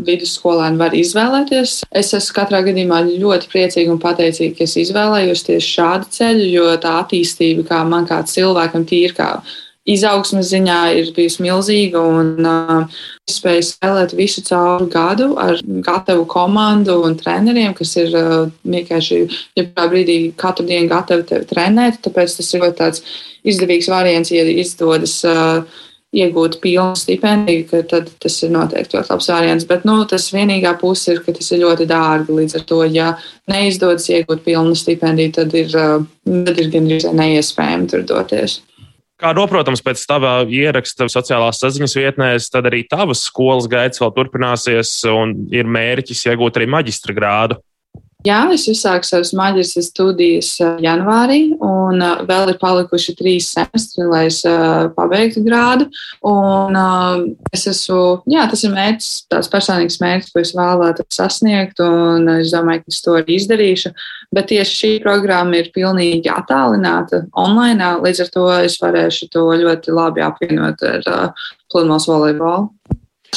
vidusskolēni 0.08 0.80
var 0.82 0.96
izvēlēties. 0.98 1.84
Es 1.94 2.16
esmu 2.18 2.34
katrā 2.40 2.64
gadījumā 2.66 3.04
ļoti 3.12 3.50
priecīga 3.52 3.94
un 3.94 4.00
pateicīga, 4.02 4.56
ka 4.58 4.66
es 4.66 4.74
izvēlējos 4.82 5.44
tieši 5.46 5.74
šādu 5.76 6.08
ceļu, 6.16 6.48
jo 6.50 6.64
tā 6.82 6.96
attīstība, 7.04 7.68
kā 7.68 7.84
man 7.86 8.08
kā 8.10 8.24
cilvēkam, 8.26 8.88
tīri 8.90 9.14
kā 9.20 9.28
izaugsmes 9.90 10.50
ziņā, 10.50 10.78
ir 10.98 11.12
bijusi 11.14 11.46
milzīga. 11.46 12.02
Un 12.02 12.48
uh, 12.50 13.04
es 13.30 13.38
spēju 13.38 13.68
spēlēt 13.68 14.16
visu 14.18 14.42
cauru 14.48 14.88
gadu 14.90 15.28
ar 15.42 15.62
gatavu 15.86 16.26
komandu 16.32 16.96
un 17.06 17.14
treneriem, 17.20 17.76
kas 17.78 17.92
ir 18.02 18.18
uh, 18.18 18.48
vienkārši 18.66 19.20
jebkurā 19.60 19.86
brīdī 19.94 20.18
katru 20.42 20.66
dienu 20.66 20.90
gatavi 20.90 21.28
tevi 21.30 21.46
trenēt. 21.54 22.02
Tāpēc 22.08 22.40
tas 22.40 22.50
ir 22.50 22.66
ļoti 22.66 22.90
izdevīgs 23.54 23.92
variants, 23.94 24.34
ja 24.34 24.48
izdodas. 24.58 25.20
Uh, 25.22 25.86
iegūt 26.16 26.58
pilnu 26.64 26.98
stipendiju, 26.98 27.84
tad 27.90 28.10
tas 28.22 28.38
ir 28.42 28.54
noteikti 28.54 28.98
ļoti 28.98 29.14
labs 29.14 29.30
variants. 29.30 29.68
Bet 29.70 29.86
nu, 29.86 30.00
tas 30.10 30.30
vienīgā 30.34 30.74
puse 30.82 31.14
ir, 31.14 31.22
ka 31.26 31.36
tas 31.36 31.52
ir 31.54 31.62
ļoti 31.62 31.86
dārgi. 31.90 32.38
Līdz 32.40 32.58
ar 32.58 32.66
to, 32.72 32.80
ja 32.90 33.12
neizdodas 33.52 34.10
iegūt 34.10 34.42
pilnu 34.48 34.78
stipendiju, 34.78 35.36
tad 35.38 35.54
ir, 35.58 35.70
tad 35.70 36.64
ir 36.64 36.74
gandrīz 36.74 37.06
neiespējami 37.14 37.92
tur 37.94 38.08
doties. 38.10 38.60
Kā 39.20 39.34
noprotams, 39.36 39.82
pēc 39.84 40.02
tava 40.08 40.34
ieraksta 40.48 41.10
sociālās 41.12 41.60
saziņas 41.60 41.96
vietnēs, 41.98 42.46
tad 42.54 42.70
arī 42.70 42.86
tavas 42.88 43.26
skolas 43.28 43.68
gaitas 43.70 44.00
vēl 44.00 44.14
turpināsies 44.16 44.94
un 45.12 45.36
ir 45.52 45.68
mērķis 45.68 46.24
iegūt 46.32 46.58
arī 46.58 46.70
maģistra 46.72 47.16
grādu. 47.18 47.60
Jā, 48.28 48.42
es 48.52 48.66
uzsāku 48.68 49.08
savas 49.08 49.30
maģistra 49.32 49.80
studijas 49.80 50.50
janvārī, 50.84 51.54
un 51.64 52.02
vēl 52.28 52.50
ir 52.52 52.58
palikuši 52.60 53.14
trīs 53.16 53.46
semestri, 53.56 54.04
lai 54.12 54.26
es 54.28 54.42
pabeigtu 54.98 55.40
grādu. 55.46 55.88
Un, 56.28 56.76
es 57.56 57.64
esmu, 57.72 58.20
jā, 58.28 58.44
tas 58.52 58.66
ir 58.68 58.74
mērķis, 58.74 59.14
tāds 59.32 59.48
personīgs 59.54 60.02
mērķis, 60.04 60.34
ko 60.34 60.44
es 60.44 60.52
vēlētos 60.58 61.16
sasniegt, 61.16 61.80
un 61.80 62.28
es 62.34 62.52
domāju, 62.52 62.84
ka 62.84 62.92
es 62.92 63.00
to 63.06 63.16
arī 63.22 63.38
izdarīšu. 63.40 63.94
Bet 64.36 64.52
tieši 64.52 64.76
šī 64.82 64.92
programma 65.06 65.62
ir 65.62 65.72
pilnīgi 65.72 66.28
attālināta 66.34 67.24
online, 67.40 67.94
līdz 68.04 68.26
ar 68.26 68.34
to 68.36 68.50
es 68.58 68.76
varēšu 68.84 69.30
to 69.32 69.48
ļoti 69.64 69.96
labi 69.96 70.28
apvienot 70.28 70.84
ar 70.92 71.08
pludmales 71.72 72.12
volejbolu. 72.12 72.68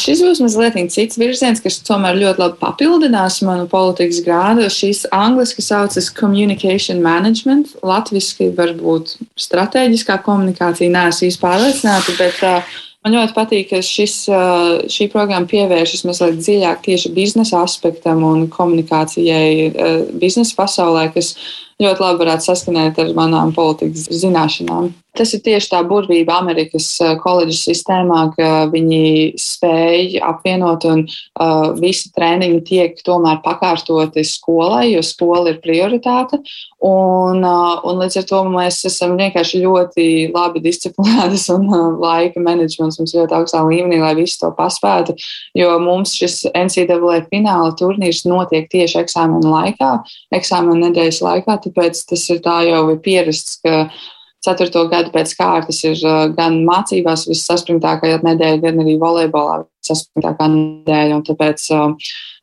Šis 0.01 0.23
būs 0.25 0.41
mazliet 0.41 0.79
cits 0.91 1.19
virziens, 1.21 1.61
kas 1.61 1.77
tomēr 1.85 2.17
ļoti 2.17 2.41
labi 2.41 2.57
papildinās 2.63 3.43
manu 3.45 3.67
politikas 3.71 4.23
grādu. 4.25 4.65
Šis 4.73 5.05
angļuiski 5.13 5.65
saucas 5.65 6.09
communication 6.17 7.03
management, 7.05 7.75
latviešu 7.85 8.49
varbūt 8.57 9.19
strateģiskā 9.37 10.17
komunikācija, 10.25 10.93
neesmu 10.95 11.29
īsti 11.29 11.43
pārliecināta, 11.43 12.17
bet 12.17 12.41
uh, 12.49 12.73
man 13.05 13.19
ļoti 13.19 13.37
patīk, 13.37 13.69
ka 13.75 13.83
šis, 13.85 14.17
uh, 14.33 14.81
šī 14.89 15.11
programma 15.13 15.51
pievēršas 15.51 16.07
mazliet 16.09 16.41
dziļāk 16.41 16.81
tieši 16.89 17.13
biznesa 17.13 17.61
aspektam 17.61 18.25
un 18.27 18.49
komunikācijai 18.53 19.53
uh, 19.69 19.93
biznesa 20.25 20.57
pasaulē, 20.57 21.11
kas 21.13 21.35
ļoti 21.83 22.07
labi 22.07 22.25
varētu 22.25 22.49
saskanēt 22.49 23.05
ar 23.05 23.13
manām 23.19 23.53
politikas 23.53 24.09
zināšanām. 24.25 24.95
Tas 25.13 25.35
ir 25.37 25.43
tieši 25.45 25.69
tā 25.75 25.83
burvība 25.85 26.39
Amerikas 26.41 26.87
eh, 27.05 27.11
koledžu 27.21 27.59
sistēmā, 27.59 28.21
ka 28.33 28.51
viņi 28.73 29.35
spēj 29.37 30.17
apvienot 30.25 30.87
un 30.89 31.03
uh, 31.05 31.73
visi 31.77 32.09
treniņi 32.17 32.61
tiek 32.65 33.03
tomēr 33.05 33.43
pakārtoti 33.45 34.25
skolai, 34.25 34.95
jo 34.95 35.03
skola 35.05 35.53
ir 35.53 35.59
prioritāte. 35.65 36.39
Un, 36.81 37.45
uh, 37.45 37.83
un 37.85 38.01
līdz 38.01 38.23
ar 38.23 38.25
to 38.31 38.41
mēs 38.55 38.81
esam 38.89 39.19
vienkārši 39.21 39.61
ļoti 39.67 40.07
labi 40.33 40.63
disciplinētas 40.65 41.45
un 41.59 41.69
uh, 41.69 41.85
laika 42.01 42.41
menedžments 42.41 42.97
mums 43.03 43.13
ļoti 43.19 43.37
augstā 43.37 43.61
līmenī, 43.69 44.01
lai 44.01 44.15
visu 44.17 44.41
to 44.41 44.51
paspētu. 44.57 45.19
Jo 45.59 45.77
mums 45.83 46.17
šis 46.17 46.47
NCAA 46.57 47.21
fināla 47.29 47.77
turnīrs 47.77 48.25
notiek 48.25 48.73
tieši 48.73 49.03
eksāmena 49.05 49.53
laikā, 49.59 49.93
eksāmena 50.41 50.89
nedēļas 50.89 51.21
laikā, 51.29 51.61
tāpēc 51.69 52.03
tas 52.09 52.27
ir 52.33 52.41
tā 52.49 52.63
jau 52.71 52.83
ir 52.95 53.01
pierasts, 53.05 53.61
ka 53.61 53.85
ceturto 54.43 54.87
gadu 54.91 55.13
pēc 55.15 55.35
kārtas 55.39 55.83
ir 55.87 56.01
gan 56.37 56.63
mācībās 56.67 57.29
viss 57.31 57.47
saspringtākajā 57.51 58.23
nedēļā, 58.27 58.61
gan 58.65 58.83
arī 58.83 58.97
volejbolā 59.01 59.63
saspringtākā 59.87 60.49
nedēļa. 60.53 61.21
Tāpēc, 61.29 61.67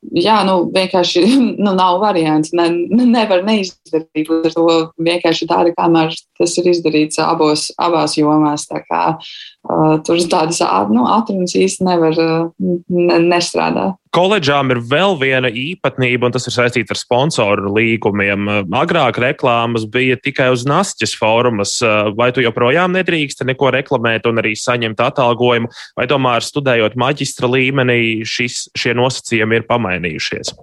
jā, 0.00 0.40
nu, 0.48 0.56
vienkārši 0.74 1.22
nu, 1.64 1.74
nav 1.76 2.00
variants. 2.02 2.54
Ne, 2.56 2.68
nevar 3.04 3.44
neizdarīt. 3.46 4.30
Līdz 4.30 4.50
ar 4.50 4.56
to 4.56 4.66
vienkārši 5.02 5.48
tāda, 5.50 5.74
kamēr 5.76 6.14
tas 6.40 6.56
ir 6.60 6.70
izdarīts 6.72 7.20
abos, 7.22 7.68
abās 7.80 8.16
jomās. 8.18 8.66
Kā, 8.70 9.04
uh, 9.18 9.96
tur 10.06 10.20
tādas 10.30 10.62
nu, 10.92 11.04
atrunas 11.10 11.56
īsti 11.58 11.86
nevar 11.88 12.20
uh, 12.20 12.52
ne, 12.58 13.18
nestrādāt. 13.30 14.00
Koledžām 14.10 14.72
ir 14.74 14.80
vēl 14.90 15.12
viena 15.20 15.46
īpatnība, 15.54 16.26
un 16.26 16.34
tas 16.34 16.48
ir 16.48 16.54
saistīts 16.56 16.90
ar 16.90 16.98
sponsoru 16.98 17.70
līgumiem. 17.76 18.48
Agrāk 18.74 19.20
reklāmas 19.22 19.84
bija 19.86 20.16
tikai 20.18 20.48
uz 20.50 20.64
Nāsķas 20.66 21.12
formas. 21.14 21.76
Vai 22.18 22.32
tu 22.34 22.42
joprojām 22.42 22.90
nedrīkst 22.96 23.44
neko 23.46 23.70
reklamēt 23.76 24.26
un 24.26 24.42
arī 24.42 24.56
saņemt 24.58 24.98
atalgojumu, 25.06 25.70
vai 25.94 26.08
tomēr 26.10 26.42
studējot 26.42 26.98
maģistra 26.98 27.52
līmenī 27.54 28.26
šis, 28.26 28.64
šie 28.74 28.96
nosacījumi 28.98 29.60
ir 29.60 29.68
pamainījušies? 29.90 30.54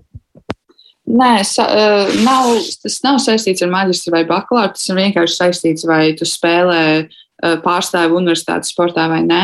Nē, 1.08 1.40
sa, 1.48 1.64
nav, 2.26 2.50
tas 2.84 2.98
nav 3.06 3.20
saistīts 3.24 3.64
ar 3.64 3.72
maģistru 3.72 4.12
vai 4.16 4.26
bakalauru. 4.28 4.76
Tas 4.76 4.90
ir 4.90 5.00
vienkārši 5.00 5.38
saistīts, 5.40 5.88
vai 5.88 6.12
tu 6.20 6.28
spēlē 6.28 7.08
pārstāvi 7.64 8.18
universitātes 8.18 8.74
sportā 8.74 9.08
vai 9.12 9.22
nē. 9.24 9.44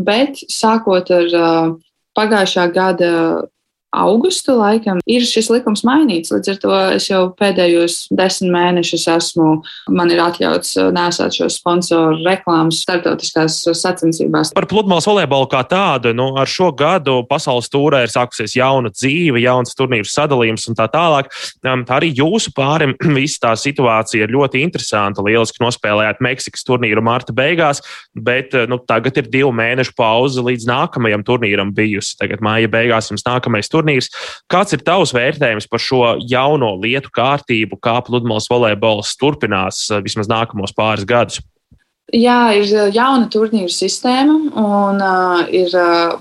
Bet 0.00 0.40
sākot 0.48 1.10
ar 1.12 1.76
pagājušā 2.16 2.68
gada 2.72 3.10
augustu 3.92 4.56
laikam 4.56 5.00
ir 5.06 5.24
šis 5.28 5.50
likums 5.52 5.84
mainīts. 5.86 6.32
Līdz 6.32 6.52
ar 6.52 6.58
to 6.62 6.72
es 6.96 7.08
jau 7.10 7.22
pēdējos 7.36 8.06
desmit 8.16 8.52
mēnešus 8.54 9.04
esmu, 9.12 9.48
man 9.92 10.12
ir 10.12 10.22
atļauts 10.24 10.74
nesāt 10.96 11.36
šo 11.36 11.48
sponsoru 11.52 12.22
reklāmas 12.24 12.80
starptautiskās 12.82 13.60
sacensībās. 13.78 14.54
Par 14.56 14.66
pludmales 14.70 15.06
volejbolu 15.08 15.48
kā 15.52 15.62
tādu, 15.68 16.14
nu, 16.16 16.30
ar 16.40 16.48
šo 16.48 16.70
gadu 16.76 17.20
pasaules 17.28 17.68
tūrē 17.72 18.04
ir 18.06 18.12
sākusies 18.12 18.56
jauna 18.56 18.92
dzīve, 18.94 19.40
jauns 19.44 19.76
turnīru 19.78 20.08
sadalījums 20.08 20.66
un 20.72 20.78
tā 20.78 20.88
tālāk. 20.92 21.28
Tā 21.62 21.76
arī 21.98 22.12
jūsu 22.16 22.54
pārim 22.56 22.96
visa 23.18 23.48
tā 23.48 23.54
situācija 23.60 24.24
ir 24.26 24.34
ļoti 24.34 24.64
interesanta. 24.64 25.24
Lieliski 25.24 25.62
nospēlējāt 25.64 26.24
Meksikas 26.24 26.64
turnīru 26.66 27.04
marta 27.04 27.34
beigās, 27.36 27.82
bet 28.16 28.56
nu, 28.70 28.80
tagad 28.88 29.20
ir 29.20 29.28
divu 29.32 29.52
mēnešu 29.56 29.94
pauze 29.98 30.42
līdz 30.44 30.68
nākamajam 30.70 31.24
turnīram 31.28 31.72
bijusi. 31.76 32.16
Tagad 32.20 32.42
māja 32.44 32.70
beigās 32.72 33.12
jums 33.12 33.26
nākamais 33.28 33.68
turnīrs 33.68 33.81
turnīrs. 33.82 34.10
Kāds 34.50 34.72
ir 34.76 34.84
tavs 34.86 35.14
vērtējums 35.14 35.68
par 35.70 35.82
šo 35.82 36.02
jauno 36.28 36.74
lietu 36.80 37.10
kārtību, 37.14 37.80
kā 37.82 38.00
pludmales 38.06 38.48
volejbols 38.50 39.16
turpinās 39.18 39.88
eh, 39.90 40.02
vismaz 40.02 40.30
nākamos 40.30 40.74
pāris 40.76 41.04
gadus? 41.04 41.42
Jā, 42.12 42.52
ir 42.58 42.66
eh, 42.66 42.90
jauna 42.92 43.28
turnīru 43.32 43.72
sistēma, 43.72 44.34
un 44.58 45.00
uh, 45.00 45.44
ir 45.48 45.72
uh, 45.78 46.18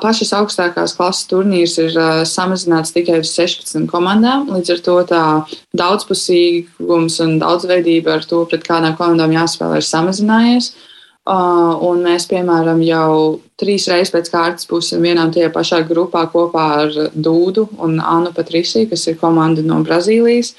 pašas 0.00 0.32
augstākās 0.38 0.94
klases 0.96 1.28
turnīrs 1.28 1.76
ir 1.82 1.92
uh, 1.98 2.22
samazināts 2.24 2.94
tikai 2.94 3.18
uz 3.20 3.34
16 3.34 3.84
komandām. 3.90 4.48
Līdz 4.54 4.76
ar 4.76 4.82
to 4.86 4.96
tā 5.10 5.24
daudzpusīgums 5.76 7.20
un 7.26 7.36
daudzveidība 7.42 8.16
ar 8.16 8.26
to, 8.30 8.44
pret 8.48 8.64
kādām 8.64 8.96
komandām 8.96 9.36
jāspēlē, 9.36 9.82
ir 9.82 9.88
samazinājies. 9.90 10.72
Uh, 10.72 10.90
Uh, 11.24 11.72
un 11.88 12.02
mēs, 12.04 12.26
piemēram, 12.28 12.82
jau 12.84 13.40
trīs 13.56 13.86
reizes 13.88 14.10
pēc 14.12 14.26
kārtas 14.28 14.66
būsim 14.68 15.00
vienā 15.00 15.22
un 15.24 15.30
tajā 15.32 15.48
pašā 15.54 15.78
grupā 15.88 16.26
kopā 16.28 16.64
ar 16.82 16.98
Dūdu 17.16 17.64
un 17.80 17.96
Anu 17.96 18.32
Patrisiju, 18.36 18.90
kas 18.90 19.06
ir 19.08 19.16
komanda 19.16 19.64
no 19.64 19.78
Brazīlijas. 19.86 20.52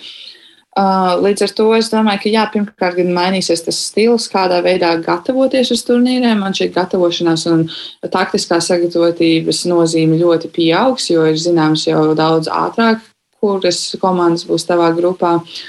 Uh, 0.75 1.21
līdz 1.21 1.45
ar 1.45 1.53
to 1.59 1.67
es 1.77 1.91
domāju, 1.93 2.23
ka 2.23 2.33
jā, 2.33 2.47
pirmkārt, 2.55 2.97
gan 2.97 3.13
mainīsies 3.13 3.61
tas 3.67 3.83
stils, 3.91 4.25
kādā 4.33 4.57
veidā 4.65 4.89
gatavoties 5.05 5.69
uz 5.71 5.85
turnīriem. 5.85 6.41
Man 6.41 6.57
šī 6.57 6.71
gatavošanās 6.73 7.45
un 7.53 7.67
taktiskā 8.01 8.57
sagatavotības 8.57 9.61
nozīme 9.69 10.17
ļoti 10.17 10.49
pieaugs, 10.57 11.11
jo 11.13 11.29
ir 11.29 11.37
zināms 11.37 11.85
jau 11.85 12.09
daudz 12.17 12.49
ātrāk, 12.49 13.05
kuras 13.37 13.85
komandas 14.01 14.49
būs 14.49 14.65
tavā 14.65 14.89
grupā. 14.97 15.37
Uh, 15.37 15.63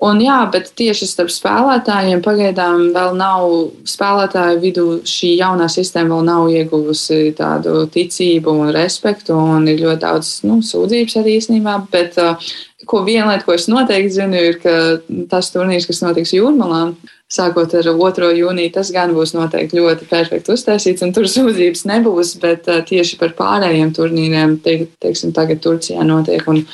Un, 0.00 0.16
jā, 0.24 0.38
bet 0.48 0.70
tieši 0.80 1.04
starp 1.04 1.28
spēlētājiem 1.28 2.22
pagaidām 2.24 2.86
vēl 2.94 3.18
nav 3.18 3.50
spēlētāju 3.84 4.60
vidū 4.62 4.84
šī 5.04 5.34
jaunā 5.42 5.66
sistēma 5.68 6.14
vēl 6.14 6.22
nav 6.24 6.46
ieguvusi 6.48 7.34
tādu 7.36 7.82
ticību 7.92 8.54
un 8.62 8.70
respektu, 8.72 9.36
un 9.36 9.68
ir 9.68 9.82
ļoti 9.82 10.00
daudz 10.00 10.30
nu, 10.48 10.62
sūdzības 10.64 11.18
arī 11.20 11.34
īstenībā. 11.36 11.74
Bet 11.92 12.16
uh, 12.16 12.48
ko 12.88 13.02
viena 13.04 13.26
lieta, 13.28 13.44
ko 13.44 13.52
es 13.52 13.68
noteikti 13.68 14.14
zinu, 14.14 14.40
ir, 14.40 14.56
ka 14.62 14.76
tas 15.28 15.52
turnīrs, 15.52 15.84
kas 15.90 16.00
notiks 16.00 16.32
Jūrmalā, 16.32 16.94
sākot 17.30 17.76
ar 17.76 17.90
2. 17.92 18.30
jūniju, 18.38 18.72
tas 18.78 18.92
gan 18.96 19.12
būs 19.12 19.34
noteikti 19.36 19.82
ļoti 19.82 20.08
perfekti 20.08 20.54
uztaisīts, 20.56 21.04
un 21.04 21.12
tur 21.12 21.28
sūdzības 21.28 21.84
nebūs, 21.92 22.38
bet 22.40 22.72
uh, 22.72 22.80
tieši 22.88 23.20
par 23.20 23.36
pārējiem 23.36 23.92
turnīriem, 24.00 24.56
te, 24.64 24.78
teiksim, 25.04 25.36
tagad 25.36 25.60
Turcijā 25.60 26.08
notiek. 26.08 26.48
Un, 26.48 26.64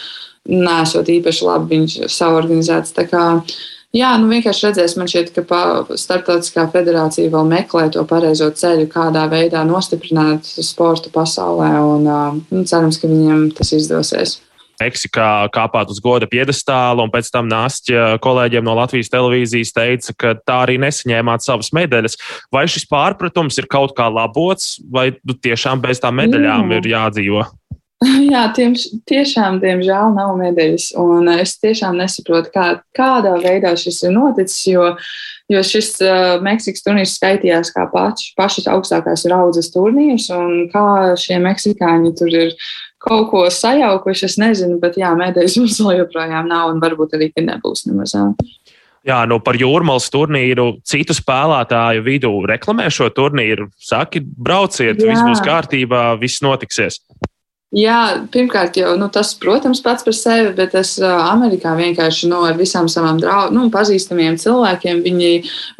nesot 0.48 1.08
īpaši 1.10 1.46
labi 1.46 1.76
viņš 1.76 1.96
saorganizēts. 2.12 2.94
Jā, 3.96 4.10
nu 4.20 4.28
vienkārši 4.28 4.66
redzēs, 4.66 4.96
man 5.00 5.08
šķiet, 5.08 5.30
ka 5.36 5.60
Startautiskā 5.96 6.66
federācija 6.72 7.30
vēl 7.32 7.46
meklē 7.48 7.86
to 7.94 8.02
pareizo 8.08 8.50
ceļu, 8.52 8.88
kādā 8.92 9.24
veidā 9.32 9.62
nostiprināt 9.64 10.44
sportu 10.44 11.12
pasaulē, 11.14 11.70
un 11.80 12.10
nu, 12.50 12.64
cerams, 12.68 13.00
ka 13.00 13.08
viņiem 13.08 13.48
tas 13.56 13.72
izdosies. 13.76 14.40
Meksikā 14.76 15.48
kāpāt 15.54 15.88
uz 15.88 16.02
goda 16.04 16.28
piedestāla, 16.28 17.00
un 17.00 17.12
pēc 17.12 17.30
tam 17.32 17.46
Nāsķa 17.48 18.18
kolēģiem 18.20 18.66
no 18.66 18.74
Latvijas 18.76 19.08
televīzijas 19.08 19.72
teica, 19.72 20.12
ka 20.20 20.34
tā 20.36 20.58
arī 20.66 20.76
nesaņēmāt 20.82 21.46
savas 21.46 21.72
medaļas. 21.76 22.18
Vai 22.52 22.66
šis 22.68 22.84
pārpratums 22.90 23.56
ir 23.56 23.70
kaut 23.72 23.96
kā 23.96 24.10
labots, 24.12 24.74
vai 24.92 25.14
nu, 25.16 25.32
tiešām 25.32 25.80
bez 25.80 26.02
tām 26.04 26.20
medaļām 26.20 26.66
mm. 26.66 26.76
ir 26.76 26.90
jādzīvot? 26.92 27.56
Jā, 28.32 28.42
tiem, 28.52 28.74
tiešām, 29.08 29.56
diemžēl, 29.62 30.10
nav 30.16 30.34
medaļas. 30.36 30.90
Un 31.00 31.30
es 31.32 31.54
tiešām 31.62 31.96
nesaprotu, 31.96 32.52
kā, 32.52 32.66
kādā 32.96 33.36
veidā 33.40 33.72
šis 33.78 34.02
ir 34.04 34.12
noticis. 34.12 34.58
Jo, 34.68 34.90
jo 35.52 35.62
šis 35.64 35.94
uh, 36.04 36.36
Meksikas 36.44 36.84
turnīrs 36.84 37.16
skaitījās 37.16 37.72
kā 37.72 37.86
paš, 37.92 38.28
pašas 38.36 38.68
augstākās 38.72 39.24
raudzes 39.32 39.72
turnīrs, 39.72 40.28
un 40.34 40.66
kā 40.72 41.14
šie 41.20 41.40
meksikāņi 41.44 42.12
tur 42.18 42.36
ir 42.36 42.52
kaut 43.06 43.30
ko 43.30 43.44
sajaukuši, 43.52 44.26
es 44.28 44.36
nezinu, 44.40 44.80
bet 44.82 44.98
jā, 45.00 45.14
medaļas 45.16 45.56
mums 45.60 45.78
vēl 45.80 46.02
joprojām 46.02 46.50
nav, 46.50 46.74
un 46.74 46.82
varbūt 46.82 47.16
arī 47.16 47.30
nebūs 47.38 47.86
nemaz. 47.88 48.16
Jā, 49.06 49.20
nu 49.30 49.38
par 49.38 49.54
jūrmālas 49.54 50.08
turnīru 50.10 50.80
citu 50.84 51.14
spēlētāju 51.14 52.02
vidū 52.02 52.32
reklamē 52.50 52.88
šo 52.90 53.06
turnīru. 53.14 53.68
Saki, 53.78 54.20
brauciet, 54.20 54.98
Jā. 54.98 55.12
viss 55.12 55.22
būs 55.22 55.44
kārtībā, 55.46 56.08
viss 56.18 56.42
notiksies. 56.42 56.98
Jā, 57.74 58.22
pirmkārt, 58.30 58.76
jau 58.78 58.92
nu, 58.94 59.08
tas, 59.10 59.32
protams, 59.42 59.80
pats 59.82 60.04
par 60.06 60.14
sevi, 60.14 60.52
bet 60.54 60.76
es 60.78 60.92
Amerikā 61.02 61.72
vienkārši 61.74 62.28
nu, 62.30 62.44
visām 62.54 62.86
savām 62.86 63.16
draugiem, 63.18 63.56
nu, 63.58 63.64
pazīstamiem 63.74 64.36
cilvēkiem, 64.38 65.00
viņi 65.02 65.30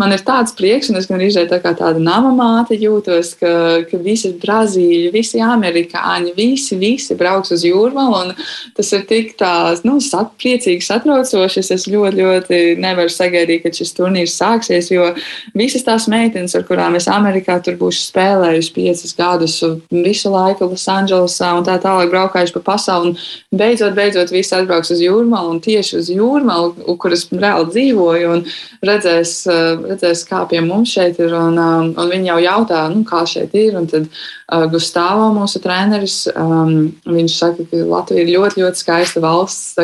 man 0.03 0.11
ir 0.11 0.25
tāds 0.27 0.51
prieks, 0.59 0.91
un 0.91 0.99
es 0.99 1.07
gan 1.07 1.23
izēju 1.23 1.47
tā 1.53 1.61
kā 1.63 1.71
tāda 1.79 2.03
nama 2.03 2.33
māte 2.35 2.75
jūtos, 2.75 3.37
ka, 3.39 3.53
ka 3.87 4.01
visi 4.03 4.33
Brazīļi, 4.43 5.13
visi 5.15 5.39
amerikāņi, 5.39 6.33
visi, 6.35 6.75
visi 6.81 7.15
brauks 7.15 7.55
uz 7.55 7.63
jūrmalu, 7.69 8.19
un 8.19 8.35
tas 8.75 8.91
ir 8.99 9.07
tik 9.07 9.37
tās, 9.39 9.85
nu, 9.87 10.01
sat, 10.03 10.35
priecīgi 10.43 10.83
satraucoši. 10.83 11.65
Es 11.77 11.87
ļoti, 11.87 12.19
ļoti 12.19 12.61
nevaru 12.83 13.15
sagaidīt, 13.15 13.63
kad 13.63 13.79
šis 13.79 13.95
turnīrs 13.95 14.35
sāksies, 14.35 14.91
jo 14.91 15.13
visas 15.55 15.87
tās 15.87 16.11
meitenes, 16.11 16.59
ar 16.59 16.67
kurām 16.67 16.99
es 16.99 17.07
Amerikā 17.07 17.61
tur 17.63 17.79
būšu 17.79 18.09
spēlējusi 18.11 18.75
piecas 18.75 19.17
gadus, 19.17 19.59
visu 19.95 20.35
laiku 20.35 20.73
Losandželosā 20.73 21.55
un 21.55 21.67
tā 21.67 21.76
tā 21.77 21.85
tālāk 21.85 22.11
braukājuši 22.13 22.55
pa 22.57 22.63
pasauli. 22.73 23.13
Un 23.13 23.61
beidzot, 23.61 23.95
beidzot, 23.97 24.33
visi 24.35 24.55
atbrauks 24.57 24.93
uz 24.95 25.03
jūrmālu 25.05 25.55
un 25.55 25.61
tieši 25.65 26.01
uz 26.01 26.11
jūrmālu, 26.13 26.97
kur 27.01 27.15
es 27.15 27.27
reāli 27.31 27.69
dzīvoju, 27.73 28.33
un 28.35 28.45
redzēs, 28.87 29.35
eh, 29.53 29.85
redzēs 29.93 30.25
kā 30.29 30.43
pie 30.49 30.61
mums 30.65 30.95
šeit 30.97 31.21
ir. 31.21 31.35
Un, 31.37 31.59
um, 31.59 31.93
un 31.97 32.13
viņi 32.13 32.31
jau 32.33 32.39
jautā, 32.43 32.83
nu, 32.95 33.05
kā 33.05 33.25
šeit 33.29 33.55
ir. 33.55 33.77
Un 33.77 33.87
tad 33.91 34.09
uh, 34.09 34.67
Gustavs, 34.73 35.35
mūsu 35.37 35.63
treneris, 35.63 36.27
um, 36.35 36.93
viņš 37.07 37.37
saka, 37.37 37.69
ka 37.71 37.85
Latvija 37.85 38.25
ir 38.25 38.33
ļoti, 38.37 38.65
ļoti 38.65 38.83
skaista 38.83 39.23
valsts. 39.25 39.77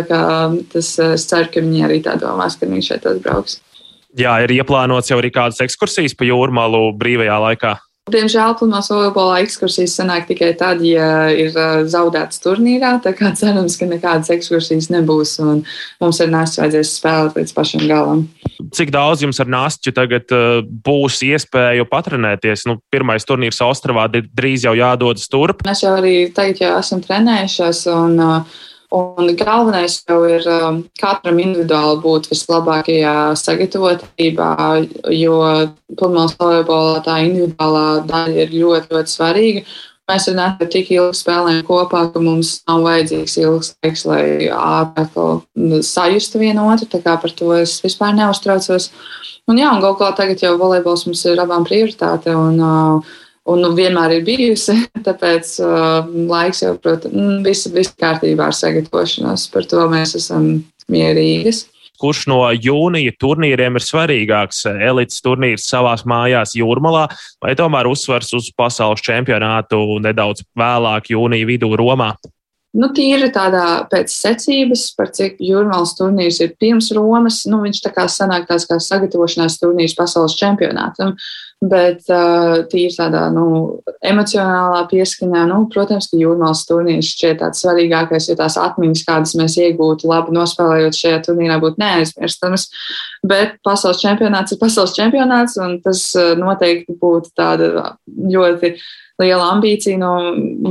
Tas, 0.72 0.95
es 0.99 1.28
ceru, 1.28 1.51
ka 1.53 1.62
viņi 1.62 1.84
arī 1.86 2.01
tā 2.05 2.16
domās, 2.20 2.57
kad 2.59 2.72
viņš 2.72 2.88
šeit 2.93 3.07
atbrauks. 3.09 3.61
Jā, 4.18 4.34
ir 4.45 4.53
ieplānots 4.59 5.09
jau 5.09 5.16
arī 5.22 5.30
kādas 5.32 5.62
ekskursijas 5.64 6.12
pa 6.18 6.26
jūrmālu 6.28 6.90
brīvajā 7.01 7.38
laikā. 7.47 7.76
Diemžēl 8.11 8.57
pludmales 8.59 8.88
volejbola 8.90 9.36
ekskursijas 9.44 9.92
sanāk 9.94 10.24
tikai 10.26 10.48
tad, 10.59 10.80
ja 10.82 11.28
ir 11.30 11.53
zaudēts 11.86 12.40
turnīrā. 12.42 12.96
Tā 13.05 13.12
kā 13.14 13.30
cerams, 13.38 13.76
ka 13.78 13.86
nekādas 13.86 14.32
ekskursijas 14.34 14.88
nebūs 14.90 15.36
un 15.44 15.61
mums 16.03 16.18
ar 16.18 16.32
Nāstu 16.32 16.64
vajadzēs 16.64 16.96
spēlēt 16.98 17.38
līdz 17.38 17.55
pašam 17.55 17.84
galam. 17.86 18.24
Cik 18.74 18.90
daudz 18.90 19.22
jums 19.22 19.38
ar 19.38 19.53
Nāstu 19.55 19.94
tagad 19.94 20.34
būs 20.82 21.20
iespēju 21.28 21.86
patrenēties? 21.92 22.66
Nu, 22.66 22.80
pirmais 22.90 23.22
turnīrs 23.28 23.62
Ostravā 23.62 24.09
drīz 24.11 24.66
jau 24.66 24.74
jādodas 24.74 25.30
turp. 25.30 25.62
Mēs 25.68 25.84
jau 25.86 25.94
arī 26.00 26.16
tagad 26.34 26.59
jau 26.64 26.74
esam 26.80 27.07
trenējušies. 27.07 27.86
Un, 27.94 28.18
uh, 28.18 28.61
Un 28.93 29.30
galvenais 29.40 29.95
jau 30.05 30.18
ir 30.28 30.45
um, 30.53 30.82
katram 31.01 31.38
individuāli 31.40 32.01
būt 32.03 32.26
vislabākajā 32.28 33.14
sagatavotībā, 33.40 34.51
jo 35.16 35.38
pludmales 35.97 36.34
volejbolā 36.36 36.99
tā 37.07 37.22
individuālā 37.24 37.86
daļa 38.11 38.45
ir 38.45 38.53
ļoti, 38.53 38.93
ļoti 38.93 39.14
svarīga. 39.14 39.64
Mēs 40.11 40.26
ar 40.28 40.36
Nētu 40.36 40.66
tik 40.68 40.90
ilgi 40.93 41.16
spēlējam 41.22 41.64
kopā, 41.64 42.03
ka 42.12 42.20
mums 42.20 42.57
nav 42.68 42.84
vajadzīgs 42.84 43.38
ilgs 43.40 43.72
laiks, 43.80 44.05
lai 44.11 44.22
ātrāk 44.53 45.16
sajustu 45.88 46.43
vienu 46.43 46.66
otru. 46.68 46.90
Tā 46.93 47.01
kā 47.05 47.16
par 47.22 47.32
to 47.38 47.53
es 47.57 47.78
vispār 47.84 48.12
neuztraucos. 48.18 48.90
Un 49.49 49.59
jā, 49.62 49.70
un 49.72 49.80
galu 49.80 49.97
galā 50.03 50.12
tagad 50.18 50.43
jau 50.43 50.53
volejbols 50.61 51.07
mums 51.09 51.24
ir 51.30 51.40
abām 51.40 51.64
prioritāte. 51.64 52.34
Un, 52.36 52.61
uh, 52.61 53.14
un 53.49 53.64
nu, 53.64 53.72
vienmēr 53.76 54.18
ir 54.18 54.24
bijusi. 54.26 54.76
Tāpēc 55.07 55.57
uh, 55.64 56.09
laiks 56.30 56.62
jau, 56.64 56.76
protams, 56.82 57.14
mm, 57.14 57.43
viss 57.47 57.70
vis 57.74 57.93
kārtībā 57.99 58.51
ar 58.51 58.57
sagatavošanos. 58.57 59.49
Par 59.53 59.68
to 59.70 59.86
mēs 59.93 60.16
esam 60.18 60.55
mierīgas. 60.93 61.66
Kurš 62.03 62.24
no 62.26 62.40
jūnija 62.51 63.12
turnīriem 63.22 63.78
ir 63.78 63.84
svarīgāks? 63.84 64.64
Elites 64.72 65.22
turnīrs 65.22 65.68
savā 65.70 65.95
mājās, 66.09 66.57
Jūrmalā, 66.59 67.05
vai 67.43 67.55
tomēr 67.59 67.86
uzsvars 67.86 68.32
uz 68.34 68.49
pasaules 68.59 69.05
čempionātu 69.07 69.78
nedaudz 70.03 70.43
vēlāk, 70.59 71.12
jūnija 71.14 71.47
vidū 71.47 71.70
Romā? 71.78 72.16
Nu, 72.72 72.88
tīri 72.97 73.28
tādā 73.30 73.84
pēc 73.93 74.11
secības, 74.11 74.86
par 74.97 75.11
cik 75.12 75.36
jūrmālas 75.45 75.93
turnīrs 75.99 76.40
ir 76.40 76.55
pirms 76.59 76.88
Romas, 76.97 77.43
nu, 77.47 77.61
viņš 77.66 77.82
tā 77.84 77.93
kā 77.93 78.07
sanāk 78.09 78.49
tās 78.49 78.64
kā 78.66 78.78
sagatavošanās 78.80 79.59
turnīrs 79.61 79.95
pasaules 79.99 80.38
čempionātam. 80.40 81.12
Bet 81.62 82.08
uh, 82.10 82.64
tīri 82.66 82.90
tādā 82.96 83.28
nu, 83.30 83.44
emocionālā 84.02 84.80
pieskaņā, 84.90 85.44
nu, 85.46 85.60
protams, 85.70 86.08
ka 86.10 86.18
jūrmālas 86.18 86.64
turnīrs 86.66 87.12
šķiet 87.14 87.38
tāds 87.38 87.62
svarīgākais, 87.62 88.26
jo 88.26 88.34
tās 88.40 88.56
atmiņas, 88.58 89.04
kādas 89.06 89.36
mēs 89.38 89.54
iegūtu 89.62 90.10
labi 90.10 90.34
nospēlējot 90.34 90.98
šajā 90.98 91.20
turnīrā, 91.28 91.60
būtu 91.62 91.78
neaizmirstamas. 91.78 92.66
Bet 93.22 93.60
pasaules 93.62 94.02
čempionāts 94.02 94.56
ir 94.56 94.58
pasaules 94.58 94.96
čempionāts, 94.96 95.54
un 95.62 95.78
tas 95.84 96.02
noteikti 96.40 96.98
būtu 96.98 97.30
tāda 97.38 97.92
ļoti 98.10 98.74
liela 99.22 99.52
ambīcija 99.54 100.00
no 100.00 100.12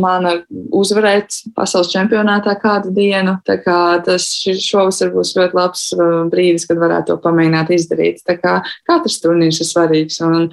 mana 0.01 0.35
uzvarēt 0.75 1.39
pasaules 1.55 1.91
čempionātā 1.93 2.57
kādu 2.59 2.91
dienu. 2.95 3.37
Tā 3.47 3.61
kā 3.63 3.79
tas 4.03 4.27
šovasar 4.43 5.13
būs 5.15 5.35
ļoti 5.37 5.57
labs 5.57 5.87
brīdis, 6.33 6.67
kad 6.67 6.81
varētu 6.81 7.13
to 7.13 7.19
pamēģināt 7.23 7.71
izdarīt. 7.77 8.23
Tā 8.27 8.35
kā 8.41 8.59
katrs 8.89 9.21
turnīrs 9.23 9.61
ir 9.63 9.71
svarīgs. 9.71 10.19
Un, 10.27 10.49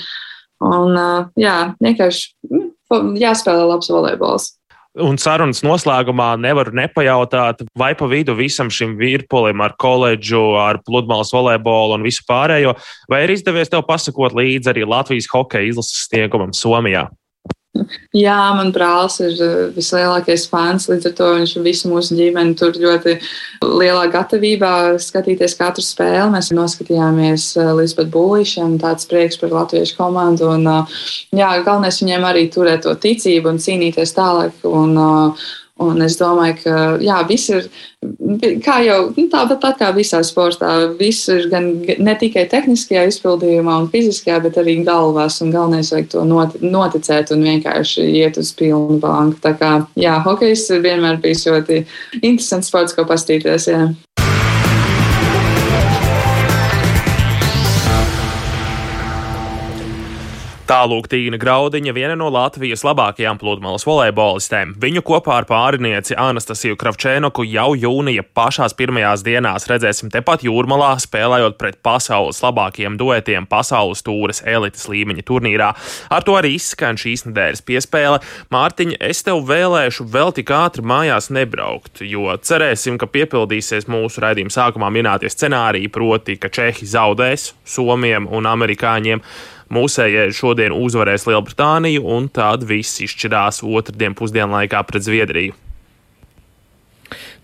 un 0.64 1.00
jā, 1.38 1.56
vienkārši 1.82 2.30
mm, 2.50 3.18
jāspēlē 3.20 3.66
labs 3.68 3.90
volejbols. 3.92 4.54
Un 4.98 5.18
sarunas 5.20 5.60
noslēgumā 5.62 6.32
nevaru 6.40 6.72
nepajautāt, 6.74 7.60
vai 7.78 7.92
pa 7.94 8.08
vidu 8.10 8.34
visam 8.34 8.70
šim 8.72 8.96
virpulim 8.98 9.60
ar 9.62 9.76
koledžu, 9.78 10.40
ar 10.58 10.80
pludmales 10.82 11.30
volejbolu 11.34 11.98
un 11.98 12.06
visu 12.06 12.24
pārējo, 12.26 12.74
vai 13.10 13.22
ir 13.26 13.34
izdevies 13.36 13.70
tev 13.70 13.84
pasakot 13.86 14.34
līdzi 14.34 14.72
arī 14.72 14.88
Latvijas 14.88 15.30
hokeja 15.30 15.70
izlases 15.70 16.08
sniegumam 16.08 16.56
Somijā? 16.56 17.06
Jā, 18.16 18.36
man 18.56 18.70
brālis 18.74 19.18
ir 19.22 19.34
eh, 19.44 19.56
vislielākais 19.76 20.46
fans. 20.50 20.88
Līdz 20.90 21.10
ar 21.10 21.14
to 21.18 21.28
viņš 21.36 21.54
visu 21.64 21.90
mūsu 21.92 22.16
ģimeni 22.18 22.56
tur 22.58 22.76
ļoti 22.78 23.18
lielā 23.64 24.06
gatavībā 24.12 24.72
skatīties 25.02 25.56
katru 25.58 25.84
spēli. 25.84 26.30
Mēs 26.34 26.50
noskatījāmies 26.56 27.50
eh, 27.60 27.70
līdz 27.80 27.96
pat 28.00 28.10
būlīšiem, 28.14 28.78
tāds 28.82 29.08
prieks 29.10 29.40
par 29.40 29.54
latviešu 29.54 29.98
komandu. 29.98 30.50
Un, 30.56 30.66
eh, 30.72 30.98
jā, 31.42 31.52
galvenais 31.66 32.00
viņiem 32.02 32.28
arī 32.28 32.48
turēt 32.54 32.86
to 32.86 32.96
ticību 32.98 33.54
un 33.54 33.62
cīnīties 33.62 34.16
tālāk. 34.16 34.64
Un, 34.68 34.96
Un 35.78 36.02
es 36.02 36.16
domāju, 36.18 36.56
ka 36.64 36.76
jā, 37.02 37.20
viss 37.28 37.50
ir 37.54 37.68
kā 38.62 38.78
jau 38.86 38.98
nu, 39.16 39.26
tāpat 39.30 39.60
tā 39.62 39.70
kā 39.78 39.90
visā 39.94 40.20
sportā. 40.26 40.70
Viss 40.98 41.28
ir 41.30 41.48
gan 41.50 41.68
ne 41.82 42.14
tikai 42.18 42.46
tehniskajā 42.50 43.04
izpildījumā 43.10 43.76
un 43.82 43.88
fiziskajā, 43.92 44.40
bet 44.44 44.58
arī 44.60 44.78
galvās. 44.86 45.40
Un 45.42 45.52
galvenais 45.54 45.92
vajag 45.94 46.10
to 46.14 46.24
noticēt 46.26 47.32
un 47.34 47.46
vienkārši 47.46 48.06
iet 48.20 48.38
uz 48.38 48.52
pilnu 48.58 48.98
banku. 49.02 49.38
Tā 49.42 49.54
kā 49.58 49.72
jā, 49.98 50.18
hokejs 50.26 50.68
ir 50.74 50.84
vienmēr 50.86 51.22
bijis 51.22 51.46
ļoti 51.46 51.84
interesants 52.22 52.70
sports, 52.70 52.94
ko 52.94 53.06
pastīties. 53.08 53.70
Jā. 53.70 53.88
Tālūk 60.68 61.06
Tīna 61.08 61.38
Graudiņa, 61.40 61.94
viena 61.96 62.12
no 62.20 62.26
Latvijas 62.28 62.82
labākajām 62.84 63.38
pludmales 63.40 63.86
volejbolistēm. 63.88 64.74
Viņu 64.76 65.00
kopā 65.00 65.38
ar 65.40 65.46
pārinieci 65.48 66.12
Anastasiju 66.20 66.76
Kravčēnoku 66.76 67.46
jau 67.48 67.70
jūnija 67.72 68.20
pašās 68.36 68.76
pirmajās 68.76 69.24
dienās 69.24 69.64
redzēsim 69.70 70.12
tepat 70.12 70.44
jūrmalā, 70.44 70.90
spēlējot 71.00 71.56
pret 71.56 71.80
pasaules 71.80 72.42
labākajiem 72.44 73.00
duetiem 73.00 73.48
pasaules 73.48 74.04
tūres 74.04 74.42
elites 74.44 74.84
līmeņa 74.92 75.24
turnīrā. 75.32 75.72
Ar 76.12 76.28
to 76.28 76.36
arī 76.36 76.52
izskan 76.58 77.00
šīs 77.00 77.24
nedēļas 77.30 77.64
piespēle. 77.64 78.20
Mārtiņa, 78.52 79.00
es 79.08 79.24
tev 79.24 79.40
vēlēšu 79.48 80.04
vēl 80.12 80.36
tik 80.36 80.52
ātri 80.52 80.84
mājās 80.84 81.32
nebraukt, 81.32 82.04
jo 82.04 82.28
cerēsim, 82.36 83.00
ka 83.00 83.08
piepildīsies 83.08 83.88
mūsu 83.88 84.20
raidījuma 84.20 84.52
sākumā 84.52 84.92
minētie 84.92 85.32
scenāriji, 85.32 85.88
proti, 85.96 86.36
ka 86.36 86.52
Čehi 86.52 86.92
zaudēs 86.92 87.54
Somiem 87.64 88.28
un 88.28 88.52
Amerikāņiem. 88.52 89.24
Mūsējie 89.74 90.30
šodien 90.32 90.72
uzvarēs 90.72 91.26
Lielbritāniju, 91.28 92.04
un 92.08 92.28
tad 92.32 92.64
viss 92.68 93.02
izšķirās 93.04 93.60
otrdien 93.66 94.16
pusdienlaikā 94.16 94.80
pret 94.88 95.04
Zviedriju. 95.04 95.56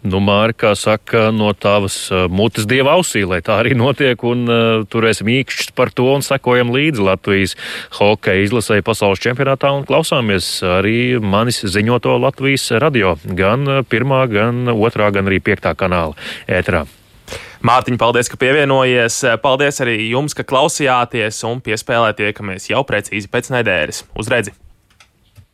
Nu, 0.05 0.19
Mārka, 0.21 0.59
kā 0.61 0.71
saka, 0.77 1.21
no 1.33 1.55
tavas 1.57 1.95
uh, 2.13 2.27
mutes 2.29 2.67
dieva 2.69 2.93
ausī, 2.99 3.23
lai 3.25 3.39
tā 3.45 3.57
arī 3.63 3.73
notiek, 3.77 4.21
un 4.29 4.43
uh, 4.45 4.83
turēsim 4.93 5.31
īkšķis 5.33 5.71
par 5.77 5.95
to 5.97 6.11
un 6.13 6.25
sekojam 6.25 6.75
līdzi 6.75 7.07
Latvijas 7.07 7.57
hokeja 7.97 8.45
izlasēji 8.45 8.85
pasaules 8.85 9.23
čempionātā 9.25 9.71
un 9.73 9.87
klausāmies 9.89 10.59
arī 10.77 11.17
manis 11.25 11.63
ziņoto 11.65 12.19
Latvijas 12.21 12.69
radio, 12.85 13.15
gan 13.25 13.65
uh, 13.65 13.81
pirmā, 13.89 14.27
gan 14.29 14.69
otrā, 14.75 15.09
gan 15.09 15.33
arī 15.33 15.41
piektā 15.41 15.73
kanāla 15.73 16.13
ētrā. 16.53 16.85
Mārtiņ, 17.65 17.97
paldies, 17.97 18.29
ka 18.29 18.37
pievienojies. 18.41 19.23
Paldies 19.41 19.81
arī 19.81 19.97
jums, 20.11 20.37
ka 20.37 20.45
klausījāties 20.45 21.41
un 21.49 21.65
piespēlētie, 21.65 22.35
ka 22.37 22.45
mēs 22.45 22.69
jau 22.69 22.85
precīzi 22.85 23.33
pēc 23.33 23.49
nedēļas. 23.57 24.05
Uz 24.21 24.29
redzi! 24.29 24.53